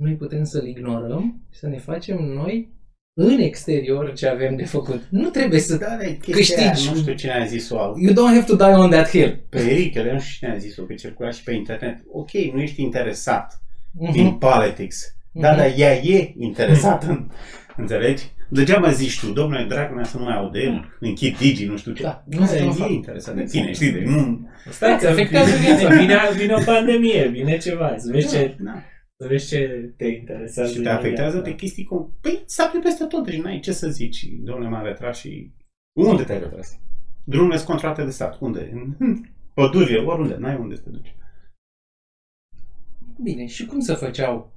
[0.00, 2.78] noi putem să-l ignorăm și să ne facem noi
[3.14, 5.02] în exterior ce avem de făcut.
[5.10, 5.76] Nu trebuie să...
[5.76, 6.60] Da, da, e chestia Câștigi.
[6.60, 7.76] aia, Nu știu cine a zis-o.
[7.96, 9.40] You don't have to die on that hill.
[9.48, 11.98] Pe Erikele, nu știu cine a zis-o, că circula și pe internet.
[12.12, 14.12] Ok, nu ești interesat Mhm.
[14.12, 15.16] din politics.
[15.32, 15.58] Da, Mhm.
[15.58, 17.26] dar ea e interesată.
[17.76, 18.24] Înțelegi?
[18.48, 21.92] Degeaba zici tu, domnule Dragnea, să nu mai aud de el, închid Digi, nu știu
[21.92, 22.02] ce.
[22.02, 22.90] Da, nu nu se e nu fac.
[22.90, 23.90] interesat de tine, știi?
[23.92, 25.94] De, nu, Stați că Afectează vine, viața.
[25.96, 28.82] vine, vine o pandemie, vine ceva, să vezi ce, da.
[29.20, 30.68] Să vezi ce te interesează.
[30.68, 31.42] Și te imediat, afectează da.
[31.42, 32.12] pe chestii cum...
[32.20, 34.26] Păi, s-a peste tot, deci n-ai ce să zici.
[34.42, 35.52] Domnule, m-am retras și...
[35.98, 36.78] Unde te-ai retras?
[37.24, 38.40] Drumurile sunt contracte de stat.
[38.40, 38.70] Unde?
[38.98, 40.36] În Pădurile, oriunde.
[40.36, 41.14] N-ai unde să te duci.
[43.22, 44.52] Bine, și cum se făceau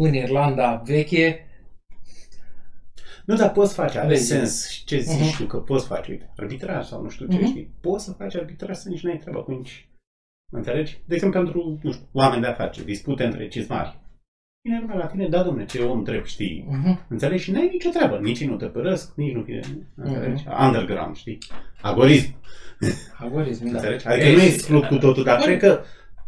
[0.00, 1.42] în Irlanda veche?
[3.24, 4.26] Nu, dar poți face, are Vezi.
[4.26, 4.68] sens.
[4.68, 5.36] Și ce zici Mhm.
[5.36, 6.10] tu că poți face?
[6.10, 7.46] Uite, arbitraj sau nu știu ce, Mhm.
[7.46, 7.70] știi?
[7.80, 9.87] Poți să faci arbitraj să nici n-ai treabă cu nici...
[10.52, 10.98] Mă înțelegi?
[11.06, 13.98] De exemplu, pentru, nu știu, oameni de afaceri, dispute între cizmari.
[14.64, 16.66] Vine lumea la tine, da, domne, ce om trebuie, știi?
[16.68, 17.00] Mhm.
[17.08, 17.42] Înțelegi?
[17.42, 18.18] Și n-ai nicio treabă.
[18.22, 19.60] Nici nu te părăsc, nici nu fie...
[19.96, 20.44] Înțelegi?
[20.60, 21.38] Underground, știi?
[21.82, 22.34] Agorism.
[23.18, 23.70] Agorism, da.
[23.70, 24.06] Înțelegi?
[24.06, 25.58] Adică Ei, nu exclud cu totul, dar Corect.
[25.60, 25.82] cred că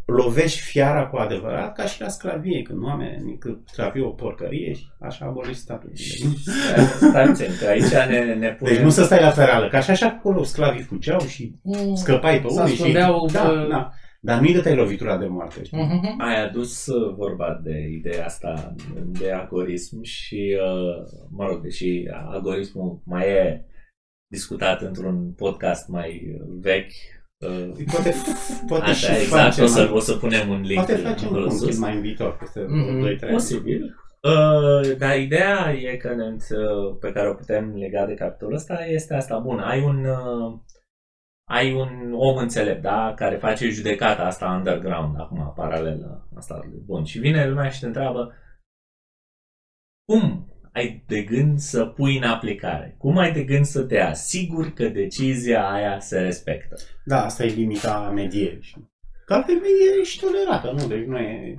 [0.05, 4.85] lovești fiara cu adevărat ca și la sclavie, când oameni, că sclavie o porcărie și
[4.99, 5.91] așa aboliți statul.
[7.09, 8.73] Stai puțin, că aici ne, ne punem...
[8.73, 11.95] Deci nu să stai la fereală, că așa și acolo sclavii fugeau și Mm.
[11.95, 12.79] scăpai pe Se unii și...
[12.81, 13.91] ascundeau Da, pe- da.
[14.23, 15.77] Dar nu-i dăteai lovitura de moarte, știi?
[15.81, 16.21] Mhm.
[16.21, 18.75] Ai adus uh, vorba de ideea asta
[19.19, 23.65] de agorism și, uh, mă rog, deși agorismul mai e
[24.31, 26.91] discutat într-un podcast mai uh, vechi,
[27.37, 28.13] uh, Poate,
[28.67, 31.27] poate așa, și exact, facem o să, mai- o să punem un link Poate facem
[31.27, 31.67] acolo un sus.
[31.69, 32.99] chit mai în viitor, peste Mhm.
[32.99, 33.31] 2-3 ani.
[33.31, 33.95] Posibil.
[34.21, 38.85] Uh, dar ideea e că ne, uh, pe care o putem lega de capitolul ăsta
[38.85, 39.37] este asta.
[39.39, 40.59] Bun, ai un, uh,
[41.51, 43.13] ai un om înțelept, da?
[43.15, 46.27] Care face judecata asta underground, acum, paralelă.
[46.35, 47.03] Asta, bun.
[47.03, 48.33] Și vine lumea și te întreabă
[50.05, 52.95] cum ai de gând să pui în aplicare?
[52.97, 56.75] Cum ai de gând să te asiguri că decizia aia se respectă?
[57.05, 58.61] Da, asta e limita medierii.
[58.61, 58.89] știi?
[59.25, 60.87] Că altfel medierea ești tolerată, nu?
[60.87, 61.55] Deci nu e...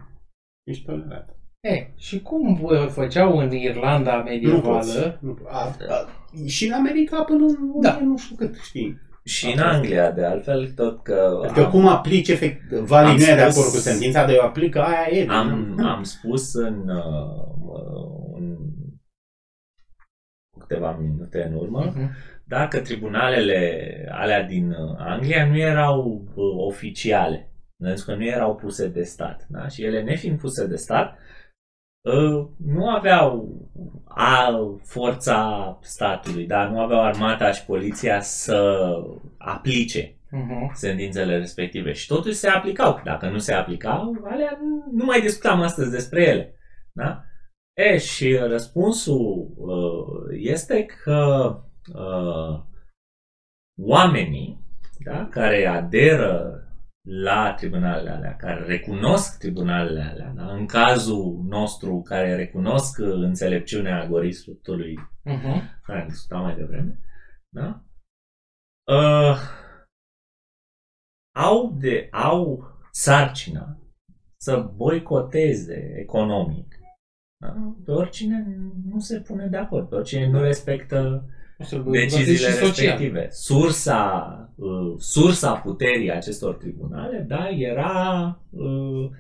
[0.62, 1.36] Ești tolerată.
[1.60, 4.30] E, și cum bă, făceau în Irlanda Nu poți.
[4.30, 5.18] medievală?
[5.20, 6.08] Nu, a, a,
[6.46, 7.90] și în America până în Da.
[7.90, 8.00] da.
[8.00, 8.98] nu știu cât, știi.
[9.24, 13.34] Și în Anglia, de altfel, tot că Adică cum aplici efect, Vali Am nu e
[13.34, 15.26] de spus- acord cu sentința, dar eu aplică aia e.
[15.28, 15.86] am, nu?
[15.88, 18.56] am spus în, uh, în
[20.58, 22.10] câteva minute în urmă, Mhm.
[22.44, 28.88] dacă tribunalele alea din uh, Anglia nu erau uh, oficiale, pentru că nu erau puse
[28.88, 29.46] de stat.
[29.48, 29.68] Da?
[29.68, 31.18] Și ele nefiind puse de stat, uh,
[32.56, 33.48] nu aveau
[34.04, 36.68] a, forța statului, da?
[36.70, 38.78] nu aveau armata și poliția să
[39.38, 40.74] aplice Mhm.
[40.74, 41.92] sentințele respective.
[41.92, 43.00] Și totuși se aplicau.
[43.04, 46.54] Dacă nu se aplicau, alea nu- nu mai discutam astăzi despre ele.
[46.92, 47.24] Da?
[47.76, 51.54] E, și răspunsul uh, este că
[51.94, 52.60] uh,
[53.80, 54.60] oamenii
[55.04, 56.62] da, care aderă
[57.08, 64.00] la tribunalele alea, care recunosc tribunalele alea, da, în cazul nostru, care recunosc uh, înțelepciunea
[64.02, 65.80] agoristului Mhm.
[65.82, 67.00] care am discutat mai devreme,
[67.48, 67.84] da?
[68.92, 69.36] Uh,
[71.36, 73.78] au, de, au sarcina
[74.36, 76.76] să boicoteze economic
[77.40, 77.74] da?
[77.84, 78.44] pe oricine
[78.84, 81.41] nu se pune de acord, pe oricine nu respectă O să-l
[81.90, 82.86] deciziile bătesc și social.
[82.86, 83.28] respective.
[83.30, 89.10] Sursa, uh, sursa puterii acestor tribunale, da, era uh,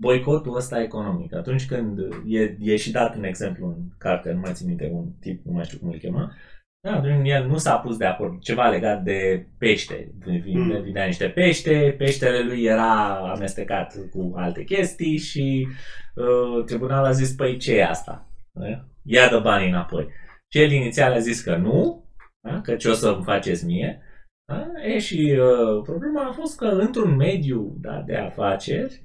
[0.00, 1.34] boicotul ăsta economic.
[1.34, 5.10] Atunci când e, e și dat un exemplu în carte, nu mai țin minte un
[5.20, 6.32] tip, nu mai știu cum îl chema,
[6.80, 10.14] da, atunci el nu s-a pus de acord ceva legat de pește.
[10.18, 10.82] Vine, Mm.
[10.82, 15.66] vinea niște pește, peștele lui era amestecat cu alte chestii și
[16.14, 18.28] uh, tribunalul a zis, păi ce e asta?
[18.52, 18.84] Da?
[19.02, 20.08] Ia dă banii înapoi.
[20.54, 22.04] Și el inițial a zis că nu,
[22.40, 22.60] da?
[22.60, 24.02] că ce o să îmi faceți mie.
[24.44, 24.72] Da?
[24.82, 29.02] E, și uh, problema a fost că într-un mediu da, de afaceri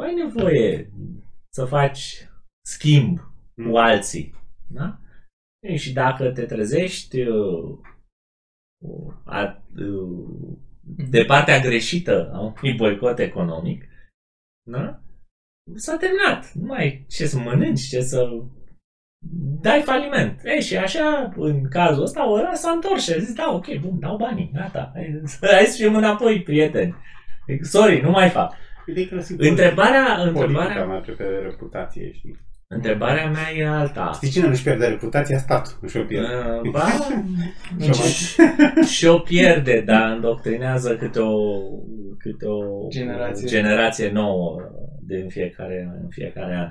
[0.00, 0.90] ai nevoie
[1.54, 2.28] să faci
[2.66, 3.18] schimb
[3.68, 4.34] cu alții.
[4.70, 4.98] Da?
[5.66, 7.78] E, și dacă te trezești uh,
[9.24, 10.56] a, uh,
[11.10, 13.84] de partea greșită a unui boicot economic,
[14.70, 15.02] da?
[15.74, 16.52] s-a terminat.
[16.52, 18.42] Nu mai ai ce să mănânci, ce să
[19.60, 20.40] dai faliment.
[20.44, 23.98] E, și așa, în cazul ăsta, ăla s-a întors și a zis, da, ok, bun,
[24.00, 25.20] dau banii, gata, hai,
[25.54, 26.94] hai să fim înapoi, prieteni.
[27.62, 28.52] Sorry, nu mai fac.
[28.86, 32.36] Uite că sigur, Întrebarea, politica întrebarea, mai pe reputație, știi?
[32.68, 34.10] întrebarea mea e alta.
[34.14, 35.38] Știi cine nu-și pierde reputația?
[35.38, 35.72] Statul.
[35.80, 36.28] Nu și-o pierde.
[36.62, 36.86] Uh, Ba,
[37.84, 37.92] Și-o
[38.94, 41.60] și-o pierde, dar îndoctrinează câte o,
[42.18, 43.46] câte o Generație.
[43.48, 44.56] generație nouă
[45.06, 46.68] din fiecare, în fiecare an.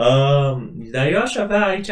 [0.00, 1.90] Uh, dar eu aș avea aici,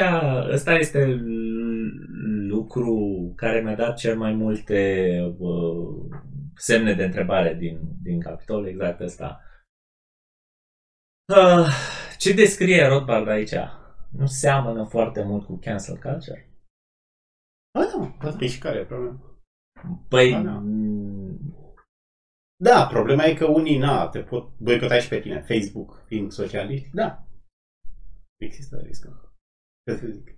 [0.52, 4.80] ăsta este l- lucru care mi-a dat cel mai multe
[5.38, 6.18] uh,
[6.54, 9.40] semne de întrebare din, din capitol, exact ăsta.
[11.36, 11.68] Uh,
[12.18, 13.54] ce descrie Rothbard aici?
[14.10, 16.50] Nu seamănă foarte mult cu cancel culture?
[17.78, 19.20] Ba da, asta e și care e problema.
[20.08, 20.50] Păi, Ba da.
[20.58, 21.38] m,
[22.62, 25.40] Da, problema e că unii, na, te pot boicota și pe tine.
[25.48, 27.22] Facebook, fiind socialiști, da.
[28.40, 29.32] Există riscul.
[29.88, 30.36] Ce să zic?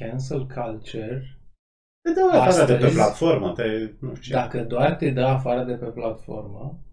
[0.00, 1.38] Cancel culture,
[2.02, 3.64] Te dă afară de pe Astăzi- platformă, te,
[4.00, 4.32] nu știu ce.
[4.32, 6.84] dacă doar te dă afară de pe platformă,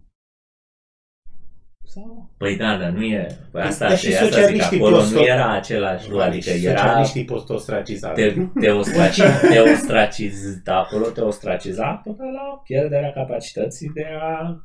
[1.86, 2.34] sau...
[2.38, 3.28] Păi da, dar nu e...
[3.52, 6.24] Păi asta, Dar dar și asta zic, socialiștii acolo pot nu să- era același lucru,
[6.24, 6.78] adică era...
[6.80, 8.12] Socialiștii poți ostraciza.
[8.12, 14.62] Te, te, ostraciza, te ostraciza, acolo te ostraciza până la pierderea capacității de a,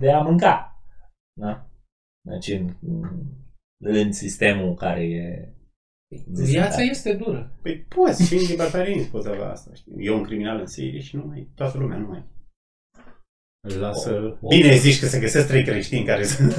[0.00, 0.82] de a mânca.
[1.40, 1.70] Da?
[2.20, 2.76] Deci în,
[3.84, 5.54] în sistemul care e...
[6.26, 7.58] Viața este dură.
[7.62, 9.74] Păi poți, și în libertarianism poți avea asta.
[9.74, 9.92] Știi?
[9.98, 12.24] E un criminal în serie și nu mai, toată lumea nu mai.
[13.68, 14.38] Îl lasă...
[14.40, 16.50] O- o- Bine zici că se găsesc trei creștini care să,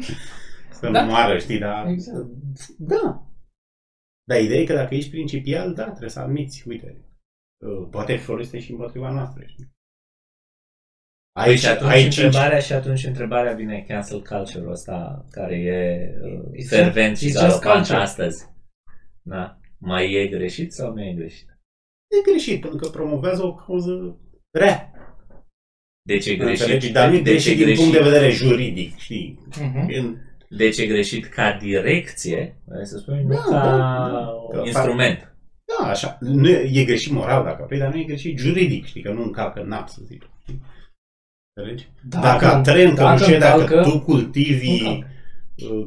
[0.78, 1.04] să Da.
[1.04, 1.86] nu moară, știi, dar...
[1.86, 2.26] Exact.
[2.78, 3.26] Da.
[4.28, 7.04] Dar ideea e că dacă ești principial, da, trebuie să admiți, uite,
[7.64, 9.70] uh, poate fi folosite și împotriva noastră, știi?
[11.44, 16.64] Păi și atunci, ai întrebarea, și atunci întrebarea vine cancel culture-ul ăsta care e uh,
[16.64, 17.98] It's fervent just- și it's just galopant culture.
[17.98, 18.44] astăzi.
[19.22, 19.58] Da?
[19.78, 21.48] Mai e greșit sau nu e greșit?
[22.18, 24.18] E greșit, pentru că promovează o cauză
[24.50, 24.92] rea.
[26.02, 26.92] Deci e greșit, Înțelegi?
[26.92, 29.38] Dar nu e deci greșit din punct de vedere juridic, știi?
[29.60, 29.88] Mhm.
[29.98, 30.16] În-
[30.50, 34.28] Deci e greșit ca direcție, hai să spun, nu Da, ca da, da.
[34.50, 35.34] Că instrument.
[35.64, 36.18] Da, așa.
[36.20, 39.02] Nu e, e greșit moral dacă vrei, dar nu e greșit juridic, știi?
[39.02, 40.22] Că nu încalcă NAP, să zic.
[40.42, 40.60] știi?
[41.58, 41.88] Înțelegi?
[42.08, 45.06] Dacă, dacă tren, că nu știu, dacă încalcă, tu cultivi încalcă.
[45.56, 45.86] uh,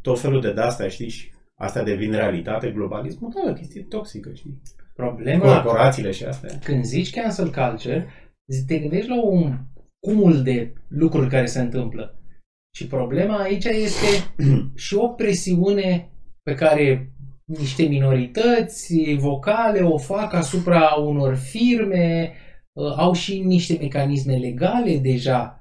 [0.00, 1.08] tot felul de de-astea, știi?
[1.08, 4.62] Și astea devin realitate, globalismul, da, o chestie toxică, știi?
[4.94, 6.58] Problema, Corporațiile și astea.
[6.62, 8.06] când zici cancel culture,
[8.66, 9.56] te gândești la un
[10.06, 12.18] cumul de lucruri care se întâmplă.
[12.76, 14.32] Și problema aici este
[14.84, 16.10] și o presiune
[16.42, 17.12] pe care
[17.44, 22.47] niște minorități vocale o fac asupra unor firme, uh,
[22.96, 25.52] au și niște mecanisme legale deja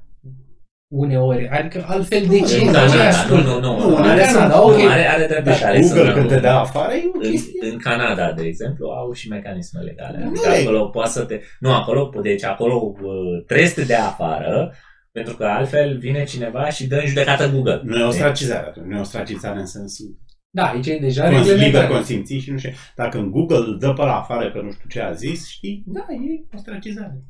[0.93, 1.47] uneori.
[1.49, 2.65] Adică altfel de ce?
[2.65, 3.49] Da, De da, ce da, nu, ascultă?
[3.49, 3.89] nu, nu.
[3.89, 4.79] Nu, Are, în Canada, nu, ok.
[4.79, 5.65] are, are dreptate.
[5.65, 7.69] Are Google să- când te dă afară e o în, chestie.
[7.71, 10.17] în Canada, de exemplu, au și mecanisme legale.
[10.23, 10.61] Nu Adică e.
[10.61, 11.39] acolo poate să te...
[11.59, 14.73] Nu, acolo, deci acolo uh, trebuie să te dea afară,
[15.11, 17.81] pentru că altfel vine cineva și dă în judecată Google.
[17.83, 20.17] Nu e ostracizare atunci, nu e ostracizare în sensul
[20.57, 21.89] Da, aici e deja cons- liber reglementat.
[21.89, 22.71] consimțit și nu știu.
[22.95, 25.83] Dacă în Google îl dă pe la afară că nu știu ce a zis, știi,
[25.85, 27.23] da, e ostracizare.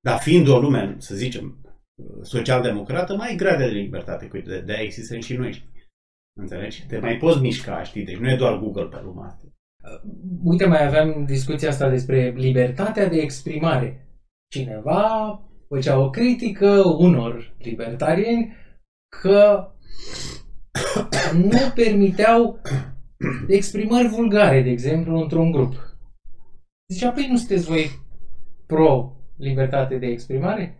[0.00, 1.60] Dar fiind o lume, să zicem,
[2.22, 5.72] social-democrată, mai grea de libertate, cu de, de există și noi, știi.
[6.40, 6.86] Înțelegi?
[6.86, 8.04] Te mai poți mișca, știi?
[8.04, 9.44] Deci nu e doar Google pe lumea asta.
[10.42, 14.08] Uite, mai aveam discuția asta despre libertatea de exprimare.
[14.50, 18.56] Cineva făcea o critică unor libertarieni
[19.20, 19.68] că
[21.50, 22.60] nu permiteau
[23.48, 25.96] exprimări vulgare, de exemplu, într-un grup.
[26.92, 27.90] Zicea, păi nu sunteți voi
[28.66, 30.78] pro-libertate de exprimare?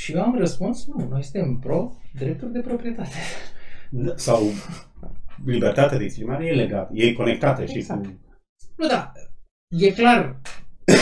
[0.00, 3.16] Și eu am răspuns, nu, noi suntem pro-drepturi de proprietate.
[3.90, 4.42] Da, Sau
[5.44, 8.04] libertatea de exprimare e legată, e conectată și Exact.
[8.04, 8.18] cu...
[8.76, 9.12] Nu, da,
[9.68, 10.40] e clar.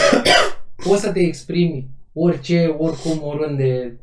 [0.85, 4.01] Poți să te exprimi orice, oricum, oriunde.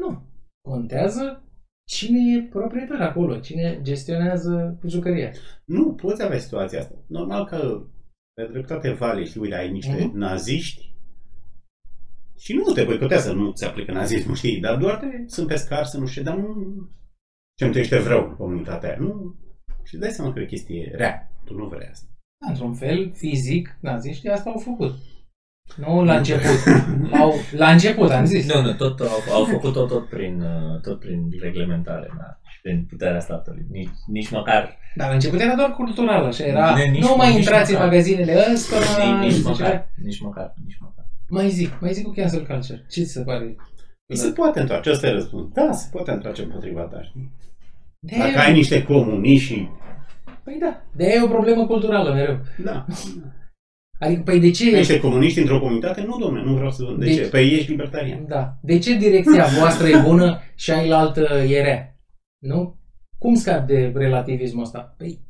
[0.00, 0.22] Nu.
[0.68, 1.42] Contează
[1.88, 5.32] cine e proprietar acolo, cine gestionează jucăria.
[5.64, 6.94] Nu, poți avea situația asta.
[7.06, 7.86] Normal că
[8.32, 10.16] pe dreptate vale, știi, uite, ai niște Mhm.
[10.18, 10.96] naziști
[12.38, 15.98] și nu te boicotează, nu ți aplică nazismul, știi, dar doar te, sunt pescar, să
[15.98, 16.54] nu știu, dar nu...
[17.58, 19.36] Ce-mi trăiește vreau în comunitatea aia, nu...
[19.84, 22.06] Și îți dai seama că e o chestie rea, tu nu vrei asta.
[22.48, 24.94] Într-un fel, fizic, naziștii asta au făcut.
[25.76, 26.46] Nu la început.
[27.20, 28.52] au, la început, am zis.
[28.54, 32.60] Nu, nu, tot au, au făcut tot, tot, prin, uh, tot prin reglementare, da, și
[32.60, 33.66] prin puterea statului.
[33.70, 36.74] Nici, nici măcar, Dar la început era doar cultural, așa era.
[36.74, 37.88] Ne- nici- nu mai nici intrați în măcar.
[37.90, 38.76] magazinele ăsta.
[38.76, 39.62] nici, nici nu știu ce.
[39.62, 41.04] măcar, nici măcar, nici măcar.
[41.28, 42.84] Mai zic, mai zic cu cancel culture.
[42.90, 43.56] Ce ți se pare?
[44.14, 45.52] Se poate întoarce, ăsta e răspuns.
[45.52, 47.30] Da, se poate întoarce împotriva ta, știi?
[47.98, 49.68] De Dacă ai niște comuniști și...
[50.44, 52.38] Păi da, de e o problemă culturală mereu.
[52.64, 52.84] Da.
[53.98, 54.76] Adică, păi de ce...
[54.76, 56.04] Niște comuniști într-o comunitate?
[56.06, 56.84] Nu, domne, nu vreau să...
[56.98, 57.28] De Deci- ce?
[57.28, 58.26] Păi ești libertarian.
[58.28, 58.54] Da.
[58.62, 61.96] De ce direcția voastră e bună și ailaltă e rea?
[62.38, 62.76] Nu?
[63.18, 64.94] Cum scap de relativismul ăsta?
[64.98, 65.20] Păi,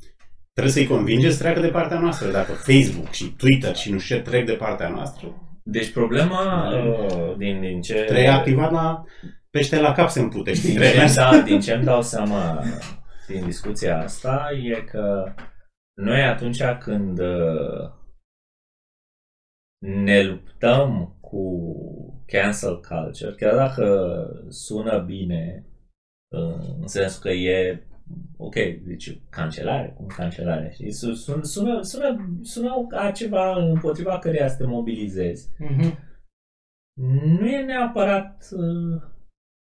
[0.52, 2.30] Trebuie să-i convingeți să treacă de partea noastră.
[2.30, 7.36] Dacă Facebook și Twitter și nu știu ce trec de partea noastră, Deci problema uh,
[7.36, 7.94] din, din ce...
[7.94, 9.04] trebuie activat la
[9.50, 10.70] pește la cap se împute, știi?
[10.70, 12.62] Din ce, da, din ce îmi dau seama
[13.28, 15.32] din discuția asta e că
[15.94, 17.90] noi atunci când uh,
[19.78, 23.86] ne luptăm cu cancel culture, chiar dacă
[24.48, 25.64] sună bine,
[26.28, 27.82] uh, în sensul că e
[28.36, 30.92] ok, deci cancelare, cum cancelare, știi?
[30.92, 35.48] Su- Sună, sună, sună, sună ca ceva împotriva căreia să te mobilizezi.
[35.58, 36.06] mhm.
[37.38, 39.02] Nu e neapărat uh,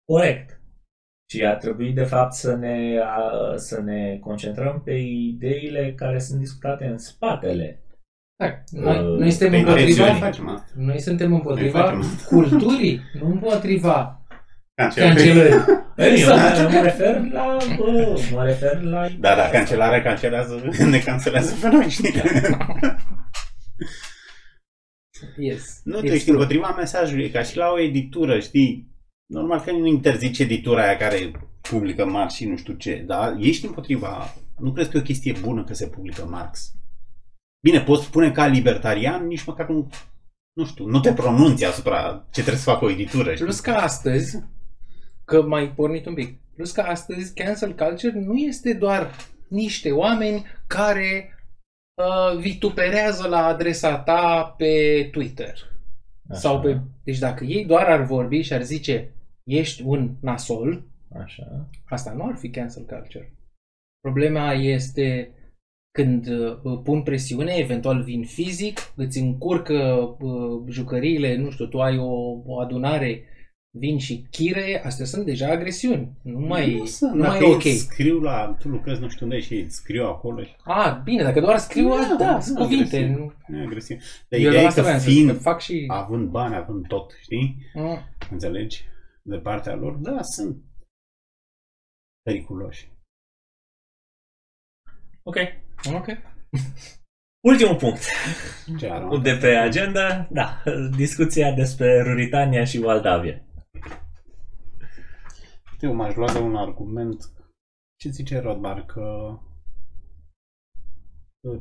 [0.05, 0.61] corect.
[1.29, 6.39] Ci ar trebui, de fapt, să ne, a, să ne concentrăm pe ideile care sunt
[6.39, 7.82] discutate în spatele.
[8.37, 10.67] Da, noi, Uh, noi suntem Pe împotriva, intențiuni facem asta.
[10.77, 12.27] noi suntem împotriva Noi facem asta.
[12.29, 14.23] culturii, nu împotriva
[14.75, 15.15] Cancelare.
[15.15, 15.55] cancelării.
[15.97, 16.73] Eu Exact.
[16.73, 19.09] mă refer la, bă, mă refer la...
[19.19, 22.15] Da, da, cancelarea cancelează, ne cancelează pe noi, știi?
[25.37, 25.81] Yes.
[25.85, 26.37] Nu, tu It's ești true.
[26.37, 28.91] împotriva mesajului, e ca și la o editură, știi?
[29.27, 33.67] Normal că nu interzice editura aia care publică Marx și nu știu ce, dar ești
[33.67, 34.35] împotriva...
[34.59, 36.73] Nu crezi că e o chestie bună că se publică Marx?
[37.63, 39.89] Bine, poți spune ca libertarian, nici măcar nu...
[40.53, 43.45] Nu știu, nu te pronunți asupra ce trebuie să facă o editură, știi?
[43.45, 44.43] Plus că astăzi,
[45.25, 49.11] că mai pornit un pic, plus că astăzi cancel culture nu este doar
[49.49, 51.39] niște oameni care
[51.95, 55.55] uh, vituperează la adresa ta pe Twitter.
[56.29, 56.81] Așa, Sau pe...
[57.05, 59.15] Deci dacă ei doar ar vorbi și ar zice
[59.45, 60.85] ești un nasol,
[61.23, 61.69] Așa.
[61.85, 63.33] asta nu ar fi cancel culture.
[64.01, 65.31] Problema este
[65.93, 69.75] când uh, pun presiune, eventual vin fizic, îți încurcă
[70.21, 73.25] uh, jucăriile, nu știu, tu ai o, o adunare,
[73.79, 76.13] vin și chire, astea sunt deja agresiuni.
[76.23, 77.65] Nu mai, nu, sunt, nu mai dacă e ok.
[77.65, 78.57] îți scriu la...
[78.59, 80.55] Tu lucrezi nu știu unde și îți scriu acolo și...
[80.65, 82.97] A, bine, dacă doar scriu, Da, da, da nu sunt cuvinte.
[82.97, 83.17] agresiv.
[83.17, 83.33] Nu.
[83.47, 84.03] Nu e agresiv.
[84.29, 85.85] Dar Eu ideea la e asta că vreau să zic, că fiind, fac și...
[85.89, 87.57] având bani, având tot, știi?
[87.75, 87.99] Mm.
[88.31, 88.85] Înțelegi?
[89.23, 90.57] De partea lor, da, sunt
[92.23, 92.91] periculoși.
[95.23, 95.37] Ok.
[95.95, 96.07] Ok.
[97.49, 98.01] Ultimul punct
[98.79, 99.17] Ce armată?
[99.17, 100.63] de pe agenda, da,
[100.97, 103.43] discuția despre Ruritania și Moldavia.
[105.75, 107.31] știu, m-aș lua de un argument.
[107.97, 108.85] Ce zice Rodbar?
[108.85, 109.03] Că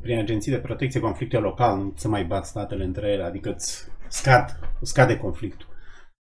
[0.02, 3.84] prin agenții de protecție conflicte local nu se mai bat statele între ele, adică îți
[4.08, 5.66] scad, scade conflictul.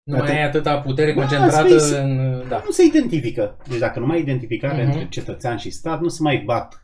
[0.02, 2.42] Nu Dar mai te- ai atâta putere Da, concentrată spui- în...
[2.48, 2.62] Da.
[2.64, 3.56] Nu se identifică.
[3.68, 4.90] Deci dacă nu mai ai identificare Mhm.
[4.92, 6.80] între cetățean și stat, nu se mai bat uh,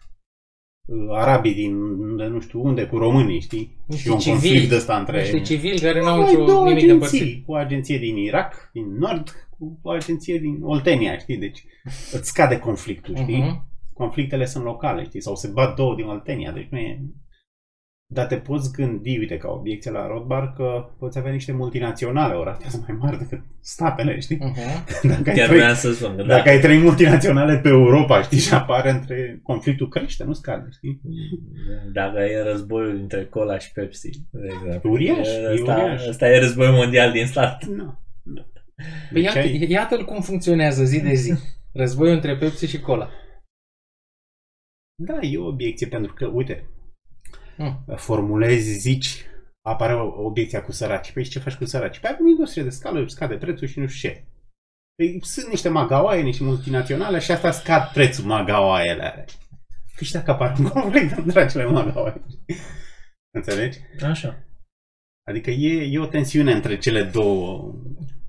[1.11, 1.77] arabii din
[2.17, 3.77] de nu știu unde cu românii, știi?
[3.87, 4.41] Niște și un civili.
[4.41, 5.21] conflict ăsta între...
[5.21, 7.21] Niște civili care n-au Nu, ai nicio două nimic de împărțit.
[7.21, 7.45] agenții.
[7.47, 11.37] O agenție din Irak, din Nord, cu o agenție din Oltenia, știi?
[11.37, 11.65] Deci
[12.13, 13.39] îți scade conflictul, știi?
[13.39, 13.65] Mhm.
[13.93, 17.01] conflictele sunt locale, știi, sau se bat două din Oltenia, deci nu e...
[18.15, 22.45] Dar te poți gândi, uite, ca obiecție la Rothbard, că poți avea niște multinaționale, o
[22.45, 24.37] ratează mai mari decât statele, știi?
[24.37, 24.55] Mhm.
[25.09, 26.29] Dacă ai, Chiar trei, vreau să spun că da.
[26.37, 29.41] dacă ai trei multinaționale pe Europa, știi, și apare între...
[29.43, 31.01] Conflictul crește, nu scade, știi?
[31.93, 34.11] Dacă e războiul între Cola și Pepsi.
[34.31, 34.91] de exemplu.
[34.91, 36.07] Uriaș, e Ăsta, uriaș.
[36.09, 37.65] ăsta e războiul mondial din stat.
[37.65, 37.99] Nu.
[38.23, 38.47] nu.
[39.13, 41.33] Păi Deci iată, ai- iată-l cum funcționează zi de zi.
[41.83, 43.11] Războiul între Pepsi și Cola.
[45.03, 46.65] Da, e o obiecție, pentru că, uite,
[47.59, 47.85] Mm.
[47.97, 49.25] formulezi, zici,
[49.63, 51.13] apare o- obiecția cu săraci.
[51.13, 51.99] Păi și ce faci cu săraci?
[51.99, 54.25] Păi avem industrie de scală, își scade prețul și nu știu ce.
[54.97, 59.25] Păi sunt niște magaoaie, niște multinaționale și asta scad prețul magaoaiele alea.
[59.97, 62.23] Păi și dacă apare un conflict între acele magaoaie.
[63.35, 63.79] Înțelegi?
[64.03, 64.39] Așa.
[65.29, 67.75] Adică e, e o tensiune între cele două.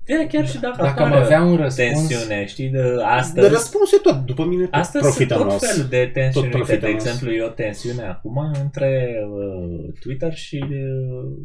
[0.08, 1.74] E, chiar și dacă, Dacă am apare avea un răspuns...
[2.08, 5.44] tensiune, știi, de De astăzi, răspuns e tot, după mine, tot astăzi sunt profită tot
[5.44, 5.68] nostru.
[5.70, 6.32] felul de tensiuni.
[6.32, 7.08] Tot Uite, profită de nostru.
[7.10, 11.36] exemplu, e o tensiune acum între uh, Twitter și uh,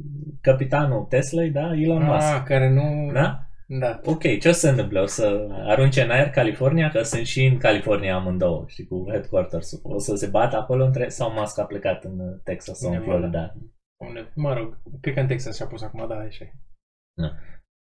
[0.42, 2.34] capitanul Tesla, da, Elon Musk.
[2.36, 3.12] Ah, care nu...
[3.14, 3.40] Da?
[3.68, 4.00] Da.
[4.04, 5.00] Ok, ce o să se întâmple?
[5.00, 9.80] O să arunce în aer California, că sunt și în California amândouă, știi, cu headquarters
[9.84, 12.98] O să se bată acolo între, sau Musk a plecat în uh, Texas sau în
[12.98, 13.18] Nevada.
[13.18, 13.54] Florida.
[14.08, 16.54] Unde- Mă rog, cred că în Texas și-a pus acum, da, așa e.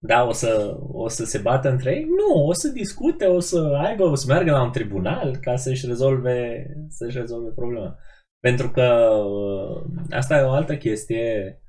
[0.04, 2.04] Da, o să, o să se bată între ei?
[2.04, 5.86] Nu, o să discute, o să aibă, o să meargă la un tribunal ca să-și
[5.86, 7.98] rezolve, să-și rezolve problema.
[8.40, 8.82] Pentru că
[9.26, 11.60] uh, asta e o altă chestie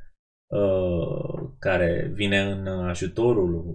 [0.48, 3.66] uh, care vine în ajutorul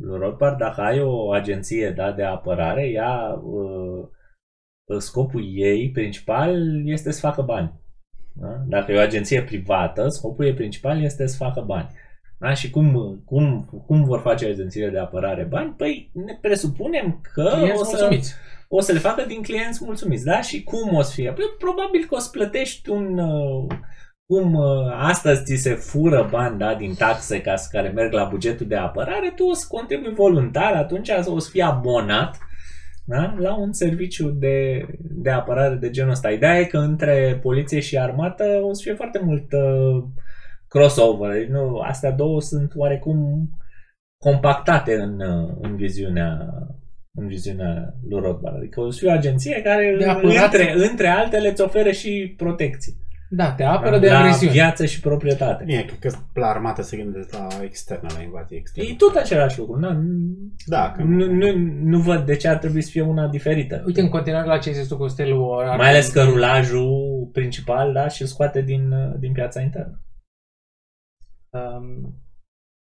[0.00, 0.58] lui Rothbard.
[0.58, 4.08] Dacă ai o agenție da, de apărare, ea, uh,
[4.98, 7.72] scopul ei principal este să facă bani.
[8.32, 8.64] Da?
[8.66, 11.88] Dacă e o agenție privată, scopul ei principal este să facă bani.
[12.38, 12.54] Da?
[12.54, 15.74] Și cum, cum, cum vor face agențiile de apărare bani?
[15.76, 18.34] Păi ne presupunem că Clienți o să, mulțumiți.
[18.68, 20.24] o să le facă din clienți mulțumiți.
[20.24, 20.40] Da?
[20.40, 21.32] Și cum o să fie?
[21.32, 23.18] Păi, probabil că o să plătești un...
[23.18, 23.66] uh,
[24.26, 28.24] Cum uh, astăzi ți se fură bani da, din taxe ca să care merg la
[28.24, 32.38] bugetul de apărare, tu o să contribui voluntar, atunci o să fii abonat
[33.04, 33.34] da?
[33.38, 36.30] la un serviciu de, de apărare de genul ăsta.
[36.30, 40.04] Ideea e că între poliție și armată o să fie foarte mult uh,
[40.68, 41.32] crossover.
[41.32, 43.50] Deci, nu, astea două sunt oarecum
[44.18, 46.38] compactate în, uh, în viziunea
[47.14, 48.56] în viziunea lui Rothbard.
[48.56, 50.44] Adică o să fie o agenție care De apărat.
[50.44, 52.92] între, între altele îți oferă și protecție.
[53.30, 54.52] Da, te apără de la agresiune.
[54.52, 55.64] viață și proprietate.
[55.64, 58.90] Bine, cred că la armată se gândesc la externă, la invazie externă.
[58.90, 59.78] E tot același lucru.
[59.78, 60.00] Na,
[60.66, 61.46] Da, că nu, nu,
[61.82, 63.82] nu văd de ce ar trebui să fie una diferită.
[63.86, 65.32] Uite, în continuare la ce ai zis tu, Costel,
[65.68, 70.02] ar- Mai ales că rulajul principal da, și scoate din, din piața internă.
[71.52, 72.14] Um,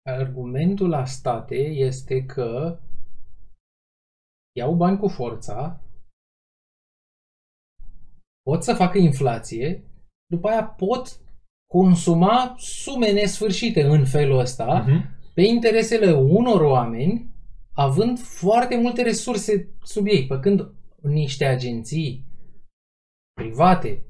[0.06, 2.80] argumentul la state este că
[4.58, 5.82] iau bani cu forța,
[8.42, 9.84] pot să facă inflație,
[10.26, 11.20] după aia pot
[11.74, 15.34] consuma sume nesfârșite în felul ăsta Uh-huh.
[15.34, 17.30] pe interesele unor oameni,
[17.74, 22.26] având foarte multe resurse sub ei, pe când niște agenții
[23.34, 24.06] private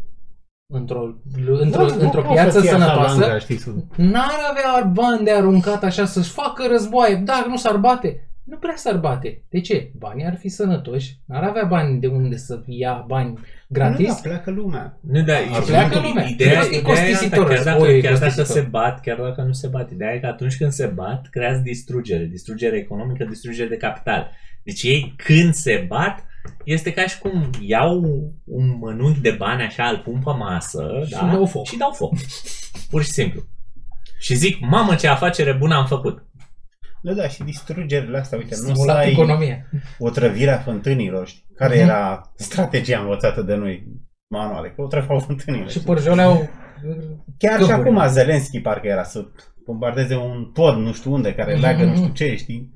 [0.71, 1.15] într-o,
[1.59, 4.89] într-o, Da, nu într-o poți piață să fii așa sănătoasă langa, știi, să- N-ar avea
[4.93, 7.15] bani de aruncat așa să-și facă războaie.
[7.15, 9.43] Dacă nu s-ar bate, nu prea s-ar bate.
[9.49, 9.91] De ce?
[9.97, 11.19] Banii ar fi sănătoși.
[11.25, 14.07] N-ar avea bani de unde să ia bani Nu, gratis.
[14.07, 14.97] da, pleacă lumea.
[15.01, 16.25] Nu, da, Ar și pleacă i- lumea.
[16.27, 18.63] Ideea, E ideea e costisitor, asta, chiar dacă, războiul e chiar dacă costisitor.
[18.63, 19.91] se bat, chiar dacă nu se bat.
[19.91, 22.23] Ideea e că atunci când se bat, creează distrugere.
[22.23, 24.31] Distrugere economică, distrugere de capital.
[24.63, 26.25] Deci ei când se bat,
[26.63, 28.01] este ca și cum iau
[28.45, 31.29] un mănunchi de bani așa, îl pun pe masă Și da?
[31.31, 31.65] dau foc.
[31.65, 32.13] și dau foc.
[32.89, 33.41] Pur și simplu.
[34.19, 36.25] Și zic, mamă ce afacere bună am făcut.
[37.03, 39.69] Da, da, și distrugerile astea, uite, nu să Stimulat ai economia.
[39.99, 41.45] otrăvirea fântânilor, știi?
[41.55, 41.83] Care Mhm.
[41.83, 43.87] era strategia învățată de noi
[44.27, 45.63] manuale, că otrăveau fântânile.
[45.63, 45.81] Și știi?
[45.81, 46.49] părjoleau
[47.37, 47.87] Chiar și căpuri.
[47.97, 49.25] acum Zelenski parcă era să
[49.65, 52.73] bombardeze un pod nu știu unde, care leagă nu știu ce, știi?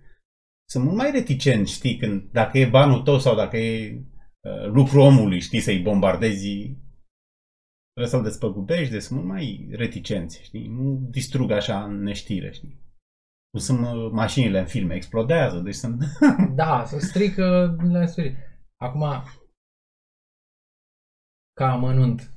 [0.69, 4.99] Sunt mult mai reticenți, știi, când, dacă e banul tău sau dacă e uh, lucru
[4.99, 6.77] omului, știi, să-i bombardezi,
[7.91, 10.67] trebuie să-l despăgubești, deci sunt mult mai reticenți, știi?
[10.67, 12.83] Nu distrug așa în neștire, știi?
[13.49, 16.03] Cum sunt uh, mașinile în filme, explodează, deci sunt...
[16.55, 18.35] Da, se strică la sfârșit.
[18.81, 19.03] Acum,
[21.53, 22.31] ca amănunt,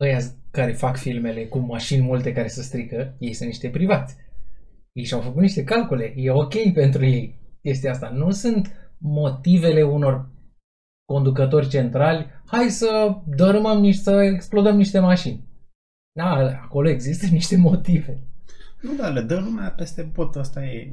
[0.00, 0.18] ăia
[0.50, 4.16] care fac filmele cu mașini multe care se strică, ei sunt niște privați.
[4.96, 6.12] Ei și-au făcut niște calcule.
[6.16, 8.08] E ok pentru ei chestia asta.
[8.08, 10.30] Nu sunt motivele unor
[11.12, 15.44] conducători centrali, hai să dărâmăm niște, să explodăm niște mașini.
[16.12, 16.30] Da,
[16.62, 18.22] acolo există niște motive.
[18.82, 20.36] Nu, dar le dă lumea peste pot.
[20.36, 20.92] Asta e...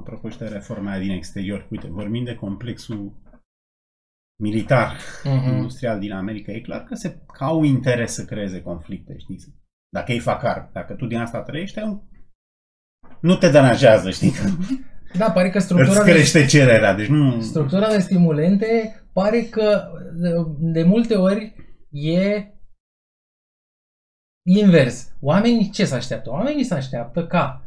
[0.00, 1.66] Apropo și de reforma aia din exterior.
[1.70, 3.12] Uite, vorbim de complexul
[4.42, 5.48] militar, Mhm.
[5.56, 6.52] industrial din America.
[6.52, 9.38] E clar că, se, că au interes să creeze conflicte, știi?
[9.92, 12.00] Dacă ei fac arme, dacă tu din asta trăiești, ai un...
[13.20, 14.32] nu te deranjează, știi?
[15.18, 17.40] Da, pare că Îți structura de, crește cererea, deci nu...
[17.40, 21.54] structura de stimulente pare că de, de multe ori
[21.90, 22.44] e
[24.46, 25.12] invers.
[25.20, 26.30] Oamenii ce se așteaptă?
[26.30, 27.64] Oamenii se așteaptă ca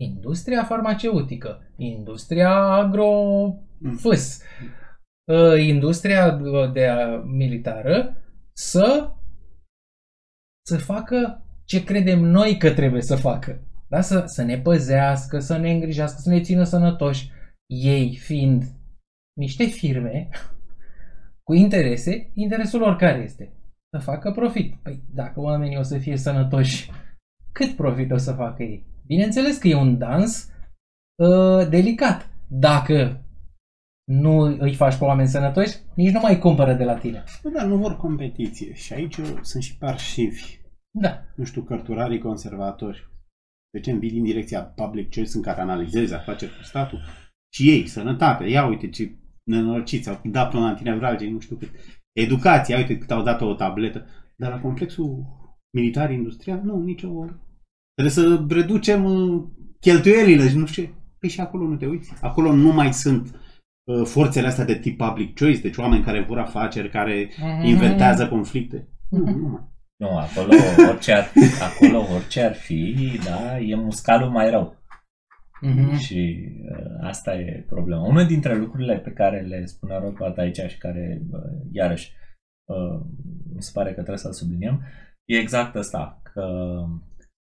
[0.00, 4.42] industria farmaceutică, industria agrofâs,
[5.24, 6.40] uh, industria
[6.72, 6.88] de
[7.24, 8.16] militară
[8.52, 9.10] să
[10.66, 13.60] să facă ce credem noi că trebuie să facă.
[13.92, 14.00] Da?
[14.00, 17.30] Să, să ne păzească, să ne îngrijească, să ne țină sănătoși.
[17.66, 18.64] Ei fiind
[19.38, 20.28] niște firme
[21.46, 23.52] cu interese, interesul lor care este?
[23.90, 24.74] Să facă profit.
[24.82, 26.90] Păi dacă oamenii o să fie sănătoși,
[27.52, 28.86] cât profit o să facă ei?
[29.06, 30.50] Bineînțeles că e un dans
[31.22, 32.30] uh, delicat.
[32.48, 33.24] Dacă
[34.04, 37.24] nu îi faci pe oameni sănătoși, nici nu mai cumpără de la tine.
[37.42, 38.74] Nu, dar nu vor competiție.
[38.74, 40.60] Și aici sunt și parșivi.
[40.90, 41.24] Da.
[41.34, 43.11] Nu știu, cărturarii conservatori.
[43.72, 47.00] De ce vii din direcția public choice în care analizezi afaceri cu statul?
[47.54, 51.70] Și ei, sănătate, ia uite ce nenorociți, au dat până antinevralgie, nu știu cât.
[52.12, 54.06] Educația, uite cât au dat o tabletă.
[54.36, 55.24] Dar la complexul
[55.76, 57.08] militar-industrial, nu, nicio...
[57.94, 59.42] Trebuie să reducem uh,
[59.80, 60.90] cheltuielile și nu știu ce.
[61.18, 62.12] Păi și acolo nu te uiți.
[62.20, 63.40] Acolo nu mai sunt
[63.84, 67.30] uh, forțele astea de tip public choice, deci oameni care vor afaceri, care
[67.62, 68.88] inventează conflicte.
[69.10, 69.70] Nu, nu mai.
[70.02, 70.52] Nu, acolo
[70.88, 71.30] orice ar,
[71.68, 74.76] acolo orice ar fi, da, e muscalul mai rău.
[75.60, 75.96] Mhm.
[75.96, 78.06] Și uh, asta e problema.
[78.06, 81.40] Una dintre lucrurile pe care le spunea Rockwell aici și care, uh,
[81.72, 82.12] iarăși,
[82.64, 83.00] uh,
[83.54, 84.82] mi se pare că trebuie să-l subliniem,
[85.24, 86.46] e exact asta, că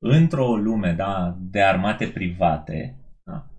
[0.02, 3.50] într-o lume da, de armate private, da,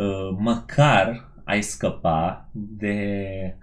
[0.00, 3.56] uh, măcar ai scăpa de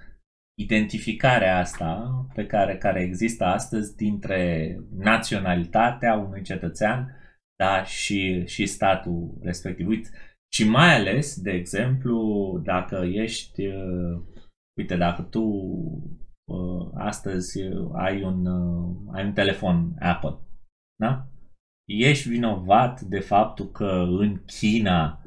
[0.59, 7.15] identificarea asta pe care, care există astăzi dintre naționalitatea unui cetățean
[7.55, 9.87] da, și, și statul respectiv.
[9.87, 10.09] Uite,
[10.53, 12.17] și mai ales, de exemplu,
[12.63, 14.21] dacă ești, uh,
[14.79, 15.43] uite, dacă tu
[16.51, 20.37] uh, astăzi uh, ai un, uh, ai un telefon Apple,
[20.95, 21.27] da?
[21.85, 25.21] Ești vinovat de faptul că în China,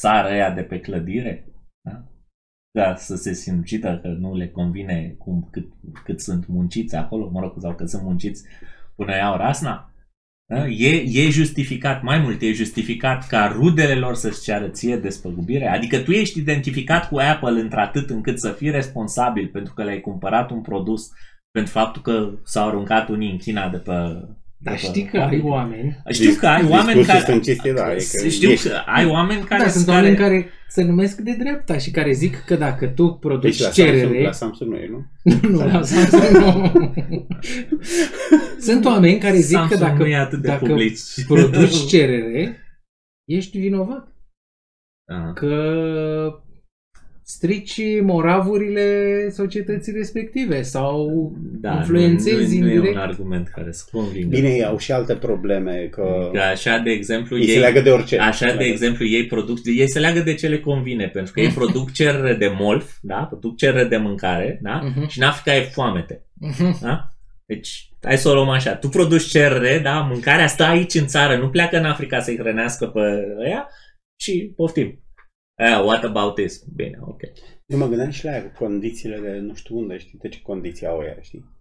[0.00, 1.53] țara aia de pe clădire, da?
[2.78, 5.72] Ca să se sinucidă că nu le convine cum, cât,
[6.04, 8.44] cât sunt munciți acolo, mă rog, sau că sunt munciți
[8.94, 9.94] până iau rasna,
[10.46, 10.66] da?
[10.66, 15.68] E, e justificat, mai mult, e justificat ca rudele lor să-și ceară ție despăgubire?
[15.68, 20.50] Adică tu ești identificat cu Apple într-atât încât să fii responsabil pentru că le-ai cumpărat
[20.50, 21.10] un produs
[21.50, 23.92] pentru faptul că s-au aruncat unii în China de pe...
[24.64, 27.18] de Dar pe știi că ai oameni Știu că ai oameni Discursul care...
[27.18, 28.68] stânciste, da, e că Știu ești.
[28.68, 29.62] că ai oameni care...
[29.62, 33.56] Da, sunt oameni care se numesc de dreapta și care zic că dacă tu produci
[33.56, 33.98] Deci la cerere...
[34.00, 35.04] Samsung, la Samsung nu e, nu?
[35.48, 36.72] nu, la Samsung nu.
[38.58, 40.98] Sunt oameni care zic Samsung că dacă, nu e atât de dacă public.
[41.26, 42.58] produci cerere,
[43.24, 44.08] ești vinovat.
[45.06, 45.32] Aha.
[45.32, 46.43] Că
[47.26, 52.94] strici moravurile societății respective sau Da, influențezi nu, nu, nu e indirect.
[52.96, 54.28] un argument care să convingă.
[54.28, 57.80] Bine, ei au și alte probleme, că Că așa, de exemplu, ei se ei, leagă
[57.80, 58.18] de orice.
[58.18, 61.48] așa, de exemplu, ei produc, ei se leagă de ce le convine, pentru că ei
[61.60, 63.16] produc cerere de molf, da?
[63.16, 64.80] produc cerere de mâncare, da?
[64.84, 65.08] Mhm.
[65.08, 66.24] și în Africa e foamete.
[66.40, 66.78] Mhm.
[66.82, 67.08] Da?
[67.46, 68.74] Deci, hai să o luăm așa.
[68.76, 70.00] Tu produci cerere, da?
[70.00, 73.00] mâncarea stă aici în țară, nu pleacă în Africa să-i hrănească pe
[73.44, 73.68] ăia
[74.20, 74.98] și poftim.
[75.58, 76.64] Uh, what about this?
[76.76, 77.20] Bine, ok.
[77.66, 80.40] Eu mă gândeam și la aia, cu condițiile de nu știu unde, știi, de ce
[80.42, 81.52] condiții au ăia, știi?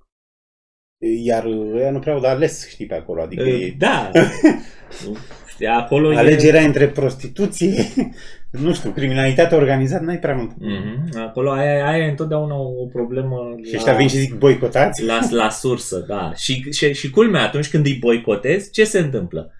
[1.24, 4.12] Iar ăia nu prea au de ales, știi, pe acolo, adică Uh, e da.
[5.54, 6.18] Știi, acolo e...
[6.18, 7.86] alegerea între prostituție,
[8.66, 10.52] nu știu, criminalitatea organizată, n-ai prea mult.
[10.58, 11.20] Mhm.
[11.20, 15.04] Acolo aia, aia e întotdeauna o problemă Și ăștia vin și zic boicotați?
[15.04, 16.34] la, la sursă, da.
[16.36, 19.54] Și, și, și culmea, atunci când îi boicotezi, ce se întâmplă?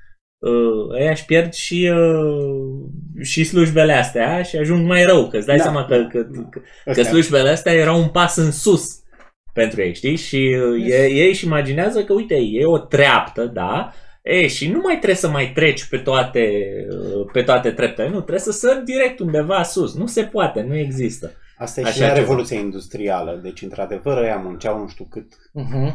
[0.50, 5.46] Uh, ăia își pierd și, uh, și slujbele astea și ajung mai rău, că îți
[5.46, 5.64] dai Da.
[5.64, 7.04] seama că, că, că, că Ăstea.
[7.04, 9.00] slujbele astea erau un pas în sus
[9.54, 10.16] pentru ei, știi?
[10.16, 13.94] Și uh, ei, ei își imaginează că, uite, e o treaptă, da,
[14.24, 16.50] Ei, și nu mai trebuie să mai treci pe toate,
[16.90, 19.96] uh, pe toate treptele, nu, trebuie să sări direct undeva sus.
[19.96, 21.32] Nu se poate, nu există.
[21.58, 22.18] Asta e Așa și la ceva.
[22.18, 23.40] Revoluția Industrială.
[23.44, 25.34] Deci, într-adevăr, ăia munceau nu știu cât.
[25.34, 25.94] Uh-huh.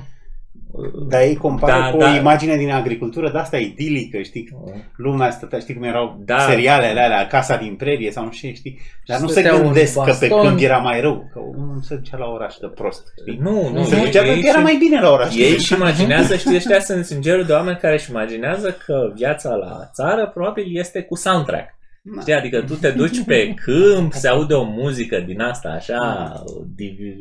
[1.08, 2.12] Dar ei compară Da, cu da.
[2.12, 4.48] o imagine din agricultură de asta idilică, știi?
[4.96, 6.38] Lumea stătea, știi cum erau Da.
[6.38, 8.78] serialele alea, Casa din Prerie sau nu știu, știi?
[9.06, 10.46] Dar nu se Stăteau în gândesc că pe baston.
[10.46, 13.02] când era mai rău, că omul se ducea la oraș de prost.
[13.20, 13.38] Știi?
[13.42, 15.36] Nu, nu, se ei- ducea ei că era și- mai bine la oraș.
[15.36, 19.90] Ei își imaginează, știi, ăștia sunt sângerul de oameni care își imaginează că viața la
[19.94, 21.76] țară probabil este cu soundtrack.
[22.14, 22.20] Da.
[22.20, 26.32] Știi, adică tu te duci pe câmp, se aude o muzică din asta așa,
[26.76, 27.16] divi-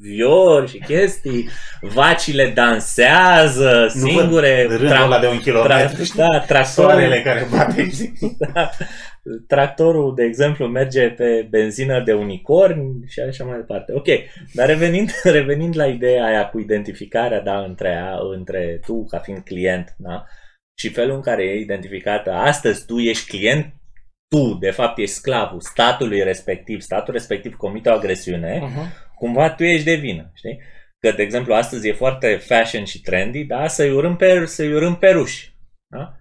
[0.00, 1.48] viori și chestii,
[1.80, 6.02] vacile dansează Nu văd singure, rândul tra- ăla de un tra- kilometru.
[6.16, 8.36] da, tractorul, Soarele care bate, știi?
[8.52, 8.70] da,
[9.46, 13.92] tractorul, de exemplu, merge pe benzină de unicorn și așa mai departe.
[13.92, 14.06] Ok,
[14.54, 19.40] dar revenind, revenind la ideea aia cu identificarea da, între, a, între tu ca fiind
[19.44, 20.24] client da,
[20.78, 23.66] și felul în care e identificată astăzi tu ești client,
[24.28, 29.14] tu de fapt ești sclavul statului respectiv, statul respectiv comite o agresiune, Uh-huh.
[29.14, 30.60] cumva tu ești de vină, știi?
[31.00, 33.66] Că, de exemplu, astăzi e foarte fashion și trendy, da?
[33.66, 35.56] Să-i urâm pe, să-i urâm pe ruși.
[35.86, 36.12] Da?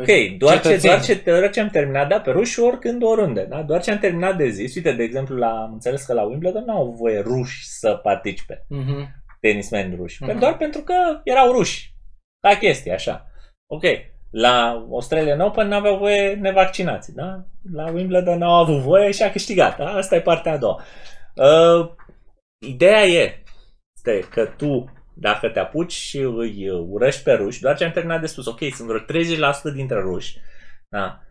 [0.00, 0.06] Ok,
[0.38, 0.80] doar ce, Cetățeni.
[0.92, 3.62] doar, ce, doar ce am terminat, da, pe ruși oricând, oriunde, da?
[3.62, 6.64] Doar ce am terminat de zis, uite, de exemplu, la, am înțeles că la Wimbledon
[6.64, 9.08] nu au voie ruși să participe, Uh-huh.
[9.40, 10.32] tenismeni ruși, Mhm.
[10.32, 10.94] mm doar pentru că
[11.24, 11.94] erau ruși,
[12.40, 13.26] ca chestie, așa.
[13.70, 13.82] Ok,
[14.32, 17.44] la Australian Open n-aveau voie nevaccinații, da?
[17.72, 19.86] La Wimbledon n-au avut voie și a câștigat, da?
[19.86, 20.82] Asta e partea a doua.
[21.34, 21.90] Uh,
[22.66, 23.42] ideea e
[23.96, 28.20] este că tu, dacă te apuci și îi urăști pe ruși, doar ce am terminat
[28.20, 29.22] de spus, ok, sunt vreo
[29.70, 30.38] 30% dintre ruși,
[30.88, 31.22] da?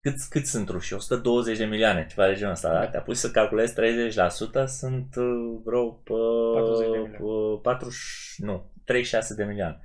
[0.00, 0.94] Cât, cât sunt ruși?
[0.94, 2.86] 120 de milioane, ceva de genul ăsta, da?
[2.86, 7.18] Te apuci să calculezi 30%, sunt uh, vreo uh, 40 de milioane.
[7.20, 7.94] uh, 40,
[8.36, 9.80] nu, 36 de milioane.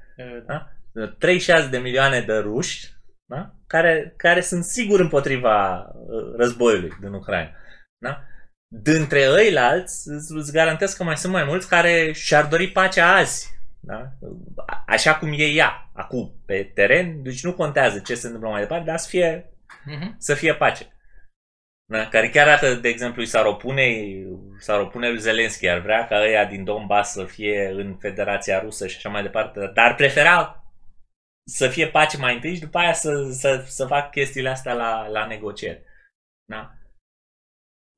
[0.46, 0.72] Da?
[1.20, 2.90] 36 de milioane de ruși
[3.26, 3.54] da?
[3.68, 7.52] care, care sunt sigur împotriva uh, războiului din Ucraina.
[7.98, 8.22] Da?
[8.68, 12.68] Dintre ei la alți, îți îți garantez că mai sunt mai mulți care și-ar dori
[12.72, 13.50] pacea azi.
[13.80, 14.12] Da?
[14.66, 18.62] A- Așa cum e ea, acum, pe teren, deci nu contează ce se întâmplă mai
[18.62, 20.18] departe, dar să fie, Uh-huh.
[20.18, 20.86] să fie pace.
[21.86, 22.08] Da?
[22.08, 23.94] Care chiar arată, de exemplu, i s-ar opune,
[24.60, 28.88] s-ar opune lui Zelenski, ar vrea ca ăia din Donbass să fie în Federația Rusă
[28.88, 30.61] și așa mai departe, dar ar prefera
[31.44, 35.08] să fie pace mai întâi și după aia să, să, să fac chestiile astea la,
[35.08, 35.84] la negocieri.
[36.46, 36.72] Da?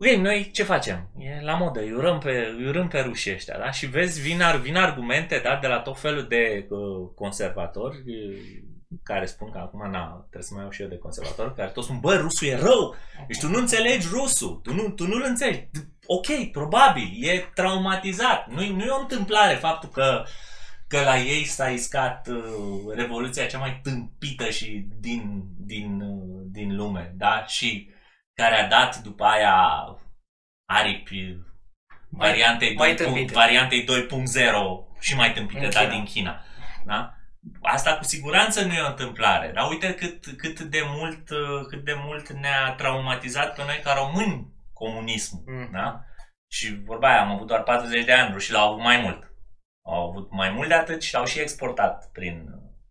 [0.03, 1.09] Ok, noi ce facem?
[1.17, 3.71] E la modă, îi urăm pe, îi urăm pe rușii ăștia, da?
[3.71, 8.71] Și vezi, vin, ar, vin argumente, da, de la tot felul de uh, conservatori uh,
[9.03, 11.87] care spun că acum, na, trebuie să mai iau și eu de conservatori, care toți
[11.87, 12.95] spun, bă, rusul e rău,
[13.27, 15.67] deci tu nu înțelegi rusul, tu, nu, tu nu-l înțelegi.
[16.05, 18.47] Ok, probabil, e traumatizat.
[18.47, 20.23] Nu, nu e o întâmplare faptul că
[20.93, 26.75] că la ei s-a iscat uh, revoluția cea mai tâmpită și din, din, uh, din
[26.75, 27.45] lume, da?
[27.45, 27.89] Și
[28.33, 29.57] care a dat după aia
[30.65, 31.37] aripi
[32.09, 33.05] variantei, mai 2.
[33.05, 33.33] tâmpite.
[33.33, 35.91] variantei 2.0 și mai tâmpite, În da, China.
[35.91, 36.41] din China.
[36.85, 37.13] Da?
[37.61, 41.83] Asta cu siguranță nu e o întâmplare, dar uite cât, cât, de mult, uh, cât
[41.83, 45.43] de mult ne-a traumatizat pe noi ca români comunismul.
[45.45, 45.69] Mm.
[45.71, 46.03] Da?
[46.47, 49.32] Și vorba aia, am avut doar 40 de ani, rușii l-au avut mai mult.
[49.85, 52.49] Au avut mai mult de atât și l-au și exportat prin,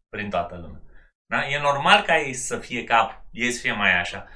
[0.09, 0.81] prin toată lumea.
[1.27, 1.47] Da?
[1.47, 4.29] E normal ca ei să fie cap, ei să fie mai așa.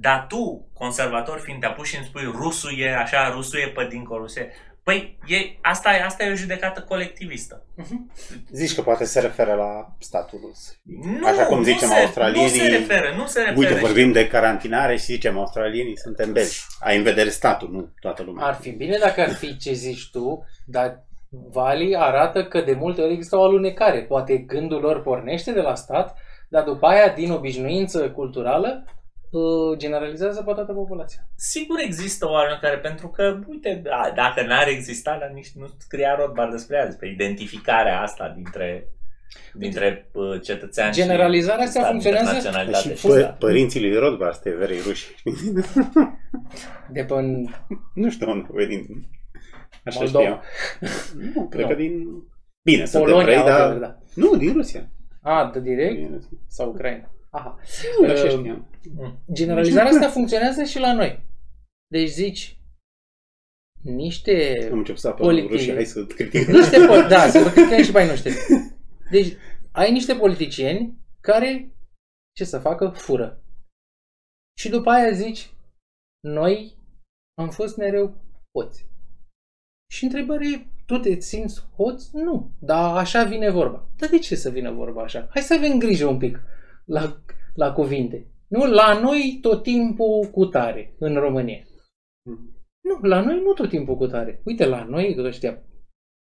[0.00, 3.86] Dar tu, conservator fiind, te apuci și îmi spui rusul e așa, rusul e pe
[3.90, 4.52] dincolo, rusul e...
[4.82, 7.66] Păi, e, asta, e- asta e o judecată colectivistă.
[8.50, 10.78] Zici că poate se referă la statul rus.
[11.20, 13.58] Nu, Așa cum nu zicem se, australienii, Nu se referă, nu se referă.
[13.58, 16.60] Uite, vorbim de carantinare și zicem australienii suntem belgi.
[16.80, 18.46] Ai în vedere statul, nu toată lumea.
[18.46, 23.02] Ar fi bine dacă ar fi ce zici tu, dar Vali arată că de multe
[23.02, 24.02] ori există o alunecare.
[24.02, 26.18] Poate gândul lor pornește de la stat,
[26.48, 28.84] dar după aia, din obișnuință culturală,
[29.30, 31.20] uh, generalizează pe toată populația.
[31.36, 36.14] Sigur există o care pentru că, uite, da, dacă n-ar exista, dar nici nu scria
[36.14, 38.88] Rothbard despre ea, despre identificarea asta dintre,
[39.54, 43.38] dintre uh, cetățeani Generalizarea și asta stat, funcționează dintre naționalitate și și pă- stat.
[43.38, 45.14] părinții lui Rothbard sunt evrei ruși.
[46.90, 47.46] De pe în
[47.94, 49.08] nu știu unde venim.
[49.84, 50.24] Așa Moldova.
[50.24, 50.42] știam.
[51.34, 51.68] Nu, cred Nu.
[51.68, 52.08] că din...
[52.62, 53.72] Bine, sunt Polonia, evrei, dar...
[53.72, 53.78] da.
[53.78, 53.98] da.
[54.14, 54.90] Nu, din Rusia.
[55.22, 55.94] A, de direct?
[55.94, 56.38] Din Rusia.
[56.46, 57.10] Sau Ucraina?
[57.30, 57.58] Aha.
[58.00, 58.68] Nu, așa Uh, știam.
[59.32, 61.24] Generalizarea asta funcționează și la noi.
[61.92, 62.60] Deci zici,
[63.82, 66.54] niște Am început să apărăm politic- rușii, hai să criticăm.
[66.54, 68.32] niște po- da, să vă criticăm și pe ai noștri.
[69.10, 69.36] Deci,
[69.72, 71.72] ai niște politicieni care,
[72.36, 73.42] ce să facă, fură.
[74.58, 75.50] Și după aia zici,
[76.28, 76.76] noi
[77.40, 78.14] am fost mereu
[78.50, 78.86] poți.
[79.90, 82.10] Și întrebarea e, tu te simți hoț?
[82.10, 82.50] Nu.
[82.60, 83.88] Dar așa vine vorba.
[83.96, 85.28] Dar de ce să vină vorba așa?
[85.30, 86.40] Hai să avem grijă un pic
[86.84, 87.22] la,
[87.54, 88.26] la cuvinte.
[88.48, 91.62] Nu, la noi tot timpul cu tare în România.
[92.80, 94.40] Nu, la noi nu tot timpul cu tare.
[94.44, 95.62] Uite, la noi, ăștia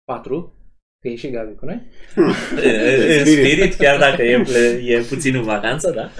[0.04, 0.54] patru,
[1.00, 1.86] că e și Gabi cu noi,
[2.16, 6.10] în spirit, chiar dacă e, ple- e puțin în vacanță, da?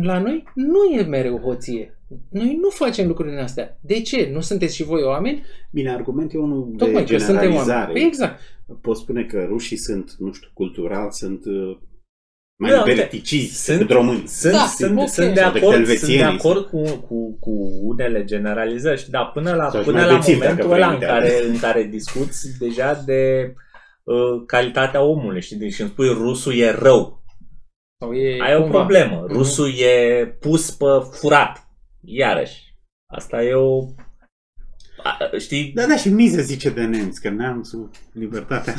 [0.00, 2.01] la noi nu e mereu hoție.
[2.30, 3.78] Noi nu facem lucrurile astea.
[3.82, 4.28] De ce?
[4.32, 5.42] Nu sunteți și voi oameni?
[5.72, 7.52] Bine, argumentul e unul Tocmai de că suntem oameni.
[7.56, 7.92] generalizare.
[7.92, 8.40] Păi exact.
[8.82, 11.76] Pot spune că rușii sunt, nu știu, cultural, sunt uh,
[12.58, 14.26] mai Da, da, uite, liberticiți sunt- decât români.
[14.26, 15.08] Sunt, Da, sunt, ok.
[15.08, 16.38] sunt de Sau de acord, sunt de helvețienii.
[16.38, 17.50] acord cu, cu, cu
[17.82, 20.82] unele generalizări, știi, dar până la, Sau și până mai la bețivi, dacă momentul vrei,
[20.82, 21.06] ăla în uite.
[21.06, 23.52] care, în care discuți deja de
[24.04, 27.22] uh, calitatea omului, știi, deci îmi spui rusul e rău,
[28.00, 28.78] Sau e ai o cumva.
[28.78, 29.32] problemă, Mhm.
[29.36, 31.61] rusul e pus pe furat,
[32.04, 32.74] iarăși,
[33.06, 33.86] asta e o,
[35.04, 38.74] a, știi, Da, da, și Mize zice de nemți, că neamțul, libertatea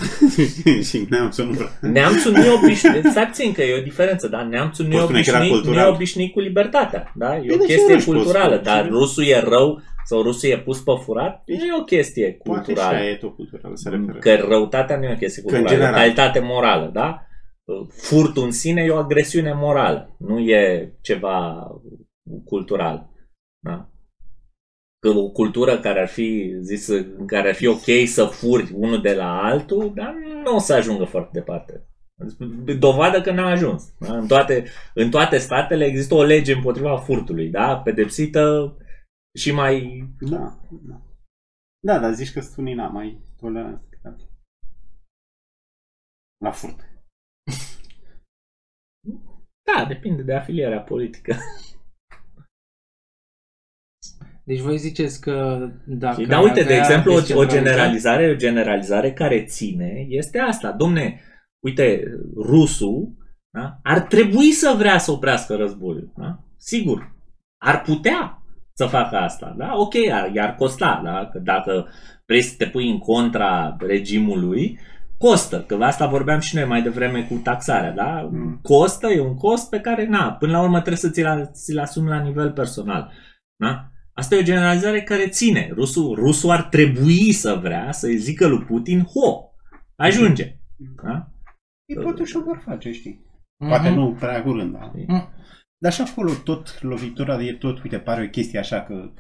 [0.90, 1.70] și neamțul nu vrea.
[1.82, 4.44] Neamțul nu e obișnuit, stai puțin că e o diferență, da?
[4.44, 5.94] Neamțul nu e, Poți spune că era obișnuit, nu e cultural.
[5.94, 7.38] obișnuit cu libertatea, da?
[7.38, 8.62] E Bine, o și chestie ruși pot culturală, spune.
[8.76, 12.60] dar rusul e rău sau rusul e pus pe furat, nu e o chestie Poate
[12.60, 12.98] și culturală.
[12.98, 14.18] aia e tot cultural, se referă.
[14.20, 16.16] Că răutatea nu e o chestie Că în culturală, e o general.
[16.16, 17.28] calitate morală, da?
[17.98, 21.68] Furtul în sine e o agresiune morală, nu e ceva
[22.46, 23.10] cultural.
[23.64, 23.90] Da?
[25.00, 29.02] Că o cultură care ar fi zis, în care ar fi ok să furi unul
[29.02, 30.14] de la altul, dar
[30.44, 31.88] nu o să ajungă foarte departe.
[32.80, 33.94] Dovadă că n-a ajuns.
[34.00, 34.18] Da?
[34.18, 37.78] În, toate, în toate statele există o lege împotriva furtului, da?
[37.78, 38.78] pedepsită
[39.38, 40.04] și mai...
[40.20, 41.02] Da, da.
[41.80, 43.90] Da, dar zici că sunt unii na, mai toleranți.
[43.90, 44.30] decât alții.
[46.38, 46.80] La furt.
[49.64, 51.36] Da, depinde de afilierea politică.
[54.44, 56.14] Deci voi ziceți că dacă...
[56.14, 56.26] Știi?
[56.26, 60.72] Dar uite, de avea exemplu, o, o descentralizare- generalizare, o generalizare care ține este asta.
[60.72, 61.22] Domne,
[61.60, 62.04] uite,
[62.36, 63.22] rusul
[63.58, 66.14] da, ar trebui să vrea să oprească războiul.
[66.16, 66.40] Da?
[66.58, 67.16] Sigur,
[67.58, 68.44] ar putea
[68.74, 69.56] să facă asta.
[69.58, 69.72] Da?
[69.76, 71.02] Ok, ar, i-ar costa.
[71.04, 71.30] Da?
[71.32, 71.88] Că dacă
[72.26, 74.80] vrei să te pui în contra regimului,
[75.18, 75.64] costă.
[75.68, 77.92] Că asta vorbeam și noi mai devreme cu taxarea.
[77.92, 78.30] Da?
[78.32, 78.60] Mm.
[78.62, 82.10] Costă, e un cost pe care, na, până la urmă trebuie să ți-l, ți-l asumi
[82.10, 83.12] la nivel personal.
[83.56, 83.88] Da?
[84.14, 85.70] Asta e o generalizare care ține.
[85.74, 89.52] Rusul, rusul ar trebui să vrea să-i zică lui Putin, ho,
[89.96, 90.58] ajunge.
[91.04, 91.32] Da?
[91.86, 93.26] Ei totuși o vor face, știi?
[93.58, 93.70] Mhm.
[93.70, 94.92] Poate nu prea curând, da.
[94.96, 95.30] Mhm.
[95.78, 99.14] Dar și acolo tot lovitura e tot, uite, pare o chestie așa că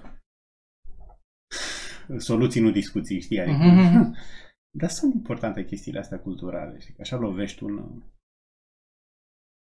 [2.18, 3.40] soluții, nu discuții, știi?
[3.40, 4.16] Adică, Mhm.
[4.80, 6.94] Dar sunt importante chestiile astea culturale, știi?
[6.94, 8.04] Că așa lovești un...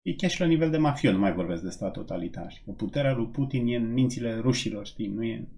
[0.06, 2.50] E chiar și la nivel de mafiot, nu mai vorbesc de stat totalitar.
[2.50, 2.64] Știi?
[2.64, 5.06] Că puterea lui Putin e în mințile rușilor, știi?
[5.06, 5.48] Nu e...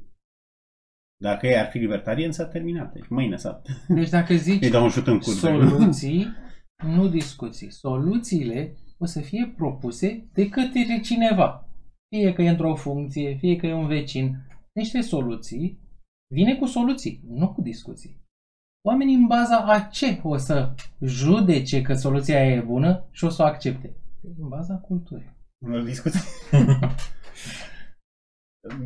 [1.21, 2.93] Dacă ei ar fi libertarieni, s-a terminat.
[2.93, 3.63] Deci mâine s-a...
[3.89, 5.33] Deci dacă zici Îi dau un șut în cur.
[5.33, 6.27] soluții,
[6.85, 7.71] nu discuții.
[7.73, 11.69] Soluțiile o să fie propuse de către cineva.
[12.09, 14.37] Fie că e într-o funcție, fie că e un vecin.
[14.73, 15.81] Niște soluții,
[16.35, 18.23] vine cu soluții, nu cu discuții.
[18.87, 23.29] Oamenii în baza a ce o să judece că soluția aia e bună și o
[23.29, 23.97] să o accepte?
[24.23, 25.37] În baza culturii.
[25.59, 26.21] Nu discuții.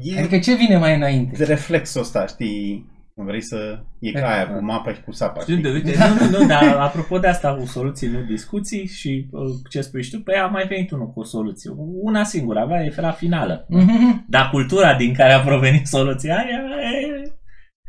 [0.02, 1.44] e Adică ce vine mai înainte?
[1.44, 2.90] reflexul ăsta, știi?
[3.14, 3.82] Vrei să...
[3.98, 5.54] E ca aia cu mapa și cu sapa, știi?
[5.54, 9.50] Uite, uite, nu, nu, nu, dar apropo de asta cu soluții, nu discuții și uh,
[9.70, 11.70] ce spui și tu, păi a mai venit unul cu o soluție.
[12.02, 13.66] Una singură, avea era finală.
[13.68, 14.24] Mhm.
[14.28, 16.60] Dar cultura din care a provenit soluția aia,
[16.92, 17.32] e,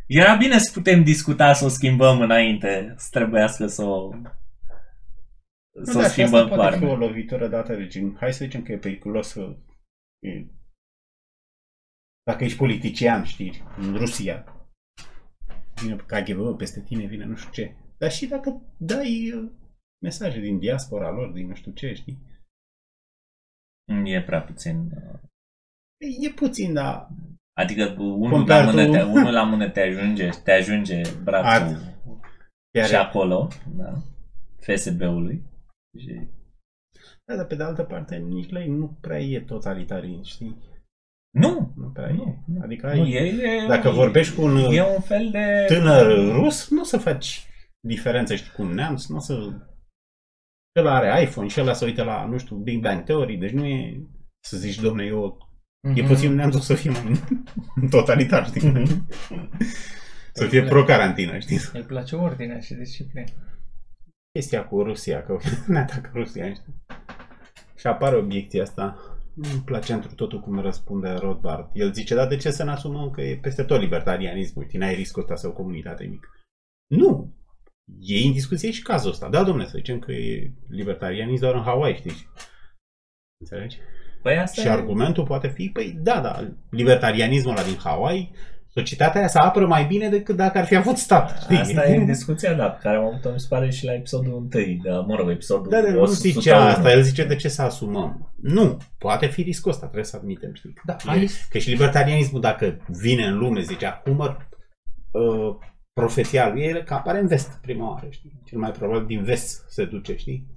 [0.08, 4.10] era bine să putem discuta, să o schimbăm înainte, să trebuiască să o,
[5.84, 7.06] să Nu, o da, și asta schimbăm cu poate fi o arme.
[7.06, 8.16] lovitură dată de gen.
[8.16, 9.58] Hai să zicem că e periculos să...
[10.20, 10.46] E...
[12.24, 14.46] Dacă ești politician, știi, în Rusia,
[15.82, 17.76] vine KGB peste tine, vine nu știu ce.
[17.98, 19.52] Dar și dacă dai uh,
[20.04, 22.18] mesaje din diaspora lor, din nu știu ce, știi?
[24.06, 24.78] E prea puțin.
[24.92, 25.20] uh,
[25.98, 27.08] E, e puțin, dar
[27.58, 31.50] Adică unul la, Compar mână tu- te, unul la mână te ajunge, te ajunge brațul
[31.68, 31.96] Art.
[32.72, 33.94] chiar și acolo, da?
[34.60, 35.44] FSB-ului.
[36.00, 36.28] Și
[37.26, 40.58] Da, dar pe de altă parte, nici la ei nu prea e totalitarism, știi?
[41.38, 42.14] Nu, Nu prea e.
[42.14, 42.62] Nu, nu.
[42.62, 45.64] Adică nu ai, e, e, dacă vorbești cu un e un fel de...
[45.68, 47.48] tânăr rus, nu o să faci
[47.88, 49.52] diferență, știi, cu un neamț, nu o să...
[50.80, 53.66] Ăla are iPhone și ăla să uite la, nu știu, Big Bang Theory, deci nu
[53.66, 54.08] e
[54.44, 55.38] să zici, domne, eu...
[55.96, 56.08] E Mhm.
[56.08, 57.20] posibil neamțul să fie mai
[57.90, 58.62] totalitar, știi?
[60.34, 61.60] să fie pro-carantină, știi?
[61.74, 63.28] Îi place ordinea și disciplina.
[64.34, 65.38] Chestia cu Rusia, că
[65.68, 66.74] ne atacă Rusia, știi?
[67.76, 68.98] Și apare obiecția asta.
[69.36, 71.70] Îmi place într totul cum răspunde Rothbard.
[71.74, 74.64] El zice, dar de ce să ne asumăm că e peste tot libertarianismul?
[74.64, 76.30] Uite, n-ai riscul ăsta să o comunitate mică.
[76.88, 77.36] Nu.
[78.00, 79.30] E în discuție și cazul ăsta.
[79.30, 82.30] Da, domnule, să zicem că e libertarianism doar în Hawaii, știi?
[83.38, 83.78] Înțelegi?
[84.22, 88.32] Păi asta Și e- argumentul poate fi, păi da, da, libertarianismul ăla din Hawaii,
[88.74, 91.42] societatea aia se apără mai bine decât dacă ar fi avut stat.
[91.42, 91.58] Știi?
[91.58, 94.48] Asta e discuția, da, pe care am avut-o, mi se pare, și la episodul 1,
[94.84, 96.14] da, mă rog, episodul Da, dar nu 101.
[96.14, 98.34] zice asta, el zice de ce să asumăm.
[98.42, 100.74] Nu, poate fi riscul ăsta, trebuie să admitem, știi?
[100.86, 105.56] Da, E- aici- Că și libertarianismul, dacă vine în lume, zice acum, uh,
[105.94, 108.42] profeția lui e că apare în vest prima oară, știi?
[108.46, 110.48] Cel mai probabil din vest se duce, știi?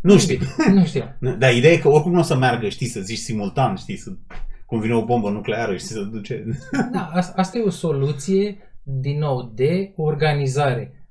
[0.00, 0.38] Nu știi.
[0.72, 1.16] Nu știu.
[1.18, 3.96] Nu, Dar ideea e că oricum nu o să meargă, știi, să zici simultan, știi,
[3.96, 4.10] să,
[4.72, 6.44] cum vine o bombă nucleară și să duce...
[6.92, 11.06] Da, as- asta e o soluție, din nou, de organizare.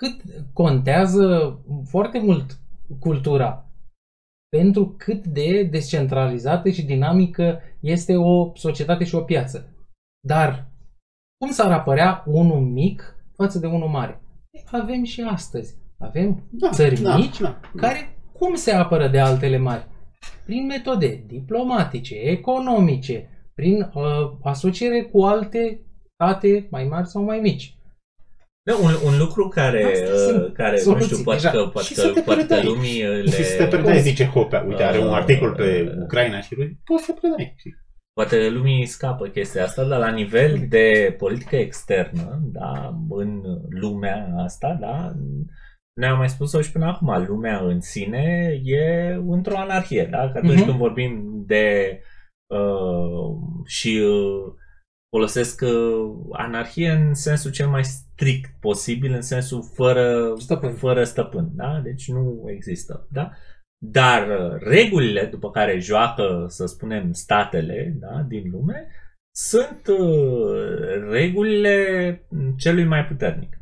[0.00, 0.22] Cât
[0.52, 2.58] contează foarte mult
[3.00, 3.70] cultura
[4.56, 9.74] pentru cât de descentralizată și dinamică este o societate și o piață.
[10.26, 10.70] Dar
[11.40, 14.20] cum s-ar apărea unul mic față de unul mare?
[14.70, 15.76] Avem și astăzi.
[15.98, 17.60] Avem Da, țări da, mici da.
[17.76, 19.90] care cum se apără de altele mari?
[20.44, 24.02] Prin metode diplomatice, economice, prin uh,
[24.42, 25.80] asociere cu alte
[26.14, 27.76] state mai mari sau mai mici.
[28.64, 31.50] Da, un, un lucru care, Astea sunt uh, care nu soluții știu, poate deja.
[31.50, 32.64] că, poate Și că, să te poate că predai.
[32.64, 34.64] lumii uh, Și să te le, predai, zice Hopea.
[34.68, 36.76] Uite, are un Uh, articol pe uh, Ucraina și Rusia.
[36.84, 37.54] Poți să predai.
[37.58, 37.80] știi?
[38.14, 44.76] poate lumii scapă chestia asta, dar la nivel de politică externă, da, în lumea asta,
[44.80, 45.12] da,
[46.00, 50.30] ne-am mai spus-o și până acum, lumea în sine e într-o anarhie, da?
[50.30, 50.64] Că atunci Mhm.
[50.64, 51.98] când vorbim de
[52.54, 53.36] uh,
[53.66, 54.52] și uh,
[55.16, 60.74] folosesc uh, anarhie în sensul cel mai strict posibil, în sensul fără Stăpân.
[60.74, 61.80] fără stăpân, da?
[61.82, 63.30] Deci nu există, da?
[63.84, 68.86] Dar uh, regulile după care joacă, să spunem, statele da, din lume
[69.34, 71.76] sunt uh, regulile
[72.56, 73.60] celui mai puternic.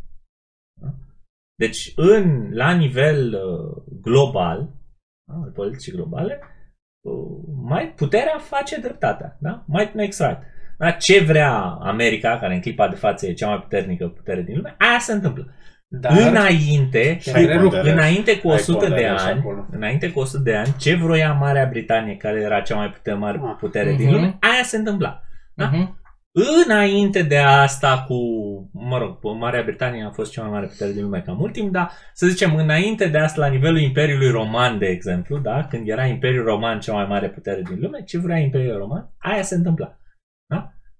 [1.60, 1.66] Da?
[1.66, 4.58] Deci, în, la nivel uh, global,
[5.28, 6.40] da, al politicii globale,
[7.00, 9.36] uh, mai puterea face dreptatea.
[9.40, 9.64] Da?
[9.66, 10.38] Might makes right.
[10.78, 10.90] Da?
[10.90, 14.74] Ce vrea America, care în clipa de față e cea mai puternică putere din lume,
[14.78, 15.54] aia se întâmplă.
[15.92, 17.72] Dar Înainte, Te întrerup.
[17.72, 19.66] înainte cu Ai 100 de pondere și ani, acolo.
[19.70, 23.40] înainte cu 100 de ani, ce vroia Marea Britanie, care era cea mai putere, mare
[23.44, 23.56] Ah.
[23.58, 24.14] putere din Mhm.
[24.14, 25.22] lume, aia se întâmpla.
[25.54, 25.64] Da?
[25.72, 25.99] Mhm.
[26.32, 28.14] Înainte de asta cu,
[28.72, 31.72] mă rog, Marea Britanie a fost cea mai mare putere din lume ca mult timp,
[31.72, 35.64] dar să zicem, înainte de asta, la nivelul Imperiului Roman, de exemplu, da?
[35.70, 39.42] când era Imperiul Roman cea mai mare putere din lume, ce vrea Imperiul Roman, aia
[39.42, 39.94] se întâmpla.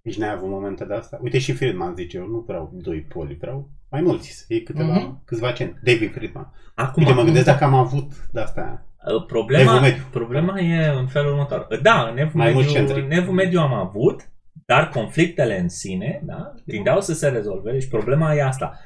[0.03, 1.19] Nici n-ai avut momente de asta.
[1.23, 4.93] Uite și Friedman zice, eu nu vreau doi poli, vreau mai mulți, să fie câteva,
[4.95, 5.23] Mhm.
[5.25, 5.75] câțiva ceni.
[5.85, 6.53] David Friedman.
[6.75, 8.87] Acum, Uite, mă gândesc dacă am avut de asta.
[9.15, 10.03] Uh, Problema, Evul mediu.
[10.11, 11.67] problema e în felul următor.
[11.71, 13.05] Uh, Da, în evul, Mai mult mediu, centric.
[13.05, 14.31] în evul mediu am avut,
[14.71, 17.73] dar conflictele în sine da, tindeau să se rezolve.
[17.73, 18.79] Deci problema e asta.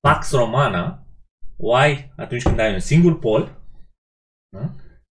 [0.00, 1.06] Pax Romana
[1.56, 3.58] o ai atunci când ai un singur pol
[4.56, 4.70] da?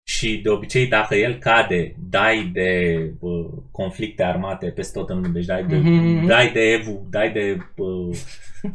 [0.07, 5.29] și de obicei dacă el cade, dai de uh, conflicte armate peste tot în lume.
[5.29, 6.27] Deci dai de, Mhm.
[6.27, 8.17] dai de evul, dai de uh,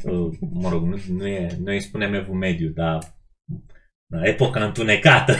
[0.04, 3.08] uh, mă rog, nu, nu e, noi îi spunem evul mediu, dar da,
[4.10, 5.34] epoca întunecată,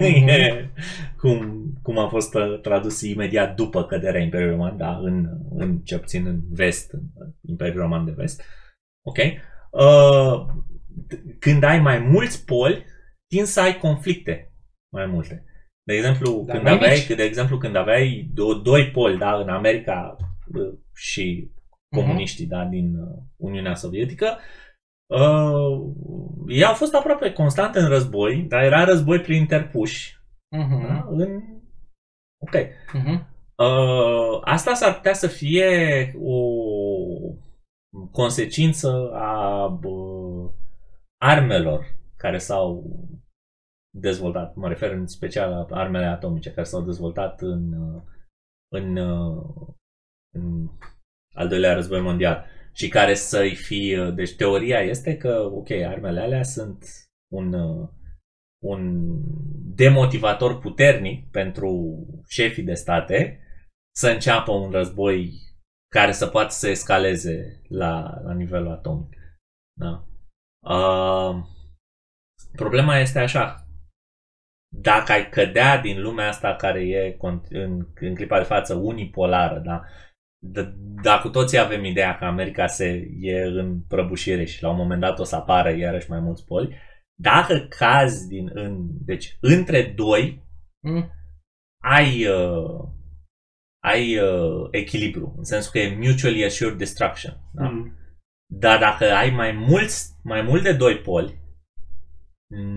[0.00, 0.70] E
[1.20, 5.98] cum, cum a fost uh, tradus imediat după căderea Imperiului Roman, da, în, în ce
[5.98, 8.42] puțin în vest, în Imperiul Roman de vest.
[9.06, 9.18] Ok?
[9.70, 10.46] Uh,
[11.38, 12.84] când ai mai mulți poli,
[13.26, 14.52] tin să ai conflicte
[14.92, 15.44] mai multe.
[15.82, 17.16] De exemplu, Dar când mai aveai, mici.
[17.16, 20.16] de exemplu, când aveai do- doi poli, da, în America
[20.54, 21.50] uh, și
[21.88, 24.63] comuniștii, da, din uh, Uniunea Sovietică, uh,
[26.48, 30.18] ei au fost aproape constant în război, dar era război prin interpuși.
[30.56, 30.86] Mhm.
[30.86, 31.06] Da?
[31.10, 31.42] În...
[32.38, 32.54] Ok.
[32.92, 33.32] Mhm.
[33.56, 36.40] Uh, asta s-ar putea să fie o
[38.10, 40.50] consecință a bă,
[41.22, 42.84] armelor care s-au
[43.96, 44.54] dezvoltat.
[44.54, 48.02] Mă refer în special la armele atomice care s-au dezvoltat în, uh,
[48.72, 49.44] în, uh,
[50.34, 50.68] în
[51.34, 53.96] al doilea război mondial și care să-i fi...
[54.14, 56.84] Deci teoria este că, ok, armele alea sunt
[57.32, 57.88] un, uh,
[58.64, 59.08] un
[59.74, 61.96] demotivator puternic pentru
[62.28, 63.40] șefii de state
[63.96, 65.32] să înceapă un război
[65.94, 69.16] care să poată să escaleze la, la nivelul atomic.
[69.80, 70.06] Da?
[70.66, 71.44] Uh,
[72.56, 73.66] problema este așa.
[74.76, 79.58] Dacă ai cădea din lumea asta care e con- în, în clipa de față unipolară,
[79.58, 79.84] da?
[80.52, 80.72] D-
[81.02, 85.00] dacă cu toții avem ideea că America se e în prăbușire și la un moment
[85.00, 86.76] dat o să apară iarăși mai mulți poli,
[87.20, 90.42] dacă cazi din în, deci între doi
[90.86, 91.10] Mhm.
[91.82, 92.88] ai uh,
[93.84, 97.36] ai uh, echilibru, în sensul că e mutually assured destruction.
[97.52, 97.68] Da?
[97.68, 97.96] Mm.
[98.52, 101.38] Dar dacă ai mai mulți, mai mult de doi poli,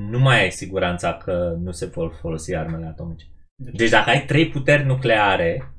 [0.09, 3.25] nu mai ai siguranța că nu se vor folosi armele atomice.
[3.55, 5.73] Deci dacă ai trei puteri nucleare,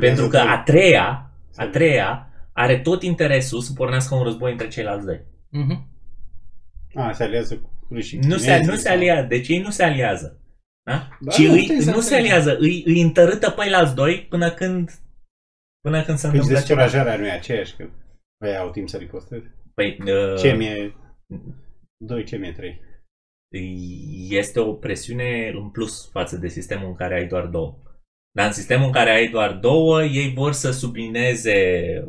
[0.00, 5.06] pentru că a treia, a treia are tot interesul să pornească un război între ceilalți
[5.06, 5.20] doi.
[5.50, 5.88] Mhm.
[6.94, 8.18] A, se aliază cu rușii.
[8.18, 9.26] Nu se, nu se aliază.
[9.26, 10.38] Deci ei nu se aliază.
[10.82, 11.08] Da?
[11.20, 12.30] Ba, Ci nu, îi, trebuie să nu se înțelegi.
[12.32, 14.90] aliază, îi, îi întărâtă pe alți doi până când
[15.80, 16.80] până când se Păi întâmplă ceva.
[16.84, 17.88] descurajarea nu e aceeași, că
[18.44, 19.54] ăia au timp să ricosteze.
[19.74, 20.94] Păi, uh, Ce mi-e
[21.96, 22.80] 2, ce mi-e 3.
[24.30, 27.78] este o presiune în plus față de sistemul în care ai doar două.
[28.36, 31.58] Dar în sistemul în care ai doar două, ei vor să submineze,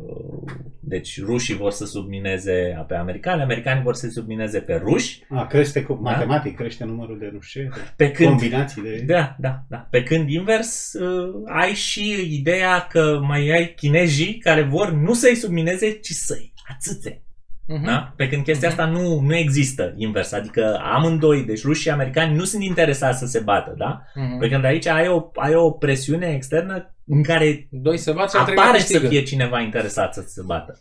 [0.06, 5.46] uh, deci rușii vor să submineze pe americani, americanii vor să submineze pe ruși, A,
[5.46, 9.02] crește cu matematic, crește numărul de rușe, pe când combinații de...
[9.06, 9.76] Da, da, da.
[9.90, 15.34] Pe când invers, uh, ai și ideea că mai ai chinezii care vor nu să-i
[15.34, 17.25] submineze, ci să-i atâțe.
[17.68, 17.84] Mhm.
[17.84, 18.12] Da?
[18.16, 20.32] Pe când chestia asta nu, nu există invers.
[20.32, 23.74] Adică amândoi, deci ruși și americani, nu sunt interesați să se bată.
[23.76, 24.02] Da?
[24.14, 24.38] Mhm.
[24.38, 28.36] Pe când aici ai o, ai o presiune externă în care Doi să bat și
[28.36, 29.08] al treilea apare să câștigă.
[29.08, 30.80] fie cineva interesat să se bată.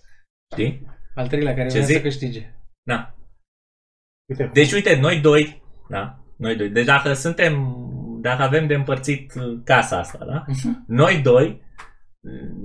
[0.54, 0.86] Știi?
[1.16, 2.02] Al treilea care Ce vrea să zic?
[2.02, 2.56] câștige.
[2.84, 3.16] Da.
[4.30, 6.20] Uite, Deci, uite, noi doi, da?
[6.38, 6.70] Noi doi.
[6.70, 7.76] Deci dacă suntem,
[8.22, 10.46] dacă avem de împărțit uh, casa asta, da?
[10.88, 11.64] Noi doi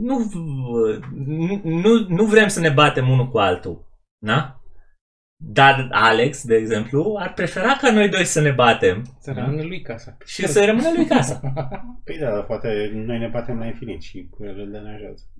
[0.00, 0.30] nu,
[1.26, 3.88] nu, nu, nu vrem să ne batem unul cu altul,
[4.20, 4.54] da?
[5.42, 9.80] Dar Alex, de exemplu, ar prefera ca noi doi să ne batem Să rămână lui
[9.80, 10.16] casa.
[10.24, 11.40] și să rămână lui casa.
[12.04, 15.24] Păi da, dar poate noi ne batem la infinit și cu el îl deranjează.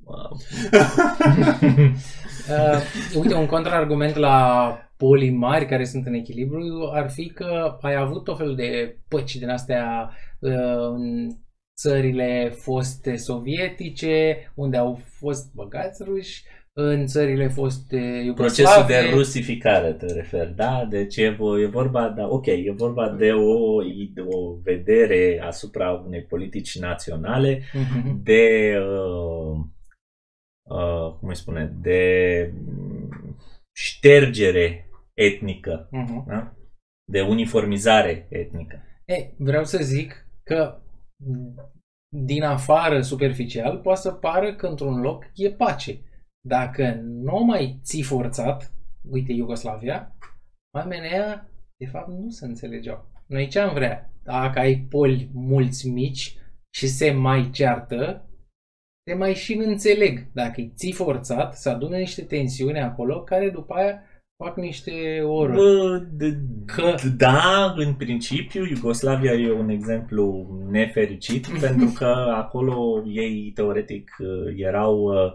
[2.50, 2.80] Uh,
[3.20, 8.24] uite, un contraargument la polii mari care sunt în echilibru ar fi că ai avut
[8.24, 10.52] tot felul de păci din astea uh,
[10.92, 11.28] în
[11.80, 16.44] țările foste sovietice, unde au fost băgați ruși,
[16.76, 19.10] în țările foste Procesul de Iugoslavie.
[19.14, 20.84] rusificare te referi, da?
[20.90, 23.82] Deci e, vo- e vorba, da, ok, e vorba de o,
[24.14, 28.22] de o vedere asupra unei politici naționale Mhm.
[28.22, 29.58] de, uh,
[30.70, 33.36] uh, cum îi spune, de mm,
[33.76, 36.24] ștergere etnică, Mhm.
[36.28, 36.54] da?
[37.12, 38.82] de uniformizare etnică.
[39.04, 40.80] E, vreau să zic că
[42.16, 46.00] din afară, superficial, poate să pară că într-un loc e pace.
[46.40, 48.72] Dacă nu o mai ții forțat,
[49.10, 50.16] uite Iugoslavia,
[50.76, 53.08] oamenii aia, de fapt, nu se înțelegeau.
[53.26, 54.12] Noi ce am vrea?
[54.22, 56.38] Dacă ai poli mulți mici
[56.74, 58.28] și se mai ceartă,
[59.08, 60.26] se mai și înțeleg.
[60.32, 64.02] Dacă îi ții forțat, să adună niște tensiuni acolo, care după aia
[64.44, 65.54] fac niște oră.
[65.54, 73.04] Bă, d- Că- d- Da, în principiu, Iugoslavia e un exemplu nefericit pentru că acolo
[73.06, 74.10] ei teoretic
[74.56, 75.32] erau uh, uh,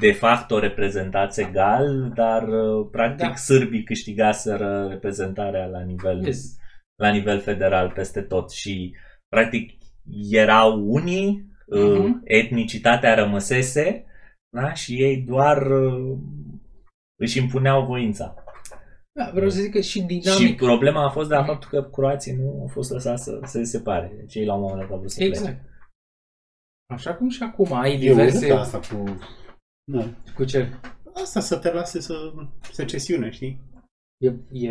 [0.00, 3.34] de facto reprezentați egal, dar uh, practic Da.
[3.34, 6.56] sârbii câștigaseră reprezentarea la nivel, Yes.
[7.02, 8.94] la nivel federal peste tot și
[9.28, 9.70] practic
[10.30, 12.20] erau unii, uh, Mhm.
[12.24, 14.04] etnicitatea rămăsese
[14.56, 14.72] da?
[14.72, 16.18] și ei doar uh,
[17.20, 18.34] își impuneau voința.
[19.12, 20.56] Da, vreau să zic că și Și dinamic.
[20.56, 24.12] problema a fost de la faptul că croații nu au fost lăsați să se separe.
[24.16, 25.69] Deci ei la un moment dat au vrut să plece.
[26.90, 27.06] Exact.
[27.06, 28.46] Așa cum și acum ai E diverse...
[28.46, 29.18] urât asta cu...
[29.92, 30.08] Da.
[30.34, 30.68] Cu ce?
[31.22, 32.14] Asta să te lase să
[32.72, 33.60] secesiune, știi?
[34.24, 34.68] E, e,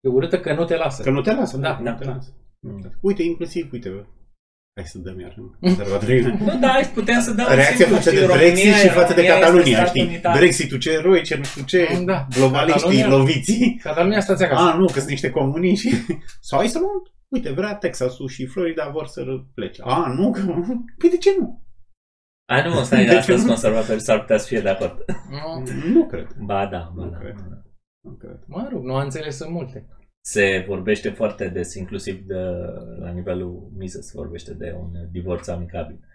[0.00, 1.02] e urâtă că nu te lasă.
[1.02, 2.26] Că nu te lasă, da, Da, că da, nu te
[2.60, 2.80] da.
[2.80, 2.98] lasă.
[3.00, 4.04] Uite, inclusiv, uite, bă.
[4.74, 6.22] Hai să dăm iar conservatorii.
[6.44, 9.14] Bă, da, aici putem să dăm Reacția exemplu, față de știi, Brexit România- și față
[9.14, 10.02] de România este Catalunia, stat știi?
[10.06, 10.36] unitar.
[10.36, 12.26] Brexitul, ce eroi, ce nu știu ce, Da.
[12.36, 13.78] globaliștii, Catalunia- loviții.
[13.82, 14.62] Catalunia stați acasă.
[14.62, 15.88] A, nu, că sunt niște comuniști.
[16.40, 19.24] Sau hai să luăm, uite, vrea Texasul și Florida vor să
[19.54, 19.82] plece.
[19.84, 20.40] A, nu, că...
[20.98, 21.62] Păi de ce nu?
[22.48, 23.48] A, nu, stai, De ce astăzi nu?
[23.48, 25.04] conservatorii s-ar putea să fie de acord.
[25.30, 26.26] Nu, Nu cred.
[26.44, 27.18] Ba da, ba Nu da.
[27.18, 27.34] cred.
[27.34, 27.62] ba da.
[28.00, 28.42] Nu cred.
[28.46, 29.86] mă rog, nu am înțeles sunt multe.
[30.20, 32.34] Se vorbește foarte des, inclusiv de,
[33.00, 36.07] la nivelul Mises, se vorbește de un divorț amicabil știi,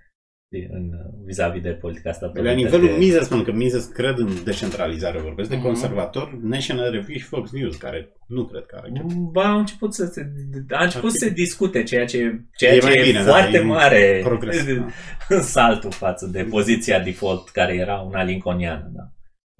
[0.71, 0.91] în,
[1.25, 3.05] vis-a-vis de politica statelor La Unite nivelul de...
[3.05, 5.65] Mises, spun că Mises cred în decentralizare, vorbesc de Mhm.
[5.65, 9.03] conservator, National Review și Fox News, care nu cred că are chef.
[9.31, 10.31] Ba, au început să se,
[10.69, 13.57] a început să se discute ceea ce, ceea E ce mai e bine, da, foarte
[13.57, 14.65] e un mare Progres.
[15.29, 15.39] da.
[15.41, 18.91] saltul față de poziția default care era una lincolniană.
[18.95, 19.03] Da.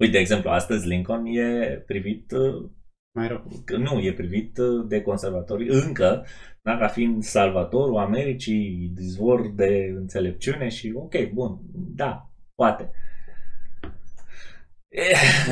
[0.00, 2.70] Uite, de exemplu, astăzi Lincoln e privit, uh,
[3.18, 3.62] Mai rău.
[3.64, 6.26] că nu, e privit uh, de conservatori încă,
[6.64, 12.90] da, ca fiind salvatorul Americii, izvor de înțelepciune și ok, bun, da, poate.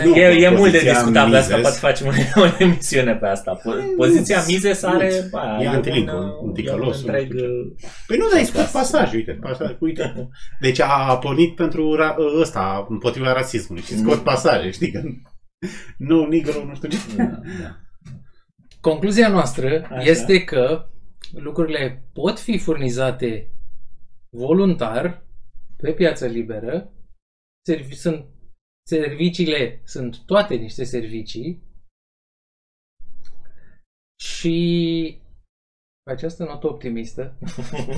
[0.04, 3.14] Nu, e, e mult de poziția discutat pe asta, Mises- poate facem o, o emisiune
[3.16, 3.58] pe asta.
[3.60, 5.10] Po- Poziția nu, Mises are...
[5.22, 5.28] nu.
[5.30, 7.32] ba, E un, antilincă, uh, un e un ticălos, întreg...
[7.32, 7.72] nu știu uh,
[8.06, 10.28] Păi nu, dar ai spus pasaj, uite, pasaj, uite.
[10.60, 15.00] Deci a pornit pentru ra- ăsta, împotriva rasismului și scot pasaje, știi că
[15.96, 16.98] nu, negru, nu știu ce.
[17.16, 17.24] da,
[17.62, 17.76] da.
[18.80, 20.00] Concluzia noastră Așa.
[20.10, 20.86] este că
[21.30, 23.50] lucrurile pot fi furnizate
[24.36, 25.26] voluntar
[25.76, 26.92] pe piața liberă.
[27.68, 28.26] Servi- sunt,
[28.88, 31.62] serviciile sunt toate niște servicii
[34.20, 35.20] și
[36.02, 37.38] pe această notă optimistă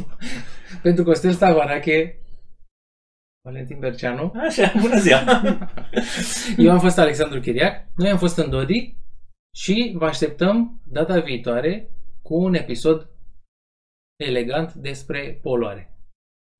[0.82, 2.18] pentru Costel Stavarache
[3.44, 5.20] Valentin Berceanu Așa, bună ziua!
[6.56, 8.96] Eu am fost Alexandru Chiriac, noi am fost în Dodi
[9.56, 11.90] și vă așteptăm data viitoare
[12.22, 13.13] cu un episod
[14.16, 15.98] elegant despre poluare.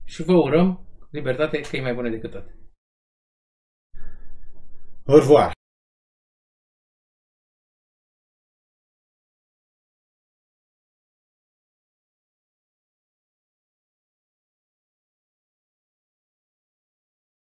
[0.05, 2.59] Și vă urăm libertate că e mai bună decât toate.
[5.07, 5.54] Au revoir.